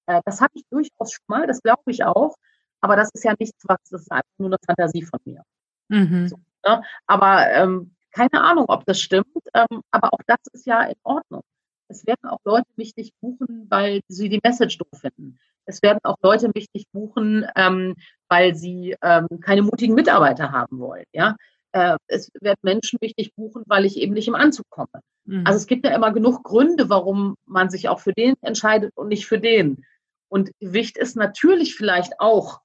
Äh, 0.06 0.20
das 0.24 0.40
habe 0.40 0.52
ich 0.54 0.62
durchaus 0.70 1.12
schon 1.12 1.24
mal, 1.26 1.46
das 1.46 1.60
glaube 1.60 1.82
ich 1.86 2.04
auch. 2.04 2.36
Aber 2.80 2.94
das 2.94 3.10
ist 3.12 3.24
ja 3.24 3.34
nichts, 3.38 3.64
was, 3.66 3.78
das 3.90 4.02
ist 4.02 4.12
einfach 4.12 4.38
nur 4.38 4.50
eine 4.50 4.58
Fantasie 4.64 5.02
von 5.02 5.18
mir. 5.24 5.42
Mhm. 5.88 6.28
So, 6.28 6.38
ne? 6.68 6.82
Aber 7.06 7.50
ähm, 7.50 7.94
keine 8.12 8.42
Ahnung, 8.42 8.66
ob 8.68 8.84
das 8.86 9.00
stimmt, 9.00 9.26
ähm, 9.54 9.82
aber 9.90 10.12
auch 10.12 10.20
das 10.26 10.38
ist 10.52 10.66
ja 10.66 10.82
in 10.82 10.96
Ordnung. 11.02 11.42
Es 11.88 12.06
werden 12.06 12.28
auch 12.28 12.40
Leute 12.44 12.68
mich 12.76 12.96
nicht 12.96 13.14
buchen, 13.20 13.66
weil 13.70 14.00
sie 14.08 14.28
die 14.28 14.40
Message 14.42 14.78
doof 14.78 15.00
finden. 15.00 15.38
Es 15.64 15.82
werden 15.82 16.00
auch 16.02 16.16
Leute 16.22 16.50
mich 16.54 16.66
nicht 16.74 16.90
buchen, 16.92 17.46
ähm, 17.56 17.94
weil 18.28 18.54
sie 18.54 18.96
ähm, 19.02 19.26
keine 19.40 19.62
mutigen 19.62 19.94
Mitarbeiter 19.94 20.52
haben 20.52 20.78
wollen. 20.78 21.04
Ja, 21.12 21.36
äh, 21.72 21.96
es 22.06 22.30
werden 22.40 22.58
Menschen 22.62 22.98
mich 23.00 23.14
nicht 23.16 23.34
buchen, 23.36 23.62
weil 23.66 23.84
ich 23.84 23.96
eben 23.96 24.14
nicht 24.14 24.28
im 24.28 24.34
Anzug 24.34 24.66
komme. 24.70 25.00
Mhm. 25.24 25.44
Also 25.46 25.58
es 25.58 25.66
gibt 25.66 25.84
ja 25.84 25.94
immer 25.94 26.12
genug 26.12 26.42
Gründe, 26.42 26.88
warum 26.90 27.36
man 27.46 27.70
sich 27.70 27.88
auch 27.88 28.00
für 28.00 28.12
den 28.12 28.34
entscheidet 28.42 28.92
und 28.96 29.08
nicht 29.08 29.26
für 29.26 29.38
den. 29.38 29.84
Und 30.28 30.50
Gewicht 30.60 30.98
ist 30.98 31.16
natürlich 31.16 31.74
vielleicht 31.74 32.20
auch 32.20 32.60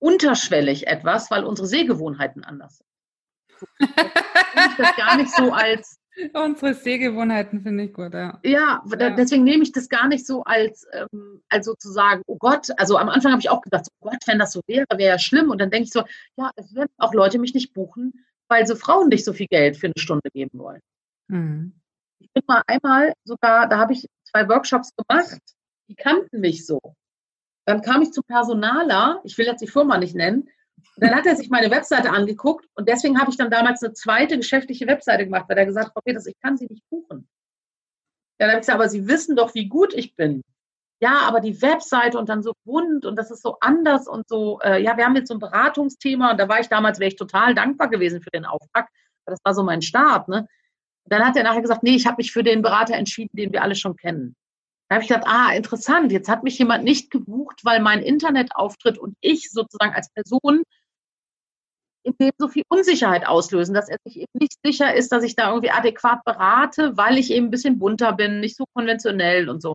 unterschwellig 0.00 0.88
etwas, 0.88 1.30
weil 1.30 1.44
unsere 1.44 1.68
Sehgewohnheiten 1.68 2.42
anders 2.44 2.78
sind 2.78 2.91
ich 3.78 4.76
das 4.76 4.96
gar 4.96 5.16
nicht 5.16 5.34
so 5.34 5.52
als. 5.52 5.98
Unsere 6.34 6.74
Sehgewohnheiten 6.74 7.62
finde 7.62 7.84
ich 7.84 7.92
gut, 7.92 8.12
ja. 8.12 8.38
Ja, 8.44 8.84
ja. 8.84 9.10
deswegen 9.10 9.44
nehme 9.44 9.62
ich 9.62 9.72
das 9.72 9.88
gar 9.88 10.08
nicht 10.08 10.26
so 10.26 10.44
als, 10.44 10.86
ähm, 10.92 11.42
als 11.48 11.64
sozusagen, 11.64 12.22
oh 12.26 12.36
Gott, 12.36 12.68
also 12.76 12.98
am 12.98 13.08
Anfang 13.08 13.32
habe 13.32 13.40
ich 13.40 13.48
auch 13.48 13.62
gedacht, 13.62 13.86
oh 14.00 14.10
Gott, 14.10 14.18
wenn 14.26 14.38
das 14.38 14.52
so 14.52 14.60
wäre, 14.66 14.84
wäre 14.90 15.12
ja 15.12 15.18
schlimm. 15.18 15.50
Und 15.50 15.58
dann 15.58 15.70
denke 15.70 15.84
ich 15.84 15.90
so, 15.90 16.04
ja, 16.36 16.50
es 16.56 16.74
werden 16.74 16.90
auch 16.98 17.14
Leute 17.14 17.38
mich 17.38 17.54
nicht 17.54 17.72
buchen, 17.72 18.26
weil 18.48 18.66
so 18.66 18.76
Frauen 18.76 19.08
nicht 19.08 19.24
so 19.24 19.32
viel 19.32 19.46
Geld 19.46 19.78
für 19.78 19.86
eine 19.86 19.94
Stunde 19.96 20.28
geben 20.34 20.58
wollen. 20.58 20.80
Mhm. 21.28 21.72
Ich 22.18 22.30
bin 22.32 22.42
mal 22.46 22.62
einmal 22.66 23.14
sogar, 23.24 23.68
da 23.68 23.78
habe 23.78 23.94
ich 23.94 24.06
zwei 24.24 24.48
Workshops 24.48 24.90
gemacht, 24.96 25.40
die 25.88 25.94
kannten 25.94 26.40
mich 26.40 26.66
so. 26.66 26.80
Dann 27.64 27.80
kam 27.80 28.02
ich 28.02 28.12
zum 28.12 28.24
Personaler, 28.24 29.20
ich 29.24 29.38
will 29.38 29.46
jetzt 29.46 29.62
die 29.62 29.68
Firma 29.68 29.98
nicht 29.98 30.14
nennen, 30.14 30.48
dann 30.96 31.14
hat 31.14 31.26
er 31.26 31.36
sich 31.36 31.50
meine 31.50 31.70
Webseite 31.70 32.10
angeguckt 32.10 32.66
und 32.74 32.88
deswegen 32.88 33.20
habe 33.20 33.30
ich 33.30 33.36
dann 33.36 33.50
damals 33.50 33.82
eine 33.82 33.92
zweite 33.92 34.36
geschäftliche 34.36 34.86
Webseite 34.86 35.24
gemacht, 35.24 35.46
weil 35.48 35.58
er 35.58 35.66
gesagt 35.66 35.86
hat, 35.86 35.92
Frau 35.92 36.00
Peters, 36.00 36.26
ich 36.26 36.38
kann 36.40 36.56
Sie 36.56 36.66
nicht 36.66 36.88
buchen. 36.90 37.28
Dann 38.38 38.48
habe 38.48 38.58
ich 38.58 38.62
gesagt, 38.62 38.78
aber 38.78 38.88
Sie 38.88 39.06
wissen 39.06 39.36
doch, 39.36 39.54
wie 39.54 39.68
gut 39.68 39.94
ich 39.94 40.14
bin. 40.16 40.42
Ja, 41.00 41.20
aber 41.22 41.40
die 41.40 41.60
Webseite 41.60 42.18
und 42.18 42.28
dann 42.28 42.42
so 42.42 42.52
bunt 42.64 43.04
und 43.04 43.16
das 43.16 43.30
ist 43.30 43.42
so 43.42 43.56
anders 43.60 44.06
und 44.06 44.28
so, 44.28 44.60
äh, 44.60 44.80
ja, 44.82 44.96
wir 44.96 45.04
haben 45.04 45.16
jetzt 45.16 45.28
so 45.28 45.34
ein 45.34 45.40
Beratungsthema 45.40 46.30
und 46.30 46.38
da 46.38 46.48
war 46.48 46.60
ich 46.60 46.68
damals, 46.68 47.00
wäre 47.00 47.08
ich 47.08 47.16
total 47.16 47.54
dankbar 47.54 47.88
gewesen 47.88 48.22
für 48.22 48.30
den 48.30 48.44
Auftrag, 48.44 48.88
weil 49.24 49.34
das 49.34 49.40
war 49.44 49.54
so 49.54 49.62
mein 49.64 49.82
Start. 49.82 50.28
Ne? 50.28 50.46
dann 51.06 51.26
hat 51.26 51.36
er 51.36 51.42
nachher 51.42 51.62
gesagt, 51.62 51.82
nee, 51.82 51.96
ich 51.96 52.06
habe 52.06 52.18
mich 52.18 52.32
für 52.32 52.42
den 52.42 52.62
Berater 52.62 52.94
entschieden, 52.94 53.36
den 53.36 53.52
wir 53.52 53.62
alle 53.62 53.74
schon 53.74 53.96
kennen. 53.96 54.36
Da 54.92 54.96
habe 54.96 55.04
ich 55.04 55.08
gedacht, 55.08 55.26
ah, 55.26 55.54
interessant, 55.54 56.12
jetzt 56.12 56.28
hat 56.28 56.42
mich 56.42 56.58
jemand 56.58 56.84
nicht 56.84 57.10
gebucht, 57.10 57.60
weil 57.64 57.80
mein 57.80 58.02
Internetauftritt 58.02 58.98
und 58.98 59.16
ich 59.22 59.50
sozusagen 59.50 59.94
als 59.94 60.10
Person 60.10 60.64
in 62.02 62.14
dem 62.20 62.32
so 62.36 62.46
viel 62.48 62.64
Unsicherheit 62.68 63.26
auslösen, 63.26 63.72
dass 63.72 63.88
er 63.88 63.96
sich 64.04 64.18
eben 64.18 64.32
nicht 64.34 64.58
sicher 64.62 64.94
ist, 64.94 65.10
dass 65.10 65.24
ich 65.24 65.34
da 65.34 65.48
irgendwie 65.48 65.70
adäquat 65.70 66.22
berate, 66.24 66.94
weil 66.98 67.16
ich 67.16 67.30
eben 67.30 67.46
ein 67.46 67.50
bisschen 67.50 67.78
bunter 67.78 68.12
bin, 68.12 68.40
nicht 68.40 68.54
so 68.54 68.66
konventionell 68.74 69.48
und 69.48 69.62
so. 69.62 69.72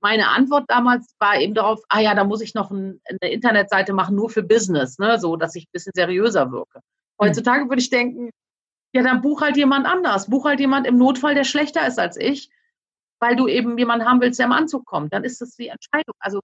Meine 0.00 0.26
Antwort 0.30 0.64
damals 0.66 1.14
war 1.20 1.38
eben 1.38 1.54
darauf, 1.54 1.80
ah 1.88 2.00
ja, 2.00 2.16
da 2.16 2.24
muss 2.24 2.40
ich 2.40 2.52
noch 2.52 2.72
ein, 2.72 3.00
eine 3.04 3.30
Internetseite 3.30 3.92
machen, 3.92 4.16
nur 4.16 4.28
für 4.28 4.42
Business, 4.42 4.98
ne, 4.98 5.20
so 5.20 5.36
dass 5.36 5.54
ich 5.54 5.66
ein 5.66 5.72
bisschen 5.72 5.92
seriöser 5.94 6.50
wirke. 6.50 6.80
Hm. 6.80 7.28
Heutzutage 7.28 7.68
würde 7.68 7.80
ich 7.80 7.90
denken, 7.90 8.30
ja, 8.92 9.04
dann 9.04 9.22
buch 9.22 9.40
halt 9.40 9.56
jemand 9.56 9.86
anders. 9.86 10.28
Buch 10.28 10.46
halt 10.46 10.58
jemand 10.58 10.88
im 10.88 10.98
Notfall, 10.98 11.36
der 11.36 11.44
schlechter 11.44 11.86
ist 11.86 12.00
als 12.00 12.16
ich, 12.16 12.50
weil 13.22 13.36
du 13.36 13.48
eben 13.48 13.78
jemanden 13.78 14.06
haben 14.06 14.20
willst, 14.20 14.38
der 14.38 14.46
im 14.46 14.52
Anzug 14.52 14.84
kommt. 14.84 15.14
Dann 15.14 15.24
ist 15.24 15.40
das 15.40 15.56
die 15.56 15.68
Entscheidung. 15.68 16.14
Also 16.18 16.40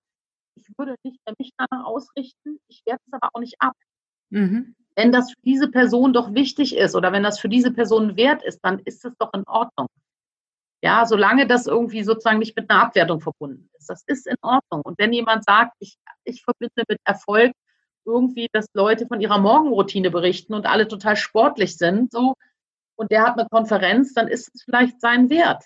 ich 0.54 0.66
würde 0.78 0.94
nicht 1.04 1.18
mich 1.38 1.50
danach 1.58 1.84
ausrichten, 1.84 2.58
ich 2.68 2.82
werde 2.86 3.02
es 3.06 3.12
aber 3.12 3.28
auch 3.34 3.40
nicht 3.40 3.56
ab. 3.60 3.74
Mhm 4.30 4.74
wenn 4.98 5.12
das 5.12 5.30
für 5.30 5.40
diese 5.44 5.68
Person 5.68 6.12
doch 6.12 6.34
wichtig 6.34 6.76
ist 6.76 6.96
oder 6.96 7.12
wenn 7.12 7.22
das 7.22 7.38
für 7.38 7.48
diese 7.48 7.70
Person 7.70 8.16
wert 8.16 8.42
ist, 8.42 8.58
dann 8.64 8.80
ist 8.80 9.04
es 9.04 9.12
doch 9.16 9.32
in 9.32 9.44
Ordnung. 9.46 9.86
Ja, 10.82 11.06
solange 11.06 11.46
das 11.46 11.68
irgendwie 11.68 12.02
sozusagen 12.02 12.40
nicht 12.40 12.56
mit 12.56 12.68
einer 12.68 12.82
Abwertung 12.82 13.20
verbunden 13.20 13.70
ist. 13.78 13.88
Das 13.88 14.02
ist 14.08 14.26
in 14.26 14.34
Ordnung. 14.42 14.82
Und 14.82 14.98
wenn 14.98 15.12
jemand 15.12 15.44
sagt, 15.44 15.76
ich, 15.78 15.98
ich 16.24 16.42
verbinde 16.42 16.82
mit 16.88 16.98
Erfolg 17.04 17.52
irgendwie, 18.04 18.48
dass 18.52 18.66
Leute 18.74 19.06
von 19.06 19.20
ihrer 19.20 19.38
Morgenroutine 19.38 20.10
berichten 20.10 20.52
und 20.52 20.66
alle 20.66 20.88
total 20.88 21.14
sportlich 21.14 21.76
sind, 21.76 22.10
so, 22.10 22.34
und 22.96 23.12
der 23.12 23.22
hat 23.22 23.38
eine 23.38 23.48
Konferenz, 23.48 24.14
dann 24.14 24.26
ist 24.26 24.50
es 24.52 24.64
vielleicht 24.64 25.00
sein 25.00 25.30
Wert. 25.30 25.62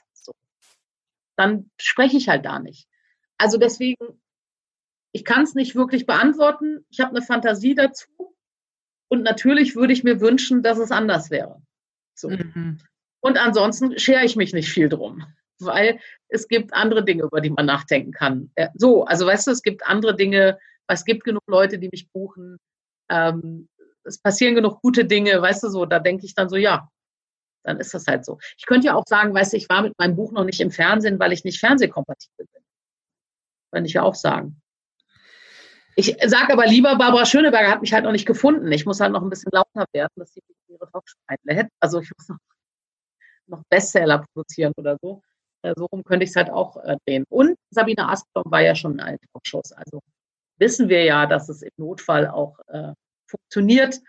Dann 1.42 1.70
spreche 1.76 2.16
ich 2.16 2.28
halt 2.28 2.44
da 2.44 2.60
nicht. 2.60 2.86
Also 3.36 3.58
deswegen, 3.58 4.20
ich 5.10 5.24
kann 5.24 5.42
es 5.42 5.54
nicht 5.54 5.74
wirklich 5.74 6.06
beantworten. 6.06 6.86
Ich 6.88 7.00
habe 7.00 7.10
eine 7.10 7.26
Fantasie 7.26 7.74
dazu. 7.74 8.06
Und 9.08 9.24
natürlich 9.24 9.74
würde 9.74 9.92
ich 9.92 10.04
mir 10.04 10.20
wünschen, 10.20 10.62
dass 10.62 10.78
es 10.78 10.92
anders 10.92 11.30
wäre. 11.30 11.60
So. 12.14 12.30
Mhm. 12.30 12.78
Und 13.20 13.38
ansonsten 13.38 13.98
schere 13.98 14.24
ich 14.24 14.36
mich 14.36 14.52
nicht 14.52 14.68
viel 14.68 14.88
drum, 14.88 15.26
weil 15.58 15.98
es 16.28 16.46
gibt 16.46 16.72
andere 16.74 17.04
Dinge, 17.04 17.24
über 17.24 17.40
die 17.40 17.50
man 17.50 17.66
nachdenken 17.66 18.12
kann. 18.12 18.52
So, 18.74 19.04
also 19.04 19.26
weißt 19.26 19.48
du, 19.48 19.50
es 19.50 19.62
gibt 19.62 19.84
andere 19.84 20.14
Dinge, 20.14 20.60
es 20.86 21.04
gibt 21.04 21.24
genug 21.24 21.42
Leute, 21.48 21.80
die 21.80 21.88
mich 21.90 22.08
buchen. 22.12 22.58
Ähm, 23.10 23.68
es 24.04 24.18
passieren 24.18 24.54
genug 24.54 24.80
gute 24.80 25.04
Dinge, 25.04 25.42
weißt 25.42 25.64
du 25.64 25.68
so, 25.70 25.86
da 25.86 25.98
denke 25.98 26.24
ich 26.24 26.36
dann 26.36 26.48
so, 26.48 26.56
ja, 26.56 26.88
dann 27.64 27.78
ist 27.78 27.94
das 27.94 28.06
halt 28.06 28.24
so. 28.24 28.38
Ich 28.56 28.66
könnte 28.66 28.88
ja 28.88 28.94
auch 28.94 29.06
sagen, 29.06 29.34
weißt 29.34 29.52
du, 29.52 29.56
ich 29.56 29.68
war 29.68 29.82
mit 29.82 29.98
meinem 29.98 30.16
Buch 30.16 30.32
noch 30.32 30.44
nicht 30.44 30.60
im 30.60 30.70
Fernsehen, 30.70 31.18
weil 31.18 31.32
ich 31.32 31.44
nicht 31.44 31.60
fernsehkompatibel 31.60 32.46
bin. 32.52 32.62
Könnte 33.72 33.88
ich 33.88 33.94
ja 33.94 34.02
auch 34.02 34.14
sagen. 34.14 34.60
Ich 35.94 36.16
sage 36.24 36.52
aber 36.52 36.66
lieber, 36.66 36.96
Barbara 36.96 37.26
Schöneberger 37.26 37.70
hat 37.70 37.82
mich 37.82 37.92
halt 37.92 38.04
noch 38.04 38.12
nicht 38.12 38.26
gefunden. 38.26 38.70
Ich 38.72 38.86
muss 38.86 39.00
halt 39.00 39.12
noch 39.12 39.22
ein 39.22 39.28
bisschen 39.28 39.50
lauter 39.52 39.84
werden, 39.92 40.12
dass 40.16 40.32
sie 40.32 40.40
ihre 40.68 40.90
Talkshow 40.90 41.18
einlädt. 41.26 41.68
Also 41.80 42.00
ich 42.00 42.10
muss 42.16 42.28
noch, 42.28 42.38
noch 43.46 43.62
Bestseller 43.68 44.24
produzieren 44.32 44.72
oder 44.76 44.96
so. 45.02 45.22
Äh, 45.62 45.74
so 45.76 45.86
rum 45.86 46.02
könnte 46.02 46.24
ich 46.24 46.30
es 46.30 46.36
halt 46.36 46.50
auch 46.50 46.76
äh, 46.78 46.96
drehen. 47.06 47.24
Und 47.28 47.56
Sabine 47.70 48.08
Asplom 48.08 48.44
war 48.46 48.62
ja 48.62 48.74
schon 48.74 48.92
in 48.92 49.00
allen 49.00 49.18
Talkshows. 49.32 49.72
Also 49.72 50.00
wissen 50.58 50.88
wir 50.88 51.04
ja, 51.04 51.26
dass 51.26 51.48
es 51.48 51.62
im 51.62 51.72
Notfall 51.76 52.26
auch 52.26 52.58
äh, 52.68 52.94
funktioniert, 53.26 54.00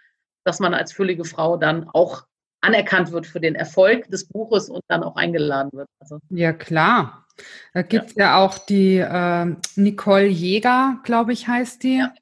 dass 0.45 0.59
man 0.59 0.73
als 0.73 0.93
füllige 0.93 1.25
Frau 1.25 1.57
dann 1.57 1.89
auch 1.89 2.25
anerkannt 2.63 3.11
wird 3.11 3.27
für 3.27 3.39
den 3.39 3.55
Erfolg 3.55 4.09
des 4.09 4.27
Buches 4.27 4.69
und 4.69 4.83
dann 4.87 5.03
auch 5.03 5.15
eingeladen 5.15 5.69
wird. 5.73 5.89
Also, 5.99 6.19
ja, 6.29 6.53
klar. 6.53 7.25
Da 7.73 7.81
gibt 7.81 8.11
es 8.11 8.15
ja. 8.15 8.25
ja. 8.25 8.37
auch 8.37 8.57
die 8.57 8.97
äh, 8.97 9.55
Nicole 9.75 10.27
Jäger, 10.27 10.99
glaube 11.03 11.33
ich, 11.33 11.47
heißt 11.47 11.83
die. 11.83 11.97
Ja. 11.97 12.13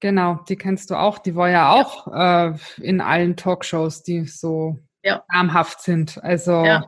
Genau, 0.00 0.40
die 0.48 0.56
kennst 0.56 0.90
du 0.90 0.96
auch. 0.96 1.18
Die 1.18 1.34
war 1.34 1.50
ja 1.50 1.70
auch 1.70 2.06
ja. 2.06 2.50
Äh, 2.50 2.54
in 2.80 3.00
allen 3.00 3.36
Talkshows, 3.36 4.02
die 4.02 4.26
so 4.26 4.78
namhaft 5.32 5.82
sind. 5.82 6.22
Also 6.22 6.64
äh, 6.64 6.80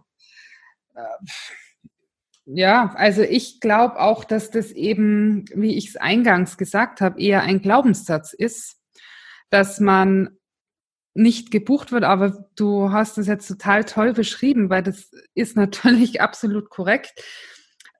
ja, 2.46 2.94
also 2.96 3.22
ich 3.22 3.60
glaube 3.60 4.00
auch, 4.00 4.24
dass 4.24 4.50
das 4.50 4.70
eben, 4.70 5.46
wie 5.54 5.76
ich 5.76 5.88
es 5.88 5.96
eingangs 5.96 6.56
gesagt 6.56 7.00
habe, 7.00 7.20
eher 7.20 7.42
ein 7.42 7.60
Glaubenssatz 7.60 8.32
ist, 8.32 8.76
dass 9.50 9.80
man 9.80 10.38
nicht 11.16 11.50
gebucht 11.50 11.92
wird, 11.92 12.04
aber 12.04 12.46
du 12.56 12.92
hast 12.92 13.18
es 13.18 13.26
jetzt 13.26 13.48
total 13.48 13.84
toll 13.84 14.12
beschrieben, 14.12 14.70
weil 14.70 14.82
das 14.82 15.10
ist 15.34 15.56
natürlich 15.56 16.20
absolut 16.20 16.70
korrekt. 16.70 17.12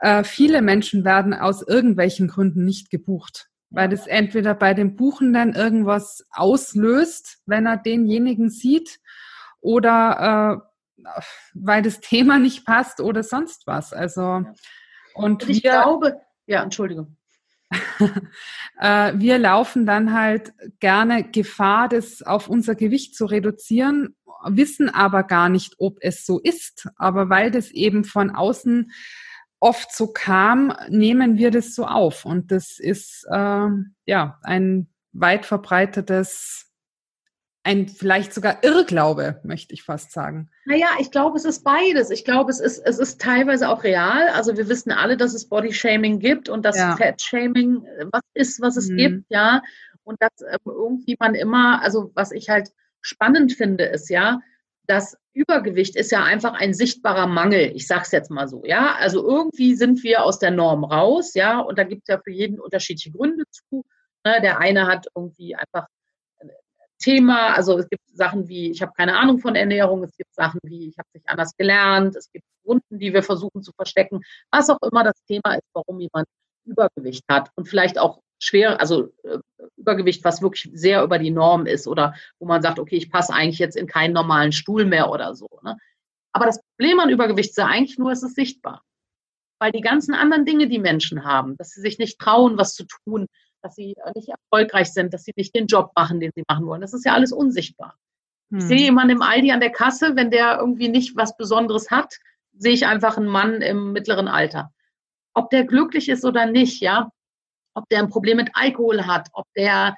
äh, 0.00 0.24
viele 0.24 0.62
Menschen 0.62 1.04
werden 1.04 1.34
aus 1.34 1.62
irgendwelchen 1.62 2.28
Gründen 2.28 2.64
nicht 2.64 2.90
gebucht, 2.90 3.48
weil 3.70 3.88
das 3.88 4.06
entweder 4.06 4.54
bei 4.54 4.74
dem 4.74 4.96
Buchenden 4.96 5.54
irgendwas 5.54 6.26
auslöst, 6.30 7.38
wenn 7.46 7.66
er 7.66 7.78
denjenigen 7.78 8.50
sieht, 8.50 9.00
oder 9.60 10.62
äh, 10.98 11.10
weil 11.54 11.82
das 11.82 12.00
Thema 12.00 12.38
nicht 12.38 12.64
passt 12.64 13.00
oder 13.00 13.22
sonst 13.22 13.66
was. 13.66 13.92
Also 13.92 14.44
und, 15.14 15.42
und 15.42 15.48
ich 15.48 15.62
wir, 15.62 15.70
glaube, 15.70 16.20
ja, 16.46 16.62
Entschuldigung. 16.62 17.16
Äh, 18.78 19.14
wir 19.16 19.38
laufen 19.38 19.86
dann 19.86 20.12
halt 20.12 20.52
gerne 20.80 21.24
Gefahr, 21.24 21.88
das 21.88 22.20
auf 22.20 22.46
unser 22.46 22.74
Gewicht 22.74 23.14
zu 23.14 23.24
reduzieren, 23.24 24.14
wissen 24.44 24.90
aber 24.90 25.22
gar 25.22 25.48
nicht, 25.48 25.76
ob 25.78 25.96
es 26.02 26.26
so 26.26 26.38
ist. 26.38 26.86
Aber 26.96 27.30
weil 27.30 27.50
das 27.50 27.70
eben 27.70 28.04
von 28.04 28.28
außen 28.28 28.92
oft 29.60 29.94
so 29.94 30.08
kam, 30.08 30.74
nehmen 30.90 31.38
wir 31.38 31.50
das 31.50 31.74
so 31.74 31.86
auf. 31.86 32.26
Und 32.26 32.52
das 32.52 32.78
ist 32.78 33.26
äh, 33.30 33.68
ja 34.04 34.38
ein 34.42 34.88
weit 35.12 35.46
verbreitetes 35.46 36.65
ein 37.66 37.88
vielleicht 37.88 38.32
sogar 38.32 38.62
Irrglaube, 38.62 39.40
möchte 39.42 39.74
ich 39.74 39.82
fast 39.82 40.12
sagen. 40.12 40.48
Naja, 40.66 40.86
ich 41.00 41.10
glaube, 41.10 41.36
es 41.36 41.44
ist 41.44 41.64
beides. 41.64 42.10
Ich 42.10 42.24
glaube, 42.24 42.50
es 42.52 42.60
ist, 42.60 42.78
es 42.78 43.00
ist 43.00 43.20
teilweise 43.20 43.68
auch 43.68 43.82
real. 43.82 44.28
Also 44.28 44.56
wir 44.56 44.68
wissen 44.68 44.92
alle, 44.92 45.16
dass 45.16 45.34
es 45.34 45.48
Bodyshaming 45.48 46.20
gibt 46.20 46.48
und 46.48 46.64
dass 46.64 46.78
ja. 46.78 46.96
Fat-Shaming 46.96 47.84
äh, 47.84 48.06
was 48.12 48.22
ist, 48.34 48.60
was 48.60 48.76
es 48.76 48.88
mhm. 48.88 48.96
gibt, 48.96 49.24
ja. 49.30 49.62
Und 50.04 50.22
dass 50.22 50.30
ähm, 50.48 50.58
irgendwie 50.64 51.16
man 51.18 51.34
immer, 51.34 51.82
also 51.82 52.12
was 52.14 52.30
ich 52.30 52.48
halt 52.48 52.70
spannend 53.00 53.52
finde, 53.52 53.84
ist 53.84 54.10
ja, 54.10 54.38
das 54.86 55.16
Übergewicht 55.32 55.96
ist 55.96 56.12
ja 56.12 56.22
einfach 56.22 56.54
ein 56.54 56.72
sichtbarer 56.72 57.26
Mangel. 57.26 57.72
Ich 57.74 57.88
sage 57.88 58.02
es 58.02 58.12
jetzt 58.12 58.30
mal 58.30 58.46
so, 58.46 58.62
ja. 58.64 58.94
Also 58.94 59.26
irgendwie 59.26 59.74
sind 59.74 60.04
wir 60.04 60.22
aus 60.22 60.38
der 60.38 60.52
Norm 60.52 60.84
raus, 60.84 61.34
ja. 61.34 61.58
Und 61.58 61.78
da 61.78 61.82
gibt 61.82 62.02
es 62.02 62.14
ja 62.14 62.20
für 62.22 62.30
jeden 62.30 62.60
unterschiedliche 62.60 63.10
Gründe 63.10 63.42
zu. 63.50 63.84
Ne? 64.24 64.40
Der 64.40 64.60
eine 64.60 64.86
hat 64.86 65.08
irgendwie 65.16 65.56
einfach 65.56 65.88
Thema. 67.06 67.54
Also 67.54 67.78
es 67.78 67.88
gibt 67.88 68.02
Sachen 68.08 68.48
wie, 68.48 68.70
ich 68.72 68.82
habe 68.82 68.92
keine 68.96 69.16
Ahnung 69.16 69.38
von 69.38 69.54
Ernährung, 69.54 70.02
es 70.02 70.16
gibt 70.16 70.34
Sachen 70.34 70.58
wie, 70.64 70.88
ich 70.88 70.98
habe 70.98 71.08
nicht 71.14 71.28
anders 71.28 71.56
gelernt, 71.56 72.16
es 72.16 72.32
gibt 72.32 72.44
Wunden, 72.64 72.98
die 72.98 73.14
wir 73.14 73.22
versuchen 73.22 73.62
zu 73.62 73.70
verstecken, 73.76 74.22
was 74.50 74.70
auch 74.70 74.82
immer 74.82 75.04
das 75.04 75.14
Thema 75.28 75.54
ist, 75.54 75.68
warum 75.72 76.00
jemand 76.00 76.26
Übergewicht 76.64 77.22
hat 77.30 77.50
und 77.54 77.68
vielleicht 77.68 78.00
auch 78.00 78.22
schwer, 78.40 78.80
also 78.80 79.12
äh, 79.22 79.38
Übergewicht, 79.76 80.24
was 80.24 80.42
wirklich 80.42 80.68
sehr 80.74 81.04
über 81.04 81.20
die 81.20 81.30
Norm 81.30 81.66
ist 81.66 81.86
oder 81.86 82.14
wo 82.40 82.46
man 82.46 82.60
sagt, 82.60 82.80
okay, 82.80 82.96
ich 82.96 83.08
passe 83.08 83.32
eigentlich 83.32 83.60
jetzt 83.60 83.76
in 83.76 83.86
keinen 83.86 84.12
normalen 84.12 84.50
Stuhl 84.50 84.84
mehr 84.84 85.08
oder 85.08 85.36
so. 85.36 85.46
Ne? 85.62 85.76
Aber 86.32 86.46
das 86.46 86.60
Problem 86.60 86.98
an 86.98 87.08
Übergewicht 87.08 87.50
ist 87.50 87.58
ja 87.58 87.66
eigentlich 87.66 87.98
nur, 87.98 88.10
es 88.10 88.24
ist 88.24 88.34
sichtbar. 88.34 88.82
Weil 89.60 89.70
die 89.70 89.80
ganzen 89.80 90.12
anderen 90.12 90.44
Dinge, 90.44 90.66
die 90.66 90.80
Menschen 90.80 91.24
haben, 91.24 91.56
dass 91.56 91.70
sie 91.70 91.80
sich 91.80 91.98
nicht 91.98 92.18
trauen, 92.18 92.58
was 92.58 92.74
zu 92.74 92.84
tun, 92.84 93.26
dass 93.62 93.74
sie 93.74 93.94
äh, 94.04 94.12
nicht 94.14 94.28
erfolgreich 94.28 94.92
sind, 94.92 95.12
dass 95.14 95.24
sie 95.24 95.32
nicht 95.36 95.54
den 95.54 95.66
Job 95.66 95.92
machen, 95.96 96.20
den 96.20 96.30
sie 96.34 96.44
machen 96.48 96.66
wollen. 96.66 96.80
Das 96.80 96.94
ist 96.94 97.04
ja 97.04 97.14
alles 97.14 97.32
unsichtbar. 97.32 97.96
Hm. 98.50 98.58
Ich 98.58 98.64
sehe 98.64 98.78
jemanden 98.78 99.16
im 99.16 99.22
Aldi 99.22 99.52
an 99.52 99.60
der 99.60 99.70
Kasse, 99.70 100.16
wenn 100.16 100.30
der 100.30 100.58
irgendwie 100.58 100.88
nicht 100.88 101.16
was 101.16 101.36
Besonderes 101.36 101.90
hat, 101.90 102.16
sehe 102.58 102.72
ich 102.72 102.86
einfach 102.86 103.16
einen 103.16 103.26
Mann 103.26 103.62
im 103.62 103.92
mittleren 103.92 104.28
Alter. 104.28 104.72
Ob 105.34 105.50
der 105.50 105.64
glücklich 105.64 106.08
ist 106.08 106.24
oder 106.24 106.46
nicht, 106.46 106.80
ja, 106.80 107.10
ob 107.74 107.88
der 107.90 108.00
ein 108.00 108.08
Problem 108.08 108.38
mit 108.38 108.50
Alkohol 108.54 109.06
hat, 109.06 109.28
ob 109.32 109.46
der 109.54 109.96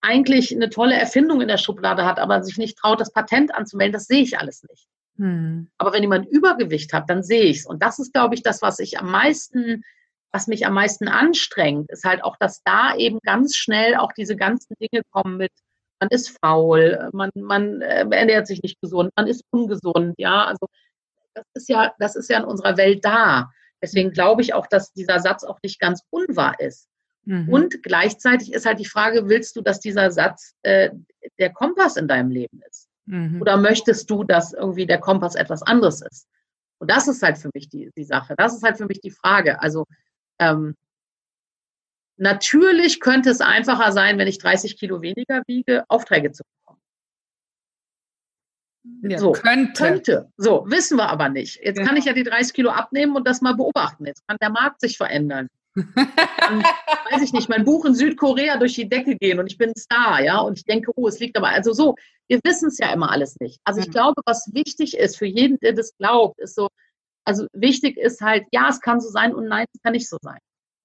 eigentlich 0.00 0.54
eine 0.54 0.68
tolle 0.68 0.96
Erfindung 0.96 1.40
in 1.40 1.48
der 1.48 1.58
Schublade 1.58 2.04
hat, 2.04 2.18
aber 2.18 2.42
sich 2.42 2.58
nicht 2.58 2.76
traut, 2.76 3.00
das 3.00 3.12
Patent 3.12 3.54
anzumelden, 3.54 3.92
das 3.92 4.06
sehe 4.06 4.22
ich 4.22 4.38
alles 4.38 4.64
nicht. 4.68 4.86
Hm. 5.16 5.70
Aber 5.78 5.92
wenn 5.92 6.02
jemand 6.02 6.26
Übergewicht 6.26 6.92
hat, 6.92 7.08
dann 7.08 7.22
sehe 7.22 7.44
ich 7.44 7.58
es. 7.58 7.66
Und 7.66 7.82
das 7.82 7.98
ist, 7.98 8.12
glaube 8.12 8.34
ich, 8.34 8.42
das, 8.42 8.62
was 8.62 8.80
ich 8.80 8.98
am 8.98 9.10
meisten 9.10 9.84
was 10.34 10.48
mich 10.48 10.66
am 10.66 10.74
meisten 10.74 11.06
anstrengt, 11.06 11.88
ist 11.92 12.02
halt 12.02 12.24
auch, 12.24 12.36
dass 12.36 12.60
da 12.64 12.96
eben 12.96 13.20
ganz 13.22 13.54
schnell 13.54 13.94
auch 13.94 14.12
diese 14.12 14.34
ganzen 14.34 14.74
Dinge 14.80 15.02
kommen 15.12 15.36
mit, 15.36 15.52
man 16.00 16.08
ist 16.10 16.36
faul, 16.42 17.08
man, 17.12 17.30
man 17.36 17.80
äh, 17.82 18.04
ernährt 18.10 18.48
sich 18.48 18.60
nicht 18.60 18.80
gesund, 18.80 19.12
man 19.14 19.28
ist 19.28 19.44
ungesund, 19.50 20.16
ja, 20.18 20.44
also 20.44 20.66
das 21.34 21.44
ist 21.54 21.68
ja, 21.68 21.94
das 22.00 22.16
ist 22.16 22.28
ja 22.28 22.38
in 22.38 22.44
unserer 22.44 22.76
Welt 22.76 23.04
da. 23.04 23.48
Deswegen 23.80 24.10
glaube 24.10 24.42
ich 24.42 24.54
auch, 24.54 24.66
dass 24.66 24.92
dieser 24.92 25.20
Satz 25.20 25.44
auch 25.44 25.58
nicht 25.62 25.78
ganz 25.78 26.02
unwahr 26.10 26.58
ist. 26.58 26.88
Mhm. 27.26 27.48
Und 27.48 27.82
gleichzeitig 27.84 28.52
ist 28.52 28.66
halt 28.66 28.80
die 28.80 28.88
Frage, 28.88 29.28
willst 29.28 29.54
du, 29.54 29.60
dass 29.60 29.78
dieser 29.78 30.10
Satz 30.10 30.54
äh, 30.62 30.90
der 31.38 31.52
Kompass 31.52 31.96
in 31.96 32.08
deinem 32.08 32.30
Leben 32.30 32.60
ist? 32.68 32.88
Mhm. 33.06 33.40
Oder 33.40 33.56
möchtest 33.56 34.10
du, 34.10 34.24
dass 34.24 34.52
irgendwie 34.52 34.86
der 34.86 34.98
Kompass 34.98 35.36
etwas 35.36 35.62
anderes 35.62 36.02
ist? 36.02 36.26
Und 36.78 36.90
das 36.90 37.06
ist 37.06 37.22
halt 37.22 37.38
für 37.38 37.50
mich 37.54 37.68
die, 37.68 37.92
die 37.96 38.04
Sache. 38.04 38.34
Das 38.36 38.54
ist 38.54 38.64
halt 38.64 38.78
für 38.78 38.86
mich 38.86 39.00
die 39.00 39.12
Frage. 39.12 39.60
Also 39.62 39.86
ähm, 40.38 40.76
natürlich 42.16 43.00
könnte 43.00 43.30
es 43.30 43.40
einfacher 43.40 43.92
sein, 43.92 44.18
wenn 44.18 44.28
ich 44.28 44.38
30 44.38 44.78
Kilo 44.78 45.02
weniger 45.02 45.42
wiege, 45.46 45.84
Aufträge 45.88 46.32
zu 46.32 46.42
bekommen. 46.44 46.80
Ja, 49.02 49.18
so, 49.18 49.32
könnte. 49.32 49.82
könnte. 49.82 50.32
So, 50.36 50.64
wissen 50.68 50.98
wir 50.98 51.08
aber 51.08 51.28
nicht. 51.28 51.60
Jetzt 51.62 51.78
ja. 51.78 51.84
kann 51.84 51.96
ich 51.96 52.04
ja 52.04 52.12
die 52.12 52.22
30 52.22 52.52
Kilo 52.52 52.70
abnehmen 52.70 53.16
und 53.16 53.26
das 53.26 53.40
mal 53.40 53.54
beobachten. 53.54 54.06
Jetzt 54.06 54.26
kann 54.26 54.36
der 54.40 54.50
Markt 54.50 54.80
sich 54.80 54.96
verändern. 54.96 55.48
Dann, 55.74 55.84
weiß 57.10 57.22
ich 57.22 57.32
nicht, 57.32 57.48
mein 57.48 57.64
Buch 57.64 57.84
in 57.84 57.94
Südkorea 57.94 58.58
durch 58.58 58.74
die 58.74 58.88
Decke 58.88 59.16
gehen 59.16 59.40
und 59.40 59.46
ich 59.46 59.58
bin 59.58 59.74
Star, 59.76 60.22
ja, 60.22 60.38
und 60.38 60.58
ich 60.58 60.64
denke, 60.64 60.92
oh, 60.94 61.08
es 61.08 61.18
liegt 61.18 61.36
aber, 61.36 61.48
also 61.48 61.72
so, 61.72 61.96
wir 62.28 62.40
wissen 62.44 62.68
es 62.68 62.78
ja 62.78 62.92
immer 62.92 63.10
alles 63.10 63.36
nicht. 63.40 63.60
Also 63.64 63.80
ich 63.80 63.90
glaube, 63.90 64.22
was 64.24 64.50
wichtig 64.52 64.96
ist 64.96 65.16
für 65.16 65.26
jeden, 65.26 65.58
der 65.60 65.72
das 65.72 65.96
glaubt, 65.96 66.38
ist 66.40 66.54
so, 66.54 66.68
also 67.24 67.46
wichtig 67.52 67.96
ist 67.96 68.20
halt, 68.20 68.46
ja, 68.52 68.68
es 68.68 68.80
kann 68.80 69.00
so 69.00 69.08
sein 69.08 69.34
und 69.34 69.46
nein, 69.48 69.66
es 69.72 69.82
kann 69.82 69.92
nicht 69.92 70.08
so 70.08 70.18
sein. 70.20 70.38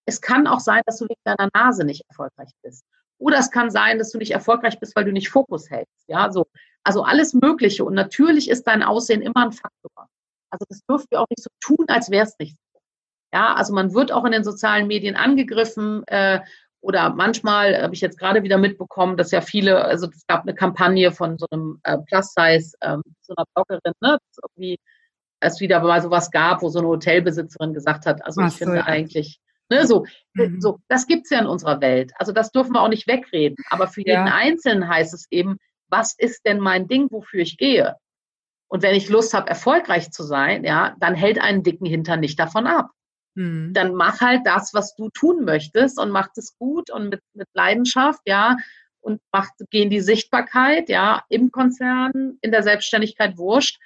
Es 0.06 0.22
kann 0.22 0.48
auch 0.48 0.60
sein, 0.60 0.82
dass 0.86 0.98
du 0.98 1.06
wegen 1.06 1.22
deiner 1.24 1.50
Nase 1.54 1.84
nicht 1.84 2.04
erfolgreich 2.10 2.52
bist. 2.64 2.84
Oder 3.20 3.38
es 3.38 3.52
kann 3.52 3.70
sein, 3.70 4.00
dass 4.00 4.12
du 4.12 4.18
nicht 4.18 4.32
erfolgreich 4.32 4.80
bist, 4.80 4.96
weil 4.96 5.06
du 5.06 5.12
nicht 5.12 5.30
Fokus 5.30 5.70
hältst. 5.70 6.06
Ja, 6.08 6.32
so. 6.32 6.48
Also 6.84 7.04
alles 7.04 7.34
Mögliche. 7.34 7.84
Und 7.84 7.94
natürlich 7.94 8.50
ist 8.50 8.64
dein 8.64 8.82
Aussehen 8.82 9.22
immer 9.22 9.46
ein 9.46 9.52
Faktor. 9.52 10.08
Also 10.50 10.66
das 10.70 10.82
dürfen 10.90 11.06
wir 11.12 11.22
auch 11.22 11.28
nicht 11.30 11.44
so 11.44 11.50
tun, 11.60 11.86
als 11.90 12.10
wäre 12.10 12.26
es 12.26 12.40
nicht 12.40 12.56
so. 12.56 12.80
Ja, 13.34 13.54
also 13.54 13.74
man 13.74 13.94
wird 13.94 14.12
auch 14.12 14.26
in 14.26 14.32
den 14.32 14.44
sozialen 14.44 14.88
Medien 14.88 15.16
angegriffen 15.16 16.04
äh, 16.08 16.40
oder 16.82 17.10
manchmal 17.10 17.80
habe 17.80 17.94
ich 17.94 18.02
jetzt 18.02 18.18
gerade 18.18 18.42
wieder 18.42 18.58
mitbekommen, 18.58 19.18
dass 19.18 19.32
ja 19.32 19.42
viele, 19.42 19.84
also 19.84 20.08
es 20.08 20.26
gab 20.28 20.44
eine 20.44 20.56
Kampagne 20.56 21.12
von 21.12 21.38
so 21.38 21.46
einem 21.52 21.80
äh, 21.84 21.98
Plus-Size, 21.98 22.76
ähm, 22.82 23.04
so 23.22 23.36
einer 23.36 23.46
Bloggerin, 23.54 23.94
ne, 24.02 24.18
irgendwie 24.42 24.80
es 25.40 25.60
wieder 25.60 25.82
mal 25.82 26.02
sowas 26.02 26.32
gab, 26.32 26.62
wo 26.62 26.70
so 26.70 26.80
eine 26.80 26.88
Hotelbesitzerin 26.88 27.74
gesagt 27.74 28.06
hat, 28.06 28.24
also 28.26 28.42
Ach 28.42 28.48
ich 28.48 28.54
so, 28.54 28.58
finde 28.60 28.78
ja. 28.78 28.86
eigentlich, 28.86 29.40
ne, 29.70 29.86
so, 29.86 30.06
äh, 30.38 30.48
mhm. 30.48 30.62
so, 30.62 30.80
das 30.88 31.08
gibt's 31.08 31.30
ja 31.30 31.40
in 31.40 31.48
unserer 31.48 31.82
Welt. 31.82 32.12
Also 32.18 32.32
das 32.32 32.52
dürfen 32.52 32.74
wir 32.74 32.82
auch 32.82 32.90
nicht 32.90 33.08
wegreden. 33.08 33.56
Aber 33.70 33.88
für 33.88 34.02
jeden 34.02 34.28
ja. 34.28 34.34
Einzelnen 34.34 34.88
heißt 34.88 35.14
es 35.14 35.28
eben, 35.32 35.58
was 35.88 36.14
ist 36.18 36.46
denn 36.46 36.60
mein 36.60 36.88
Ding, 36.88 37.08
wofür 37.12 37.42
ich 37.42 37.58
gehe? 37.58 37.96
Und 38.68 38.84
wenn 38.84 38.96
ich 38.96 39.10
Lust 39.10 39.34
habe, 39.34 39.50
erfolgreich 39.50 40.12
zu 40.12 40.24
sein, 40.24 40.64
ja, 40.64 40.96
dann 41.00 41.16
hält 41.16 41.42
einen 41.42 41.64
dicken 41.64 41.86
Hintern 41.86 42.20
nicht 42.20 42.40
davon 42.40 42.68
ab. 42.68 42.92
Mhm. 43.36 43.74
Dann 43.74 43.96
mach 43.96 44.22
halt 44.22 44.42
das, 44.46 44.74
was 44.74 44.96
du 44.96 45.10
tun 45.10 45.44
möchtest 45.44 46.00
und 46.00 46.12
mach 46.12 46.30
es 46.36 46.56
gut 46.58 46.92
und 46.92 47.10
mit, 47.10 47.22
mit 47.34 47.48
Leidenschaft, 47.54 48.22
ja, 48.26 48.58
und 49.02 49.22
mach, 49.32 49.48
geh 49.72 49.82
in 49.82 49.90
die 49.90 50.02
Sichtbarkeit, 50.02 50.90
ja, 50.90 51.24
im 51.30 51.52
Konzern, 51.52 52.38
in 52.42 52.52
der 52.52 52.64
Selbstständigkeit, 52.64 53.38
wurscht. 53.38 53.80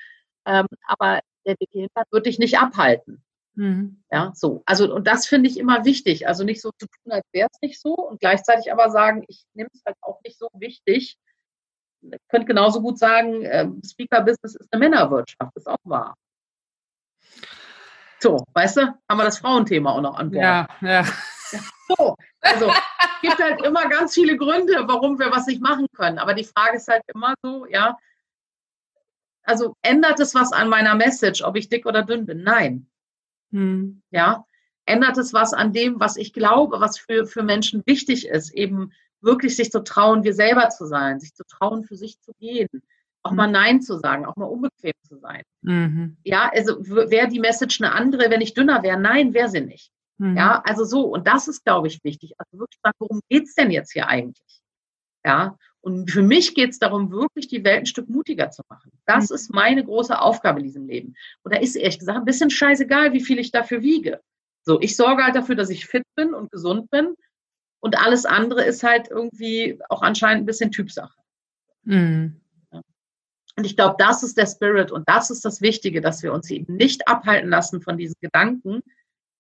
Ähm, 0.45 0.66
aber 0.86 1.22
der 1.46 1.56
dicke 1.56 1.80
Hintern 1.80 2.06
wird 2.12 2.26
dich 2.26 2.39
nicht 2.39 2.60
abhalten. 2.60 3.24
Mhm. 3.56 4.04
Ja, 4.12 4.32
so. 4.36 4.64
Also, 4.66 4.94
und 4.94 5.08
das 5.08 5.28
finde 5.28 5.50
ich 5.50 5.58
immer 5.58 5.86
wichtig. 5.86 6.28
Also 6.28 6.44
nicht 6.44 6.62
so 6.62 6.72
zu 6.78 6.88
tun, 6.88 7.12
als 7.12 7.26
wäre 7.32 7.48
es 7.52 7.62
nicht 7.62 7.80
so 7.80 7.94
und 7.94 8.20
gleichzeitig 8.20 8.72
aber 8.72 8.89
sagen, 8.89 9.24
ich 9.28 9.46
nehme 9.54 9.70
es 9.74 9.82
halt 9.86 9.98
auch 10.02 10.20
nicht 10.24 10.38
so 10.39 10.50
wichtig. 10.54 11.18
Ich 12.02 12.18
könnte 12.30 12.48
genauso 12.48 12.82
gut 12.82 12.98
sagen, 12.98 13.44
äh, 13.44 13.68
Speaker-Business 13.86 14.56
ist 14.56 14.68
eine 14.72 14.80
Männerwirtschaft, 14.80 15.56
ist 15.56 15.68
auch 15.68 15.78
wahr. 15.84 16.16
So, 18.20 18.44
weißt 18.54 18.78
du, 18.78 18.82
haben 19.10 19.18
wir 19.18 19.26
das 19.26 19.39
Frauenthema 19.39 19.91
auch 19.91 20.02
noch 20.02 20.18
an 20.18 20.32
Bord. 20.32 20.44
Ja, 20.44 20.68
ja. 20.82 21.06
So, 21.89 22.16
also 22.41 22.72
gibt 23.24 23.41
halt 23.41 23.62
immer 23.62 23.88
ganz 23.89 24.14
viele 24.14 24.38
Gründe, 24.38 24.84
warum 24.86 25.18
wir 25.18 25.32
was 25.32 25.48
nicht 25.48 25.62
machen 25.62 25.88
können. 25.96 26.20
Aber 26.20 26.34
die 26.34 26.44
Frage 26.44 26.78
ist 26.78 26.88
halt 26.88 27.04
immer 27.14 27.34
so, 27.41 27.66
ja, 27.66 27.98
also 29.44 29.76
ändert 29.82 30.20
es 30.20 30.36
was 30.36 30.52
an 30.52 30.70
meiner 30.70 30.96
Message, 30.96 31.44
ob 31.44 31.56
ich 31.56 31.70
dick 31.70 31.86
oder 31.86 32.04
dünn 32.04 32.26
bin? 32.26 32.44
Nein. 32.44 32.88
Hm. 33.52 34.02
Ja. 34.12 34.46
Ändert 34.86 35.18
es 35.18 35.34
was 35.34 35.54
an 35.54 35.72
dem, 35.72 36.00
was 36.00 36.18
ich 36.18 36.34
glaube, 36.34 36.82
was 36.82 36.98
für, 36.98 37.26
für 37.26 37.44
Menschen 37.44 37.84
wichtig 37.86 38.28
ist, 38.28 38.54
eben 38.54 38.91
wirklich 39.22 39.56
sich 39.56 39.72
zu 39.72 39.84
trauen, 39.84 40.24
wir 40.24 40.34
selber 40.34 40.70
zu 40.70 40.86
sein, 40.86 41.20
sich 41.20 41.34
zu 41.34 41.44
trauen, 41.46 41.86
für 41.86 41.96
sich 41.96 42.20
zu 42.20 42.34
gehen, 42.39 42.68
auch 43.22 43.32
hm. 43.32 43.38
mal 43.38 43.48
Nein 43.48 43.82
zu 43.82 43.98
sagen, 43.98 44.26
auch 44.26 44.36
mal 44.36 44.46
unbequem 44.46 44.94
zu 45.08 45.18
sein. 45.18 45.44
Mhm. 45.62 46.18
Ja, 46.24 46.52
also 46.54 46.78
wäre 46.86 47.30
die 47.30 47.39
Message 47.39 47.82
eine 47.82 47.94
andere, 47.94 48.30
wenn 48.30 48.41
ich 48.41 48.54
dünner 48.54 48.84
wäre? 48.84 49.00
Nein, 49.00 49.34
wäre 49.34 49.50
sie 49.50 49.62
nicht. 49.62 49.91
Mhm. 50.18 50.38
Ja, 50.38 50.62
also 50.66 50.84
so, 50.84 51.06
und 51.06 51.28
das 51.28 51.48
ist, 51.48 51.64
glaube 51.64 51.88
ich, 51.88 52.04
wichtig. 52.04 52.34
Also 52.38 52.60
wirklich 52.60 52.80
sagen, 52.84 52.96
worum 53.00 53.22
geht's 53.30 53.56
denn 53.56 53.72
jetzt 53.72 53.94
hier 53.94 54.08
eigentlich? 54.08 54.62
Ja, 55.26 55.58
und 55.84 56.10
für 56.10 56.22
mich 56.22 56.56
geht 56.56 56.70
es 56.70 56.80
darum, 56.80 57.12
wirklich 57.12 57.50
die 57.50 57.66
Welt 57.66 57.80
ein 57.80 57.86
Stück 57.86 58.08
mutiger 58.08 58.50
zu 58.50 58.64
machen. 58.70 58.94
Das 59.06 59.30
mhm. 59.30 59.36
ist 59.36 59.54
meine 59.54 59.84
große 59.84 60.18
Aufgabe 60.18 60.60
in 60.60 60.66
diesem 60.66 60.88
Leben. 60.88 61.14
Und 61.44 61.54
da 61.54 61.60
ist 61.60 61.76
ehrlich 61.76 62.00
gesagt 62.00 62.18
ein 62.18 62.24
bisschen 62.24 62.50
scheißegal, 62.50 63.12
wie 63.12 63.20
viel 63.20 63.38
ich 63.38 63.52
dafür 63.52 63.82
wiege. 63.82 64.22
So, 64.62 64.80
ich 64.80 64.96
sorge 64.96 65.26
halt 65.26 65.36
dafür, 65.36 65.56
dass 65.56 65.70
ich 65.70 65.86
fit 65.86 66.06
bin 66.16 66.34
und 66.34 66.52
gesund 66.52 66.90
bin. 66.90 67.16
Und 67.82 67.98
alles 68.02 68.26
andere 68.26 68.64
ist 68.64 68.82
halt 68.82 69.10
irgendwie 69.10 69.78
auch 69.90 70.02
anscheinend 70.02 70.44
ein 70.44 70.46
bisschen 70.46 70.72
Typsache. 70.72 71.20
Mhm. 71.84 72.40
Und 73.58 73.66
ich 73.66 73.76
glaube, 73.76 73.96
das 74.00 74.24
ist 74.24 74.38
der 74.38 74.48
Spirit 74.48 74.90
und 74.90 75.04
das 75.10 75.32
ist 75.32 75.44
das 75.44 75.60
Wichtige, 75.60 76.00
dass 76.00 76.24
wir 76.24 76.32
uns 76.32 76.50
eben 76.50 76.78
nicht 76.78 77.10
abhalten 77.10 77.50
lassen 77.50 77.82
von 77.82 77.98
diesen 77.98 78.16
Gedanken, 78.22 78.84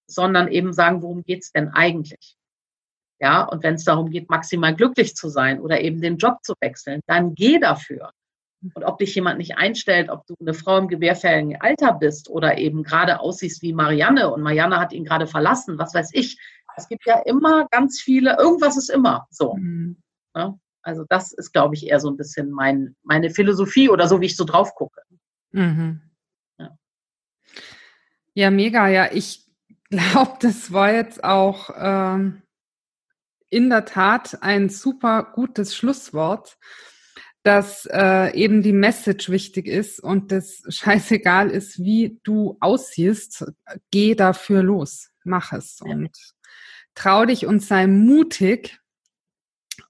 sondern 0.07 0.49
eben 0.49 0.73
sagen, 0.73 1.01
worum 1.01 1.23
geht 1.23 1.43
es 1.43 1.53
denn 1.53 1.69
eigentlich? 1.69 2.35
Ja, 3.23 3.43
und 3.43 3.63
wenn 3.63 3.75
es 3.75 3.85
darum 3.85 4.09
geht, 4.09 4.29
maximal 4.29 4.75
glücklich 4.75 5.15
zu 5.15 5.29
sein 5.29 5.61
oder 5.61 5.79
eben 5.79 6.01
den 6.01 6.17
Job 6.17 6.39
zu 6.43 6.55
wechseln, 6.59 6.99
dann 7.07 7.35
geh 7.35 7.57
dafür. 7.57 8.11
Und 8.73 8.83
ob 8.83 8.97
dich 8.97 9.15
jemand 9.15 9.37
nicht 9.37 9.55
einstellt, 9.57 10.09
ob 10.09 10.27
du 10.27 10.35
eine 10.41 10.53
Frau 10.53 10.77
im 10.77 10.89
gebärfähigen 10.89 11.61
Alter 11.61 11.93
bist 11.93 12.29
oder 12.29 12.57
eben 12.57 12.83
gerade 12.83 13.21
aussiehst 13.21 13.61
wie 13.61 13.71
Marianne 13.71 14.29
und 14.29 14.41
Marianne 14.41 14.77
hat 14.77 14.91
ihn 14.91 15.05
gerade 15.05 15.25
verlassen, 15.25 15.79
was 15.79 15.93
weiß 15.93 16.09
ich. 16.11 16.37
Es 16.75 16.89
gibt 16.89 17.05
ja 17.05 17.17
immer 17.19 17.65
ganz 17.71 18.01
viele, 18.01 18.35
irgendwas 18.37 18.75
ist 18.75 18.89
immer 18.89 19.25
so. 19.29 19.55
Mhm. 19.55 20.01
Ja? 20.35 20.59
Also 20.81 21.05
das 21.07 21.31
ist, 21.31 21.53
glaube 21.53 21.75
ich, 21.75 21.87
eher 21.87 22.01
so 22.01 22.09
ein 22.09 22.17
bisschen 22.17 22.51
mein, 22.51 22.93
meine 23.03 23.29
Philosophie 23.29 23.87
oder 23.87 24.09
so, 24.09 24.19
wie 24.19 24.25
ich 24.25 24.35
so 24.35 24.43
drauf 24.43 24.75
gucke. 24.75 25.01
Mhm. 25.51 26.01
Ja. 26.59 26.77
ja. 28.33 28.51
mega. 28.51 28.89
Ja, 28.89 29.07
ich 29.13 29.47
glaube, 29.89 30.33
das 30.41 30.73
war 30.73 30.91
jetzt 30.91 31.23
auch 31.23 31.69
ähm, 31.77 32.42
in 33.53 33.69
der 33.69 33.85
Tat 33.85 34.39
ein 34.41 34.69
super 34.69 35.31
gutes 35.33 35.75
Schlusswort 35.75 36.57
dass 37.43 37.85
äh, 37.91 38.33
eben 38.35 38.61
die 38.63 38.73
Message 38.73 39.29
wichtig 39.29 39.67
ist 39.67 39.99
und 39.99 40.31
das 40.31 40.63
scheißegal 40.69 41.49
ist, 41.49 41.79
wie 41.83 42.19
du 42.23 42.57
aussiehst, 42.61 43.45
geh 43.91 44.15
dafür 44.15 44.63
los, 44.63 45.11
mach 45.23 45.51
es 45.51 45.79
ja. 45.85 45.91
und 45.91 46.17
trau 46.95 47.25
dich 47.25 47.45
und 47.45 47.61
sei 47.61 47.85
mutig. 47.87 48.79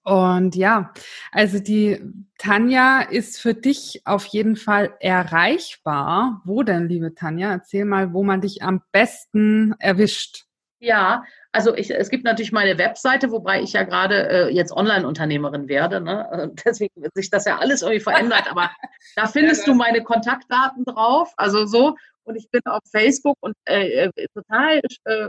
Und 0.03 0.55
ja, 0.55 0.93
also 1.31 1.59
die 1.59 2.01
Tanja 2.37 3.01
ist 3.01 3.39
für 3.39 3.53
dich 3.53 4.01
auf 4.05 4.25
jeden 4.25 4.55
Fall 4.55 4.95
erreichbar. 4.99 6.41
Wo 6.45 6.63
denn, 6.63 6.87
liebe 6.87 7.13
Tanja? 7.15 7.51
Erzähl 7.51 7.85
mal, 7.85 8.13
wo 8.13 8.23
man 8.23 8.41
dich 8.41 8.63
am 8.63 8.81
besten 8.91 9.75
erwischt. 9.79 10.45
Ja, 10.79 11.23
also 11.53 11.75
ich, 11.75 11.91
es 11.91 12.09
gibt 12.09 12.23
natürlich 12.23 12.51
meine 12.51 12.77
Webseite, 12.79 13.31
wobei 13.31 13.61
ich 13.61 13.73
ja 13.73 13.83
gerade 13.83 14.27
äh, 14.27 14.49
jetzt 14.49 14.71
Online-Unternehmerin 14.71 15.67
werde. 15.67 16.01
Ne? 16.01 16.51
Deswegen 16.65 17.01
wird 17.01 17.13
sich 17.13 17.29
das 17.29 17.45
ja 17.45 17.59
alles 17.59 17.83
irgendwie 17.83 17.99
verändert. 17.99 18.49
Aber 18.49 18.71
da 19.15 19.27
findest 19.27 19.67
du 19.67 19.75
meine 19.75 20.03
Kontaktdaten 20.03 20.83
drauf. 20.83 21.31
Also 21.37 21.65
so. 21.65 21.95
Und 22.23 22.35
ich 22.35 22.49
bin 22.49 22.61
auf 22.65 22.81
Facebook 22.91 23.37
und 23.41 23.55
äh, 23.65 24.05
äh, 24.05 24.27
total 24.33 24.81
äh, 25.05 25.27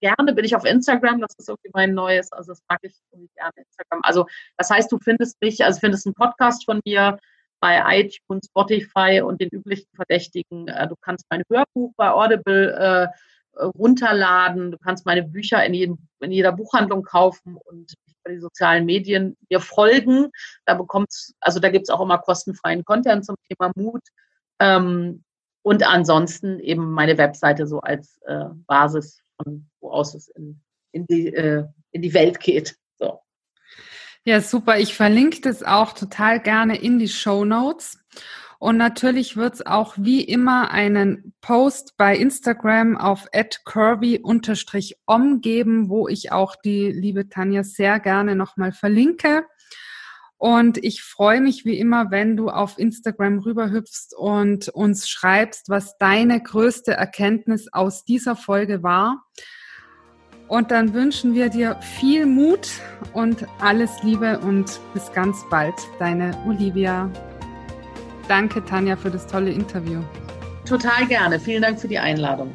gerne 0.00 0.32
bin 0.34 0.44
ich 0.44 0.56
auf 0.56 0.64
Instagram. 0.64 1.20
Das 1.20 1.34
ist 1.38 1.48
irgendwie 1.48 1.70
mein 1.72 1.94
neues. 1.94 2.32
Also 2.32 2.52
das 2.52 2.62
mag 2.68 2.80
ich 2.82 2.94
irgendwie 3.12 3.30
gerne 3.36 3.52
Instagram. 3.56 4.00
Also 4.02 4.26
das 4.58 4.68
heißt, 4.68 4.90
du 4.90 4.98
findest 4.98 5.40
mich, 5.40 5.64
also 5.64 5.78
findest 5.78 6.06
einen 6.06 6.14
Podcast 6.14 6.64
von 6.64 6.80
mir 6.84 7.18
bei 7.60 8.00
iTunes, 8.00 8.46
Spotify 8.46 9.22
und 9.22 9.40
den 9.40 9.48
üblichen 9.50 9.88
Verdächtigen. 9.94 10.66
Äh, 10.66 10.88
du 10.88 10.96
kannst 11.00 11.24
mein 11.30 11.44
Hörbuch 11.48 11.92
bei 11.96 12.10
Audible 12.10 12.76
äh, 12.76 13.04
äh, 13.04 13.08
runterladen. 13.56 14.70
Du 14.72 14.78
kannst 14.78 15.06
meine 15.06 15.22
Bücher 15.22 15.64
in, 15.64 15.74
jedem, 15.74 15.98
in 16.20 16.32
jeder 16.32 16.52
Buchhandlung 16.52 17.02
kaufen 17.02 17.56
und 17.56 17.94
bei 18.24 18.30
den 18.30 18.40
sozialen 18.40 18.84
Medien 18.84 19.36
mir 19.50 19.60
folgen. 19.60 20.30
Da 20.64 20.74
bekommt's, 20.74 21.34
also 21.40 21.60
da 21.60 21.70
gibt's 21.70 21.90
auch 21.90 22.00
immer 22.00 22.18
kostenfreien 22.18 22.84
Content 22.84 23.24
zum 23.24 23.36
Thema 23.48 23.72
Mut. 23.74 24.02
Ähm, 24.60 25.24
und 25.62 25.86
ansonsten 25.86 26.58
eben 26.60 26.90
meine 26.90 27.18
Webseite 27.18 27.66
so 27.66 27.80
als 27.80 28.20
äh, 28.26 28.46
Basis, 28.66 29.22
von 29.36 29.68
wo 29.80 29.90
aus 29.90 30.14
es 30.14 30.28
in, 30.28 30.60
in, 30.92 31.06
die, 31.06 31.28
äh, 31.28 31.64
in 31.92 32.02
die 32.02 32.14
Welt 32.14 32.40
geht. 32.40 32.76
So. 32.98 33.20
Ja, 34.24 34.40
super. 34.40 34.78
Ich 34.78 34.94
verlinke 34.94 35.40
das 35.40 35.62
auch 35.62 35.92
total 35.92 36.40
gerne 36.40 36.76
in 36.76 36.98
die 36.98 37.08
Show 37.08 37.44
Notes. 37.44 37.98
Und 38.62 38.76
natürlich 38.76 39.36
wird 39.36 39.54
es 39.54 39.66
auch 39.66 39.94
wie 39.96 40.22
immer 40.22 40.70
einen 40.70 41.34
Post 41.40 41.96
bei 41.96 42.16
Instagram 42.16 42.96
auf 42.96 43.26
curvy-om 43.64 45.40
geben, 45.40 45.88
wo 45.88 46.06
ich 46.06 46.30
auch 46.30 46.54
die 46.54 46.92
liebe 46.92 47.28
Tanja 47.28 47.64
sehr 47.64 47.98
gerne 47.98 48.36
nochmal 48.36 48.70
verlinke. 48.70 49.46
Und 50.38 50.78
ich 50.78 51.02
freue 51.02 51.40
mich 51.40 51.64
wie 51.64 51.76
immer, 51.76 52.12
wenn 52.12 52.36
du 52.36 52.50
auf 52.50 52.78
Instagram 52.78 53.40
rüberhüpfst 53.40 54.14
und 54.16 54.68
uns 54.68 55.08
schreibst, 55.08 55.68
was 55.68 55.98
deine 55.98 56.40
größte 56.40 56.92
Erkenntnis 56.92 57.66
aus 57.72 58.04
dieser 58.04 58.36
Folge 58.36 58.84
war. 58.84 59.24
Und 60.46 60.70
dann 60.70 60.94
wünschen 60.94 61.34
wir 61.34 61.48
dir 61.48 61.80
viel 61.80 62.26
Mut 62.26 62.68
und 63.12 63.44
alles 63.60 64.04
Liebe 64.04 64.38
und 64.38 64.78
bis 64.94 65.10
ganz 65.12 65.44
bald. 65.50 65.74
Deine 65.98 66.40
Olivia. 66.46 67.10
Danke, 68.32 68.64
Tanja, 68.64 68.96
für 68.96 69.10
das 69.10 69.26
tolle 69.26 69.50
Interview. 69.50 70.00
Total 70.66 71.04
gerne. 71.06 71.38
Vielen 71.38 71.60
Dank 71.60 71.78
für 71.78 71.86
die 71.86 71.98
Einladung. 71.98 72.50